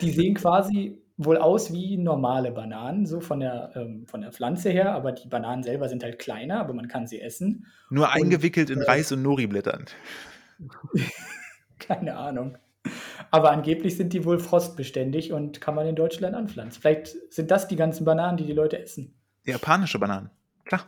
[0.00, 4.70] Die sehen quasi wohl aus wie normale Bananen, so von der, ähm, von der Pflanze
[4.70, 7.66] her, aber die Bananen selber sind halt kleiner, aber man kann sie essen.
[7.90, 9.84] Nur und, eingewickelt in äh, Reis und Nori-Blättern.
[11.78, 12.56] Keine Ahnung.
[13.31, 16.81] Aber angeblich sind die wohl frostbeständig und kann man in Deutschland anpflanzen.
[16.81, 19.14] Vielleicht sind das die ganzen Bananen, die die Leute essen.
[19.45, 20.31] Japanische Bananen,
[20.64, 20.87] klar.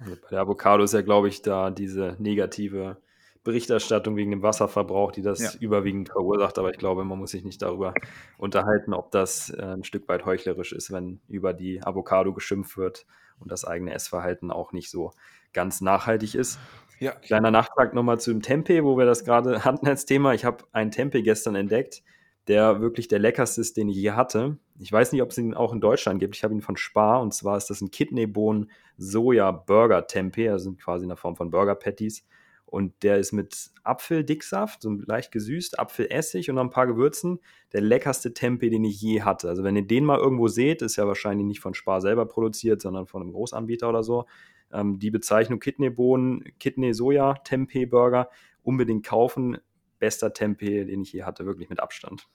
[0.00, 2.98] Also bei der Avocado ist ja, glaube ich, da diese negative
[3.42, 5.50] Berichterstattung wegen dem Wasserverbrauch, die das ja.
[5.60, 6.58] überwiegend verursacht.
[6.58, 7.94] Aber ich glaube, man muss sich nicht darüber
[8.36, 13.06] unterhalten, ob das äh, ein Stück weit heuchlerisch ist, wenn über die Avocado geschimpft wird
[13.40, 15.12] und das eigene Essverhalten auch nicht so
[15.52, 16.58] ganz nachhaltig ist.
[17.00, 17.12] Ja.
[17.12, 20.34] Kleiner Nachtrag nochmal zu dem Tempeh, wo wir das gerade hatten als Thema.
[20.34, 22.02] Ich habe einen Tempeh gestern entdeckt,
[22.48, 24.58] der wirklich der leckerste ist, den ich je hatte.
[24.78, 26.36] Ich weiß nicht, ob es ihn auch in Deutschland gibt.
[26.36, 30.46] Ich habe ihn von Spar und zwar ist das ein Kidneybohnen Soja Burger Tempeh.
[30.48, 32.24] Das sind quasi in der Form von Burger Patties.
[32.70, 37.38] Und der ist mit Apfeldicksaft, so leicht gesüßt, Apfelessig und noch ein paar Gewürzen.
[37.72, 39.48] Der leckerste Tempeh, den ich je hatte.
[39.48, 42.82] Also wenn ihr den mal irgendwo seht, ist ja wahrscheinlich nicht von Spar selber produziert,
[42.82, 44.26] sondern von einem Großanbieter oder so.
[44.72, 48.30] Ähm, die Bezeichnung Kidneybohnen, Kidney-Soja-Tempeh-Burger
[48.62, 49.58] unbedingt kaufen.
[49.98, 52.28] Bester Tempeh, den ich je hatte, wirklich mit Abstand.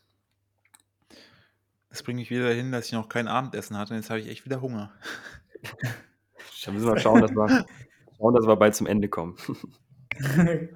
[1.90, 4.28] Das bringt mich wieder dahin, dass ich noch kein Abendessen hatte und jetzt habe ich
[4.28, 4.92] echt wieder Hunger.
[6.66, 7.66] Dann müssen wir schauen, dass wir,
[8.18, 9.38] schauen, dass wir bald zum Ende kommen.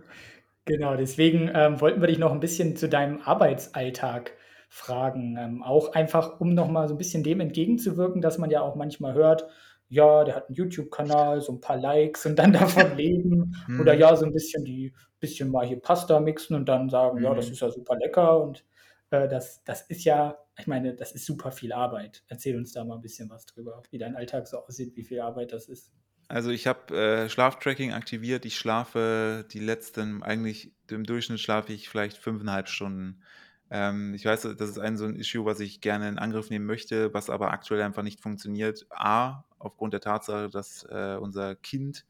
[0.65, 4.33] genau, deswegen ähm, wollten wir dich noch ein bisschen zu deinem Arbeitsalltag
[4.69, 5.37] fragen.
[5.39, 9.13] Ähm, auch einfach, um nochmal so ein bisschen dem entgegenzuwirken, dass man ja auch manchmal
[9.13, 9.47] hört,
[9.89, 13.55] ja, der hat einen YouTube-Kanal, so ein paar Likes und dann davon leben.
[13.67, 13.81] Mhm.
[13.81, 17.23] Oder ja, so ein bisschen die, bisschen mal hier Pasta mixen und dann sagen, mhm.
[17.23, 17.53] ja, das mhm.
[17.53, 18.65] ist ja super lecker und
[19.11, 22.23] äh, das, das ist ja, ich meine, das ist super viel Arbeit.
[22.27, 25.21] Erzähl uns da mal ein bisschen was drüber, wie dein Alltag so aussieht, wie viel
[25.21, 25.91] Arbeit das ist.
[26.29, 28.43] Also ich habe äh, Schlaftracking aktiviert.
[28.45, 33.21] Ich schlafe die letzten, eigentlich im Durchschnitt schlafe ich vielleicht fünfeinhalb Stunden.
[33.69, 36.65] Ähm, ich weiß, das ist ein so ein Issue, was ich gerne in Angriff nehmen
[36.65, 38.85] möchte, was aber aktuell einfach nicht funktioniert.
[38.89, 42.05] A, aufgrund der Tatsache, dass äh, unser Kind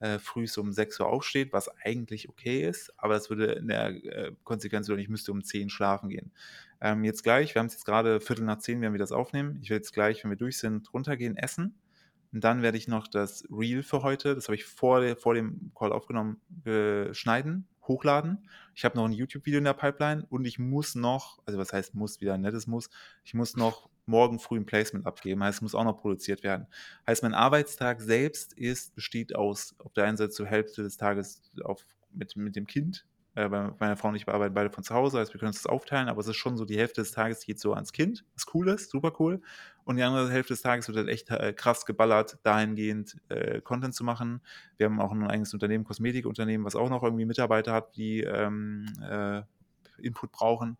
[0.00, 3.88] äh, früh um 6 Uhr aufsteht, was eigentlich okay ist, aber das würde in der
[3.88, 6.30] äh, Konsequenz oder ich müsste um 10 schlafen gehen.
[6.80, 9.58] Ähm, jetzt gleich, wir haben es jetzt gerade Viertel nach 10, werden wir das aufnehmen.
[9.62, 11.74] Ich werde jetzt gleich, wenn wir durch sind, runtergehen, essen.
[12.32, 15.72] Und dann werde ich noch das Reel für heute, das habe ich vor, vor dem
[15.74, 16.40] Call aufgenommen,
[17.12, 18.46] schneiden, hochladen.
[18.74, 21.94] Ich habe noch ein YouTube-Video in der Pipeline und ich muss noch, also was heißt
[21.94, 22.90] muss, wieder ein nettes Muss,
[23.24, 26.66] ich muss noch morgen früh ein Placement abgeben, heißt, es muss auch noch produziert werden.
[27.06, 31.42] Heißt, mein Arbeitstag selbst ist, besteht aus, auf der einen Seite zur Hälfte des Tages
[31.62, 33.06] auf, mit, mit dem Kind,
[33.38, 35.70] äh, meine Frau und ich arbeiten beide von zu Hause, heißt, wir können uns das
[35.70, 38.46] aufteilen, aber es ist schon so, die Hälfte des Tages geht so ans Kind, was
[38.52, 39.40] cool ist, super cool.
[39.84, 43.94] Und die andere Hälfte des Tages wird halt echt äh, krass geballert, dahingehend äh, Content
[43.94, 44.40] zu machen.
[44.76, 48.86] Wir haben auch ein eigenes Unternehmen, Kosmetikunternehmen, was auch noch irgendwie Mitarbeiter hat, die ähm,
[49.08, 49.42] äh,
[50.02, 50.76] Input brauchen.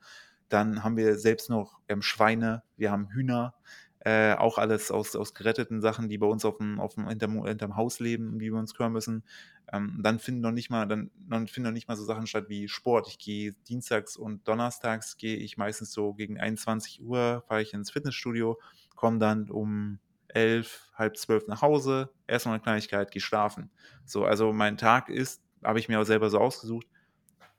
[0.49, 3.55] Dann haben wir selbst noch, wir haben Schweine, wir haben Hühner,
[4.01, 7.45] äh, auch alles aus, aus geretteten Sachen, die bei uns auf dem, auf dem, hinterm,
[7.45, 9.25] hinterm Haus leben, wie wir uns kümmern müssen.
[9.73, 12.49] Ähm, dann finden noch nicht mal, dann, dann finden noch nicht mal so Sachen statt
[12.49, 13.09] wie Sport.
[13.09, 17.91] Ich gehe dienstags und donnerstags gehe ich meistens so gegen 21 Uhr, fahre ich ins
[17.91, 18.59] Fitnessstudio,
[18.95, 23.71] komme dann um elf, halb zwölf nach Hause, erstmal eine Kleinigkeit, gehe schlafen.
[24.05, 26.87] So, also mein Tag ist, habe ich mir auch selber so ausgesucht,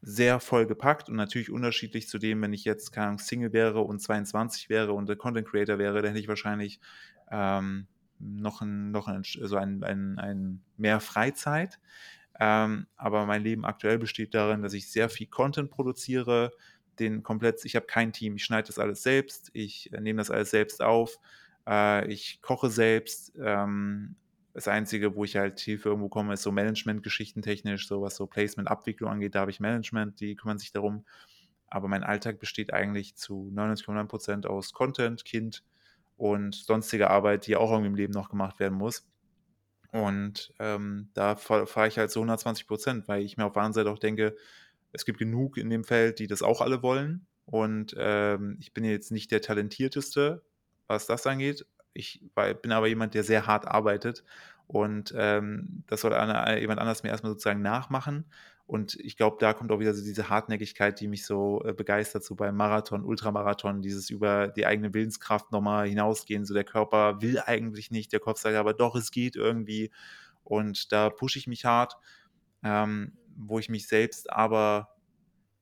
[0.02, 3.82] sehr voll gepackt und natürlich unterschiedlich zu dem, wenn ich jetzt keine Ahnung, Single wäre
[3.82, 6.80] und 22 wäre und der Content Creator wäre, dann hätte ich wahrscheinlich
[7.32, 7.88] ähm,
[8.20, 11.80] noch, ein, noch ein, also ein, ein, ein mehr Freizeit.
[12.40, 16.52] Ähm, aber mein Leben aktuell besteht darin, dass ich sehr viel Content produziere,
[16.98, 20.32] den komplett, ich habe kein Team, ich schneide das alles selbst, ich äh, nehme das
[20.32, 21.20] alles selbst auf,
[21.68, 24.16] äh, ich koche selbst, ähm,
[24.60, 28.28] das Einzige, wo ich halt Hilfe irgendwo komme, ist so Management-Geschichten technisch, so was so
[28.28, 31.06] Placement-Abwicklung angeht, da habe ich Management, die kümmern sich darum.
[31.68, 35.64] Aber mein Alltag besteht eigentlich zu 99,9% aus Content, Kind
[36.18, 39.08] und sonstiger Arbeit, die auch irgendwie im Leben noch gemacht werden muss.
[39.94, 43.92] Und ähm, da fahre ich halt so 120% weil ich mir auf der anderen Seite
[43.92, 44.36] auch denke,
[44.92, 47.28] es gibt genug in dem Feld, die das auch alle wollen.
[47.46, 50.44] Und ähm, ich bin jetzt nicht der Talentierteste,
[50.88, 52.24] was das angeht, ich
[52.62, 54.24] bin aber jemand, der sehr hart arbeitet
[54.70, 58.26] und ähm, das soll einer, jemand anders mir erstmal sozusagen nachmachen.
[58.68, 62.24] Und ich glaube, da kommt auch wieder so diese Hartnäckigkeit, die mich so äh, begeistert,
[62.24, 66.46] so beim Marathon, Ultramarathon, dieses über die eigene Willenskraft nochmal hinausgehen.
[66.46, 69.92] So der Körper will eigentlich nicht, der Kopf sagt aber doch, es geht irgendwie.
[70.44, 71.96] Und da pushe ich mich hart,
[72.64, 74.90] ähm, wo ich mich selbst aber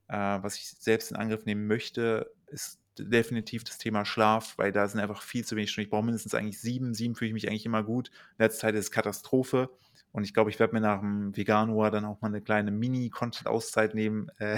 [0.10, 4.88] Äh, was ich selbst in Angriff nehmen möchte, ist definitiv das Thema Schlaf, weil da
[4.88, 5.86] sind einfach viel zu wenig Stunden.
[5.86, 6.94] Ich brauche mindestens eigentlich sieben.
[6.94, 8.10] Sieben fühle ich mich eigentlich immer gut.
[8.38, 9.70] In letzter Zeit ist Katastrophe.
[10.18, 13.94] Und ich glaube, ich werde mir nach dem Veganuar dann auch mal eine kleine Mini-Content-Auszeit
[13.94, 14.32] nehmen.
[14.40, 14.58] Äh,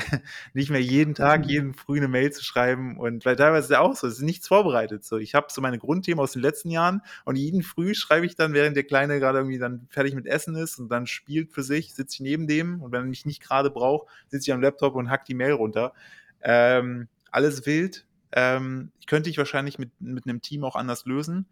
[0.53, 1.49] nicht mehr jeden Tag, mhm.
[1.49, 2.97] jeden früh eine Mail zu schreiben.
[2.97, 5.05] Und weil teilweise ist ja auch so, es ist nichts vorbereitet.
[5.05, 8.35] So, ich habe so meine Grundthemen aus den letzten Jahren und jeden früh schreibe ich
[8.35, 11.63] dann, während der Kleine gerade irgendwie dann fertig mit Essen ist und dann spielt für
[11.63, 14.61] sich, sitze ich neben dem und wenn er mich nicht gerade braucht, sitze ich am
[14.61, 15.93] Laptop und hack die Mail runter.
[16.41, 18.05] Ähm, alles wild.
[18.31, 21.47] Ähm, könnte ich wahrscheinlich mit, mit einem Team auch anders lösen.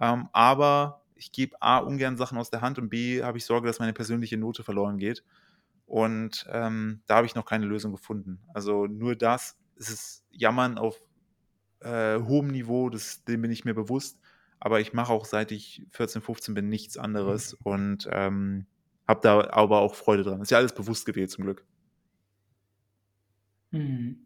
[0.00, 3.66] Ähm, aber ich gebe A, ungern Sachen aus der Hand und B, habe ich Sorge,
[3.66, 5.24] dass meine persönliche Note verloren geht.
[5.86, 8.40] Und ähm, da habe ich noch keine Lösung gefunden.
[8.52, 10.98] Also nur das, es ist Jammern auf
[11.80, 14.18] äh, hohem Niveau, das, dem bin ich mir bewusst.
[14.58, 17.58] Aber ich mache auch seit ich 14, 15 bin nichts anderes mhm.
[17.64, 18.66] und ähm,
[19.06, 20.40] habe da aber auch Freude dran.
[20.40, 21.64] Ist ja alles bewusst gewählt zum Glück.
[23.70, 24.25] Mhm.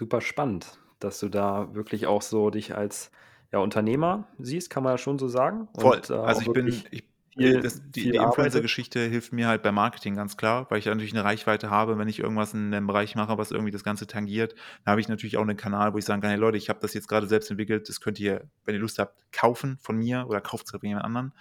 [0.00, 3.10] Super spannend, dass du da wirklich auch so dich als
[3.52, 5.68] ja, Unternehmer siehst, kann man ja schon so sagen.
[5.78, 5.96] Voll.
[5.96, 7.04] Und, äh, also ich bin, ich,
[7.36, 11.12] viel, das, die, die Influencer-Geschichte hilft mir halt beim Marketing ganz klar, weil ich natürlich
[11.12, 11.98] eine Reichweite habe.
[11.98, 14.54] Wenn ich irgendwas in einem Bereich mache, was irgendwie das Ganze tangiert,
[14.86, 16.80] dann habe ich natürlich auch einen Kanal, wo ich sagen kann, hey Leute, ich habe
[16.80, 20.24] das jetzt gerade selbst entwickelt, das könnt ihr, wenn ihr Lust habt, kaufen von mir
[20.30, 21.34] oder kauft es von jemand anderen.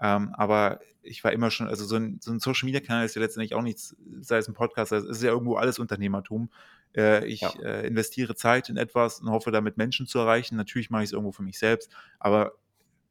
[0.00, 3.14] Ähm, aber ich war immer schon, also so ein, so ein Social Media Kanal ist
[3.14, 6.48] ja letztendlich auch nichts, sei es ein Podcast, es ist ja irgendwo alles Unternehmertum.
[6.96, 7.50] Äh, ich ja.
[7.62, 10.56] äh, investiere Zeit in etwas und hoffe damit Menschen zu erreichen.
[10.56, 12.52] Natürlich mache ich es irgendwo für mich selbst, aber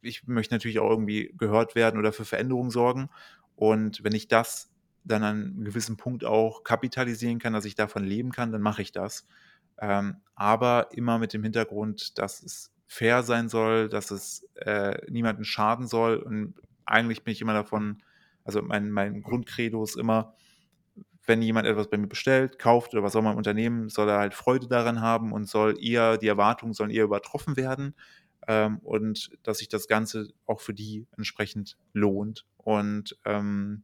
[0.02, 3.10] ich möchte natürlich auch irgendwie gehört werden oder für Veränderungen sorgen.
[3.56, 4.72] Und wenn ich das
[5.04, 8.82] dann an einem gewissen Punkt auch kapitalisieren kann, dass ich davon leben kann, dann mache
[8.82, 9.28] ich das.
[9.80, 15.44] Ähm, aber immer mit dem Hintergrund, dass es fair sein soll, dass es äh, niemanden
[15.44, 16.56] schaden soll und
[16.86, 18.04] eigentlich bin ich immer davon,
[18.44, 20.36] also mein, mein Grundcredo ist immer,
[21.28, 24.20] wenn jemand etwas bei mir bestellt, kauft oder was auch immer im Unternehmen, soll er
[24.20, 27.96] halt Freude daran haben und soll eher, die Erwartungen sollen eher übertroffen werden
[28.48, 32.46] ähm, und dass sich das Ganze auch für die entsprechend lohnt.
[32.58, 33.84] Und ähm,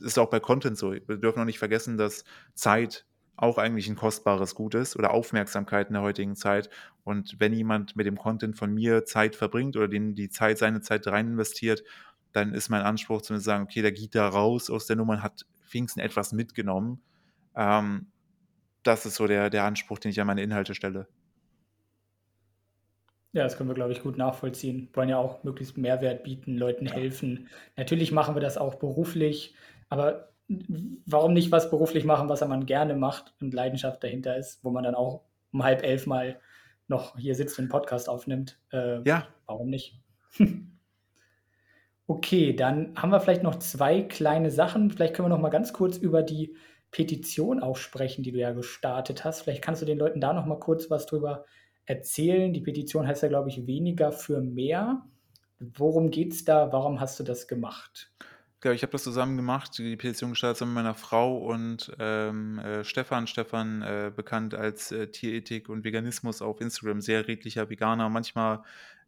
[0.00, 0.92] ist auch bei Content so.
[0.92, 2.24] Wir dürfen auch nicht vergessen, dass
[2.54, 3.06] Zeit
[3.36, 6.70] auch eigentlich ein kostbares Gut ist oder Aufmerksamkeit in der heutigen Zeit.
[7.04, 10.80] Und wenn jemand mit dem Content von mir Zeit verbringt oder den die Zeit, seine
[10.80, 11.82] Zeit rein investiert,
[12.32, 15.44] dann ist mein Anspruch zu sagen, okay, der geht da raus aus der Nummer hat
[15.70, 17.02] wenigstens etwas mitgenommen.
[17.54, 18.06] Ähm,
[18.82, 21.08] das ist so der, der Anspruch, den ich an meine Inhalte stelle.
[23.32, 24.88] Ja, das können wir, glaube ich, gut nachvollziehen.
[24.90, 27.48] Wir wollen ja auch möglichst Mehrwert bieten, Leuten helfen.
[27.76, 29.54] Natürlich machen wir das auch beruflich,
[29.90, 30.30] aber
[31.04, 34.84] warum nicht was beruflich machen, was man gerne macht und Leidenschaft dahinter ist, wo man
[34.84, 35.22] dann auch
[35.52, 36.40] um halb elf mal
[36.88, 38.58] noch hier sitzt und einen Podcast aufnimmt?
[38.72, 39.26] Äh, ja.
[39.46, 40.00] Warum nicht?
[42.06, 44.90] okay, dann haben wir vielleicht noch zwei kleine Sachen.
[44.90, 46.56] Vielleicht können wir noch mal ganz kurz über die
[46.90, 49.42] Petition auch sprechen, die du ja gestartet hast.
[49.42, 51.44] Vielleicht kannst du den Leuten da noch mal kurz was drüber
[51.84, 52.52] erzählen.
[52.52, 55.02] Die Petition heißt ja, glaube ich, weniger für mehr.
[55.58, 56.72] Worum geht es da?
[56.72, 58.12] Warum hast du das gemacht?
[58.64, 62.82] Ja, ich habe das zusammen gemacht, die Petition gestartet mit meiner Frau und ähm, äh,
[62.82, 63.26] Stefan.
[63.26, 68.08] Stefan, äh, bekannt als äh, Tierethik und Veganismus auf Instagram, sehr redlicher Veganer.
[68.08, 68.64] Manchmal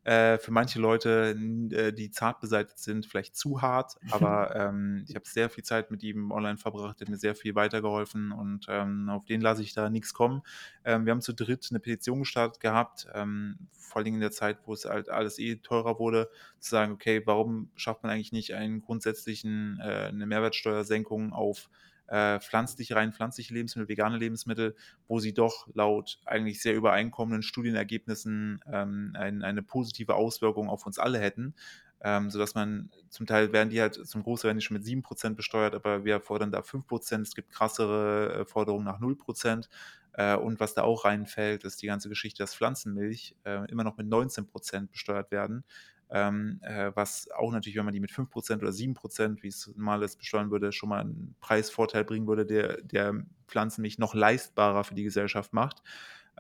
[0.09, 1.37] äh, für manche Leute,
[1.71, 5.91] äh, die zart beseitigt sind, vielleicht zu hart, aber ähm, ich habe sehr viel Zeit
[5.91, 9.75] mit ihm online verbracht, hat mir sehr viel weitergeholfen und ähm, auf den lasse ich
[9.75, 10.41] da nichts kommen.
[10.83, 14.57] Ähm, wir haben zu dritt eine Petition gestartet gehabt, ähm, vor allem in der Zeit,
[14.65, 18.55] wo es halt alles eh teurer wurde, zu sagen, okay, warum schafft man eigentlich nicht
[18.55, 21.69] einen grundsätzlichen, äh, eine Mehrwertsteuersenkung auf
[22.09, 24.75] äh, pflanzliche, rein pflanzliche Lebensmittel, vegane Lebensmittel,
[25.07, 30.99] wo sie doch laut eigentlich sehr übereinkommenden Studienergebnissen ähm, ein, eine positive Auswirkung auf uns
[30.99, 31.55] alle hätten.
[32.01, 35.35] Ähm, sodass man zum Teil werden die halt zum Großteil werden die schon mit 7%
[35.35, 37.23] besteuert, aber wir fordern da 5%.
[37.23, 39.69] Es gibt krassere äh, Forderungen nach 0%.
[40.13, 43.97] Äh, und was da auch reinfällt, ist die ganze Geschichte, dass Pflanzenmilch äh, immer noch
[43.97, 45.65] mit 19% besteuert werden
[46.11, 50.03] ähm, äh, was auch natürlich, wenn man die mit 5% oder 7%, wie es normal
[50.03, 53.15] ist, besteuern würde, schon mal einen Preisvorteil bringen würde, der, der
[53.47, 55.83] Pflanzenmilch noch leistbarer für die Gesellschaft macht.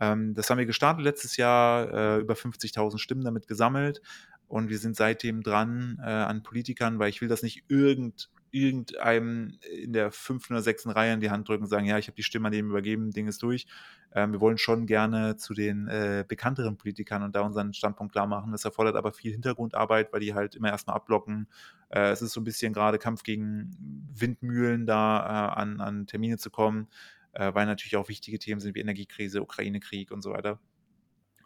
[0.01, 4.01] Ähm, das haben wir gestartet letztes Jahr, äh, über 50.000 Stimmen damit gesammelt
[4.47, 9.59] und wir sind seitdem dran äh, an Politikern, weil ich will das nicht irgend irgendeinem
[9.83, 12.17] in der fünften oder sechsten Reihe in die Hand drücken und sagen, ja, ich habe
[12.17, 13.67] die Stimme an dem übergeben, Ding ist durch.
[14.15, 18.27] Ähm, wir wollen schon gerne zu den äh, bekannteren Politikern und da unseren Standpunkt klar
[18.27, 18.53] machen.
[18.53, 21.49] Das erfordert aber viel Hintergrundarbeit, weil die halt immer erstmal abblocken.
[21.91, 23.71] Äh, es ist so ein bisschen gerade Kampf gegen
[24.15, 26.89] Windmühlen, da äh, an, an Termine zu kommen,
[27.33, 30.59] äh, weil natürlich auch wichtige Themen sind wie Energiekrise, Ukraine-Krieg und so weiter.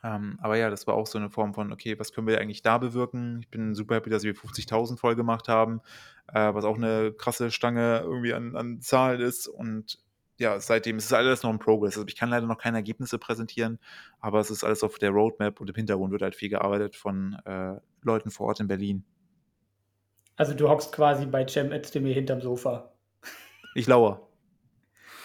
[0.05, 2.63] Ähm, aber ja, das war auch so eine Form von, okay, was können wir eigentlich
[2.63, 3.41] da bewirken?
[3.43, 5.81] Ich bin super happy, dass wir 50.000 voll gemacht haben,
[6.33, 9.47] äh, was auch eine krasse Stange irgendwie an, an Zahlen ist.
[9.47, 9.99] Und
[10.39, 11.97] ja, seitdem ist es alles noch ein Progress.
[11.97, 13.79] Also ich kann leider noch keine Ergebnisse präsentieren,
[14.19, 17.37] aber es ist alles auf der Roadmap und im Hintergrund wird halt viel gearbeitet von
[17.45, 19.05] äh, Leuten vor Ort in Berlin.
[20.37, 22.93] Also du hockst quasi bei Cem Özdemir hinterm Sofa.
[23.75, 24.27] Ich lauere.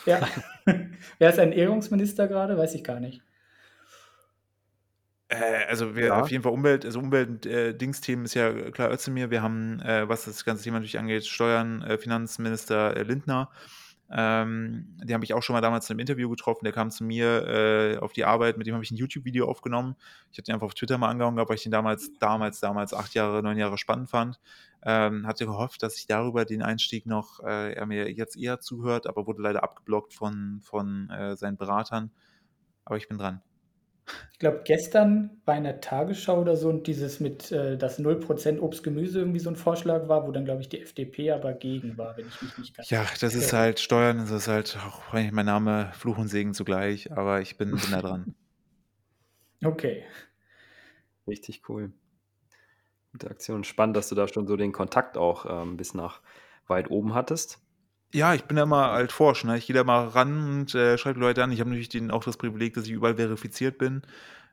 [0.06, 0.26] Ja.
[1.18, 2.58] Wer ist Ernährungsminister gerade?
[2.58, 3.22] Weiß ich gar nicht.
[5.30, 6.22] Äh, also wir ja.
[6.22, 9.30] auf jeden Fall Umwelt, also Umwelt-Dings-Themen äh, ist ja klar Özdemir.
[9.30, 13.50] Wir haben, äh, was das ganze Thema natürlich angeht, Steuern, äh, Finanzminister äh, Lindner.
[14.10, 16.64] Ähm, den habe ich auch schon mal damals in einem Interview getroffen.
[16.64, 19.98] Der kam zu mir äh, auf die Arbeit, mit dem habe ich ein YouTube-Video aufgenommen.
[20.32, 22.94] Ich hatte ihn einfach auf Twitter mal angehauen gehabt, weil ich den damals, damals, damals
[22.94, 24.40] acht Jahre, neun Jahre spannend fand.
[24.84, 29.08] Ähm, hatte gehofft, dass ich darüber den Einstieg noch, äh, er mir jetzt eher zuhört,
[29.08, 32.12] aber wurde leider abgeblockt von, von äh, seinen Beratern.
[32.86, 33.42] Aber ich bin dran.
[34.34, 38.84] Ich glaube, gestern bei einer Tagesschau oder so und dieses mit, äh, dass 0% Obst,
[38.84, 42.16] Gemüse irgendwie so ein Vorschlag war, wo dann, glaube ich, die FDP aber gegen war,
[42.18, 45.46] wenn ich mich nicht ganz Ja, das ist halt Steuern, das ist halt auch mein
[45.46, 48.36] Name Fluch und Segen zugleich, aber ich bin, bin da dran.
[49.66, 50.04] Okay.
[51.28, 51.92] Richtig cool.
[53.12, 53.64] Gute Aktion.
[53.64, 56.22] Spannend, dass du da schon so den Kontakt auch ähm, bis nach
[56.68, 57.60] weit oben hattest.
[58.18, 59.60] Ja, ich bin da mal halt forsch, ne?
[59.60, 61.52] Ich gehe da mal ran und äh, schreibe Leute an.
[61.52, 64.02] Ich habe natürlich den, auch das Privileg, dass ich überall verifiziert bin.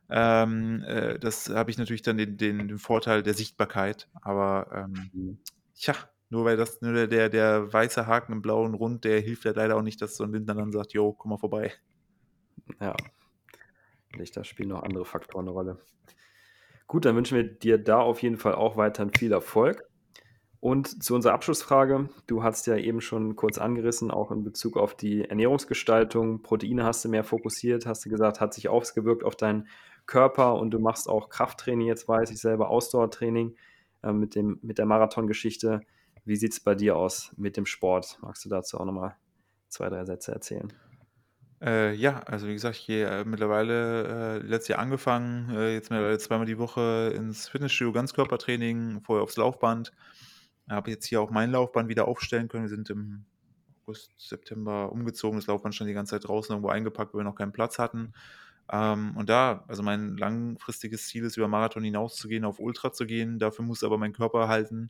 [0.07, 4.07] Ähm, äh, das habe ich natürlich dann den, den, den Vorteil der Sichtbarkeit.
[4.21, 5.37] Aber ähm, mhm.
[5.73, 5.95] tja,
[6.29, 9.77] nur weil das nur der, der weiße Haken im blauen Rund, der hilft ja leider
[9.77, 11.73] auch nicht, dass so ein Lindner dann sagt, jo, komm mal vorbei.
[12.79, 12.95] Ja.
[14.35, 15.79] Da spielen noch andere Faktoren eine Rolle.
[16.85, 19.89] Gut, dann wünschen wir dir da auf jeden Fall auch weiterhin viel Erfolg.
[20.65, 24.95] Und zu unserer Abschlussfrage, du hast ja eben schon kurz angerissen, auch in Bezug auf
[24.95, 26.41] die Ernährungsgestaltung.
[26.41, 29.67] Proteine hast du mehr fokussiert, hast du gesagt, hat sich ausgewirkt auf deinen
[30.07, 33.55] Körper und du machst auch Krafttraining, jetzt weiß ich selber, Ausdauertraining
[34.01, 35.81] äh, mit, dem, mit der Marathongeschichte.
[36.23, 38.17] Wie sieht es bei dir aus mit dem Sport?
[38.23, 39.15] Magst du dazu auch nochmal
[39.69, 40.73] zwei, drei Sätze erzählen?
[41.61, 45.91] Äh, ja, also wie gesagt, ich gehe äh, mittlerweile äh, letztes Jahr angefangen, äh, jetzt
[45.91, 49.91] mittlerweile zweimal die Woche ins Fitnessstudio, Ganzkörpertraining, vorher aufs Laufband.
[50.69, 52.63] Habe jetzt hier auch mein Laufband wieder aufstellen können.
[52.63, 53.25] Wir sind im
[53.83, 55.37] August, September umgezogen.
[55.37, 58.13] Das Laufband stand die ganze Zeit draußen irgendwo eingepackt, weil wir noch keinen Platz hatten.
[58.71, 63.37] Ähm, und da, also mein langfristiges Ziel ist, über Marathon hinauszugehen, auf Ultra zu gehen.
[63.37, 64.89] Dafür muss aber mein Körper halten.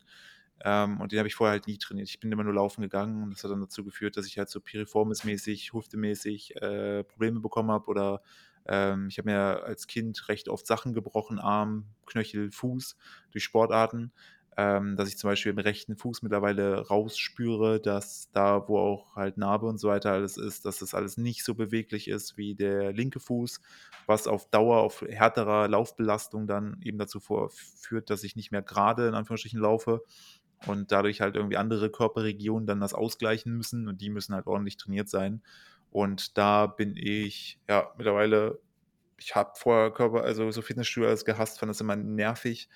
[0.64, 2.08] Ähm, und den habe ich vorher halt nie trainiert.
[2.10, 4.50] Ich bin immer nur laufen gegangen und das hat dann dazu geführt, dass ich halt
[4.50, 8.22] so piriformis-mäßig, hüftemäßig äh, Probleme bekommen habe oder
[8.66, 12.96] ähm, ich habe mir als Kind recht oft Sachen gebrochen, Arm, Knöchel, Fuß
[13.32, 14.14] durch Sportarten
[14.58, 19.38] ähm, dass ich zum Beispiel im rechten Fuß mittlerweile rausspüre, dass da, wo auch halt
[19.38, 22.94] Narbe und so weiter alles ist, dass das alles nicht so beweglich ist wie der
[22.94, 23.60] linke Fuß,
[24.06, 29.08] was auf Dauer, auf härterer Laufbelastung dann eben dazu führt, dass ich nicht mehr gerade
[29.08, 30.04] in Anführungsstrichen laufe
[30.68, 34.78] und dadurch halt irgendwie andere Körperregionen dann das ausgleichen müssen und die müssen halt ordentlich
[34.78, 35.42] trainiert sein.
[35.92, 38.60] Und da bin ich ja mittlerweile,
[39.18, 42.70] ich habe vorher Körper, also so Fitnessstudio alles gehasst, fand das immer nervig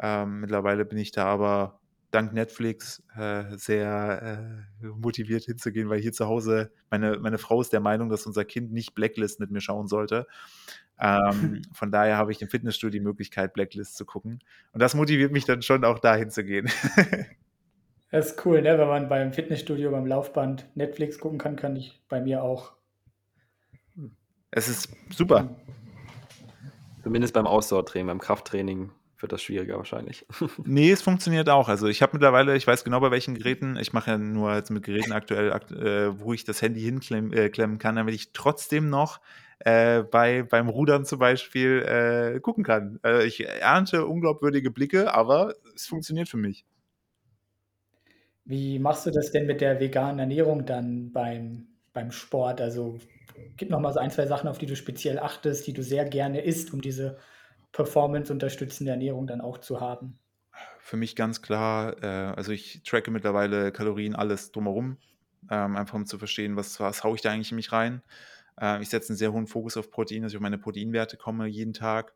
[0.00, 1.80] ähm, mittlerweile bin ich da aber
[2.12, 7.72] dank Netflix äh, sehr äh, motiviert hinzugehen, weil hier zu Hause, meine, meine Frau ist
[7.72, 10.26] der Meinung, dass unser Kind nicht Blacklist mit mir schauen sollte.
[11.00, 14.40] Ähm, von daher habe ich im Fitnessstudio die Möglichkeit, Blacklist zu gucken.
[14.72, 16.70] Und das motiviert mich dann schon auch dahin zu gehen.
[18.10, 18.78] das ist cool, ne?
[18.78, 22.72] wenn man beim Fitnessstudio, beim Laufband Netflix gucken kann, kann ich bei mir auch.
[24.50, 25.56] Es ist super.
[27.02, 28.90] Zumindest beim Ausdauertraining, beim Krafttraining
[29.22, 30.26] wird das schwieriger wahrscheinlich.
[30.64, 31.68] nee, es funktioniert auch.
[31.68, 34.70] Also ich habe mittlerweile, ich weiß genau bei welchen Geräten, ich mache ja nur jetzt
[34.70, 39.20] mit Geräten aktuell, äh, wo ich das Handy hinklemmen äh, kann, damit ich trotzdem noch
[39.60, 42.98] äh, bei, beim Rudern zum Beispiel äh, gucken kann.
[43.04, 46.64] Äh, ich ernte unglaubwürdige Blicke, aber es funktioniert für mich.
[48.44, 52.60] Wie machst du das denn mit der veganen Ernährung dann beim, beim Sport?
[52.60, 52.98] Also
[53.56, 56.04] gib noch mal so ein, zwei Sachen, auf die du speziell achtest, die du sehr
[56.04, 57.18] gerne isst, um diese
[57.72, 60.18] performance-unterstützende Ernährung dann auch zu haben?
[60.78, 64.98] Für mich ganz klar, äh, also ich tracke mittlerweile Kalorien, alles drumherum,
[65.50, 68.02] ähm, einfach um zu verstehen, was, was haue ich da eigentlich in mich rein.
[68.60, 71.46] Äh, ich setze einen sehr hohen Fokus auf Protein, dass ich auf meine Proteinwerte komme
[71.46, 72.14] jeden Tag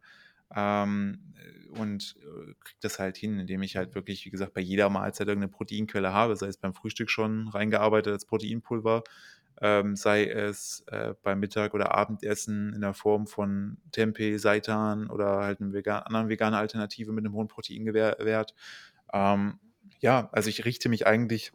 [0.55, 1.35] ähm,
[1.71, 5.27] und äh, kriege das halt hin, indem ich halt wirklich, wie gesagt, bei jeder Mahlzeit
[5.27, 9.03] irgendeine Proteinquelle habe, sei es beim Frühstück schon reingearbeitet als Proteinpulver,
[9.61, 15.39] ähm, sei es äh, beim Mittag- oder Abendessen in der Form von Tempeh, Seitan oder
[15.39, 18.55] halt einer vegan, anderen veganen Alternative mit einem hohen Proteingewert.
[19.13, 19.59] Ähm,
[20.01, 21.53] ja, also ich richte mich eigentlich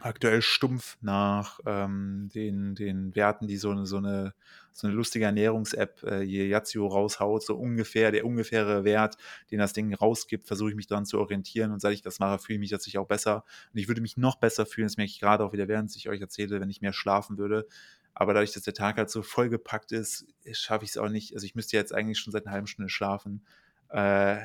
[0.00, 4.34] aktuell stumpf nach ähm, den, den Werten, die so so eine,
[4.76, 9.16] so eine lustige Ernährungs-App, äh, Yazio raushaut, so ungefähr der ungefähre Wert,
[9.50, 12.38] den das Ding rausgibt, versuche ich mich daran zu orientieren und seit ich das mache,
[12.38, 13.44] fühle ich mich tatsächlich auch besser.
[13.72, 16.08] Und ich würde mich noch besser fühlen, das merke ich gerade auch wieder, während ich
[16.10, 17.66] euch erzähle, wenn ich mehr schlafen würde,
[18.12, 21.46] aber dadurch, dass der Tag halt so vollgepackt ist, schaffe ich es auch nicht, also
[21.46, 23.46] ich müsste jetzt eigentlich schon seit einer halben Stunde schlafen,
[23.88, 24.38] äh,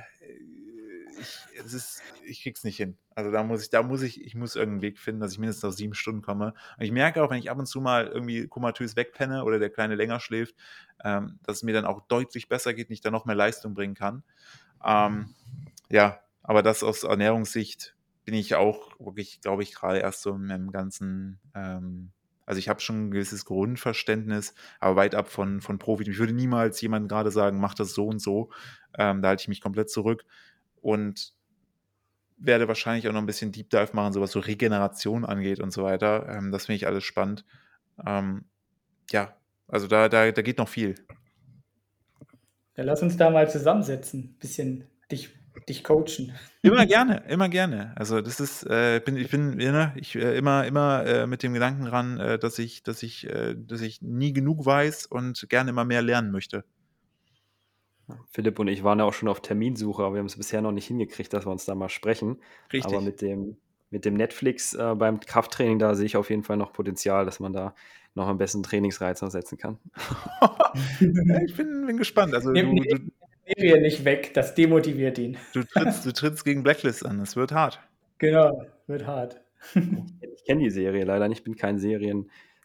[1.22, 2.98] ich, es ist, ich krieg's nicht hin.
[3.16, 5.66] Also da muss ich, da muss ich, ich muss irgendeinen Weg finden, dass ich mindestens
[5.66, 6.54] auf sieben Stunden komme.
[6.78, 9.70] Und ich merke auch, wenn ich ab und zu mal irgendwie komatös wegpenne oder der
[9.70, 10.56] Kleine länger schläft,
[11.04, 13.74] ähm, dass es mir dann auch deutlich besser geht und ich da noch mehr Leistung
[13.74, 14.24] bringen kann.
[14.84, 15.34] Ähm,
[15.90, 17.96] ja, aber das aus Ernährungssicht
[18.26, 22.12] bin ich auch wirklich, glaube ich, gerade erst so im ganzen, ähm,
[22.46, 26.10] also ich habe schon ein gewisses Grundverständnis, aber weit ab von, von Profi.
[26.10, 28.50] Ich würde niemals jemandem gerade sagen, mach das so und so.
[28.98, 30.26] Ähm, da halte ich mich komplett zurück
[30.82, 31.34] und
[32.38, 35.72] werde wahrscheinlich auch noch ein bisschen Deep Dive machen, so was so Regeneration angeht und
[35.72, 36.28] so weiter.
[36.28, 37.46] Ähm, das finde ich alles spannend.
[38.06, 38.46] Ähm,
[39.12, 39.36] ja,
[39.68, 40.96] also da, da, da geht noch viel.
[42.76, 45.30] Ja, lass uns da mal zusammensetzen, bisschen dich,
[45.70, 46.34] dich coachen.
[46.62, 47.94] Immer gerne, immer gerne.
[47.96, 51.54] Also das ist, äh, bin, ich bin ne, ich, äh, immer, immer äh, mit dem
[51.54, 55.70] Gedanken dran, äh, dass ich, dass ich, äh, dass ich nie genug weiß und gerne
[55.70, 56.64] immer mehr lernen möchte.
[58.32, 60.72] Philipp und ich waren ja auch schon auf Terminsuche, aber wir haben es bisher noch
[60.72, 62.38] nicht hingekriegt, dass wir uns da mal sprechen.
[62.72, 62.94] Richtig.
[62.94, 63.58] Aber mit dem,
[63.90, 67.40] mit dem Netflix äh, beim Krafttraining, da sehe ich auf jeden Fall noch Potenzial, dass
[67.40, 67.76] man da
[68.16, 69.80] noch am besten Trainingsreiz noch setzen kann.
[71.46, 72.34] ich bin, bin gespannt.
[72.34, 73.12] Also Nimm du, die
[73.58, 75.38] Serie nicht weg, das demotiviert ihn.
[75.54, 77.80] Du trittst, du trittst gegen Blacklist an, es wird hart.
[78.18, 79.42] Genau, wird hart.
[79.76, 81.80] ich kenne die Serie leider nicht, bin kein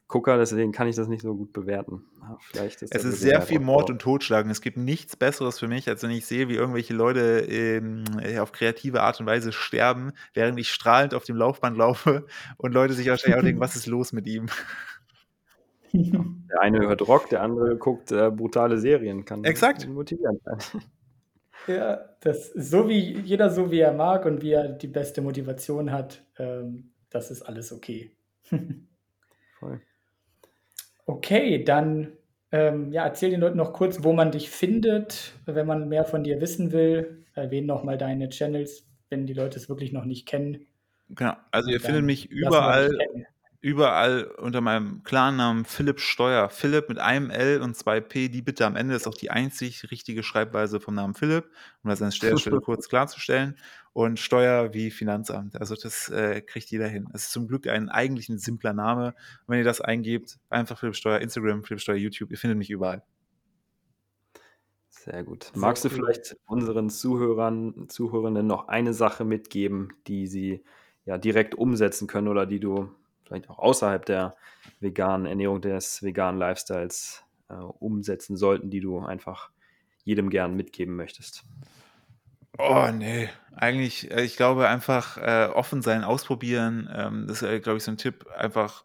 [0.09, 2.05] Seriengucker, deswegen kann ich das nicht so gut bewerten.
[2.41, 4.51] Vielleicht ist es ist sehr viel Mord und Totschlagen.
[4.51, 8.05] Es gibt nichts Besseres für mich, als wenn ich sehe, wie irgendwelche Leute ähm,
[8.41, 12.27] auf kreative Art und Weise sterben, während ich strahlend auf dem Laufband laufe
[12.57, 14.47] und Leute sich wahrscheinlich auch denken, was ist los mit ihm?
[15.93, 19.25] Der eine hört Rock, der andere guckt äh, brutale Serien.
[19.25, 19.89] Kann Exakt.
[19.89, 20.83] motivierend sein.
[21.67, 25.91] Ja, das so wie jeder so wie er mag und wie er die beste Motivation
[25.91, 28.13] hat, ähm, das ist alles okay.
[29.59, 29.81] Voll.
[31.07, 32.13] Okay, dann
[32.53, 36.25] ähm, ja, erzähl den Leuten noch kurz, wo man dich findet, wenn man mehr von
[36.25, 37.25] dir wissen will.
[37.35, 40.67] Erwähne nochmal deine Channels, wenn die Leute es wirklich noch nicht kennen.
[41.09, 42.99] Genau, also ihr findet mich überall
[43.67, 46.49] überall unter meinem Klarnamen Philipp Steuer.
[46.51, 49.91] Philipp mit einem L und zwei P, die bitte am Ende ist auch die einzig
[49.91, 51.51] richtige Schreibweise vom Namen Philipp,
[51.83, 53.57] um das an der Stelle kurz klarzustellen.
[53.93, 55.57] Und Steuer wie Finanzamt.
[55.57, 57.09] Also das äh, kriegt jeder hin.
[57.13, 59.07] Es ist zum Glück ein eigentlich ein simpler Name.
[59.09, 62.71] Und wenn ihr das eingebt, einfach Philipp Steuer, Instagram, Philipp Steuer, YouTube, ihr findet mich
[62.71, 63.03] überall.
[64.91, 65.45] Sehr gut.
[65.45, 65.91] Sehr Magst cool.
[65.91, 70.63] du vielleicht unseren Zuhörern, Zuhörenden noch eine Sache mitgeben, die sie
[71.05, 72.91] ja direkt umsetzen können oder die du
[73.27, 74.37] vielleicht auch außerhalb der
[74.81, 79.51] veganen Ernährung, des veganen Lifestyles äh, umsetzen sollten, die du einfach
[80.05, 81.45] jedem gern mitgeben möchtest?
[82.59, 83.29] Oh, nee.
[83.55, 86.89] Eigentlich, äh, ich glaube einfach äh, offen sein, ausprobieren.
[86.95, 88.27] Ähm, das ist, äh, glaube ich, so ein Tipp.
[88.37, 88.85] Einfach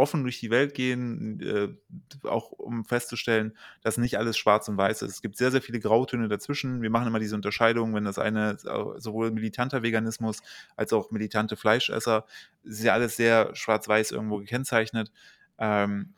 [0.00, 5.02] offen durch die Welt gehen, äh, auch um festzustellen, dass nicht alles schwarz und weiß
[5.02, 5.12] ist.
[5.12, 6.80] Es gibt sehr, sehr viele Grautöne dazwischen.
[6.80, 8.56] Wir machen immer diese Unterscheidung, wenn das eine
[8.96, 10.42] sowohl militanter Veganismus
[10.76, 12.24] als auch militante Fleischesser,
[12.64, 15.12] ist ja alles sehr schwarz-weiß irgendwo gekennzeichnet.
[15.58, 16.14] Ähm,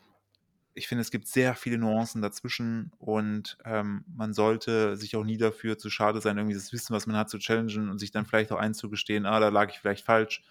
[0.74, 5.36] ich finde, es gibt sehr viele Nuancen dazwischen und ähm, man sollte sich auch nie
[5.36, 8.24] dafür zu schade sein, irgendwie das Wissen, was man hat, zu challengen und sich dann
[8.24, 10.42] vielleicht auch einzugestehen, ah, da lag ich vielleicht falsch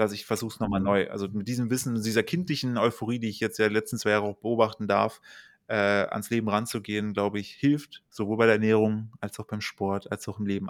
[0.00, 1.08] lasse ich versuche es nochmal neu.
[1.10, 4.38] Also mit diesem Wissen, dieser kindlichen Euphorie, die ich jetzt ja letzten zwei Jahre auch
[4.38, 5.20] beobachten darf,
[5.68, 10.10] äh, ans Leben ranzugehen, glaube ich, hilft, sowohl bei der Ernährung als auch beim Sport,
[10.10, 10.68] als auch im Leben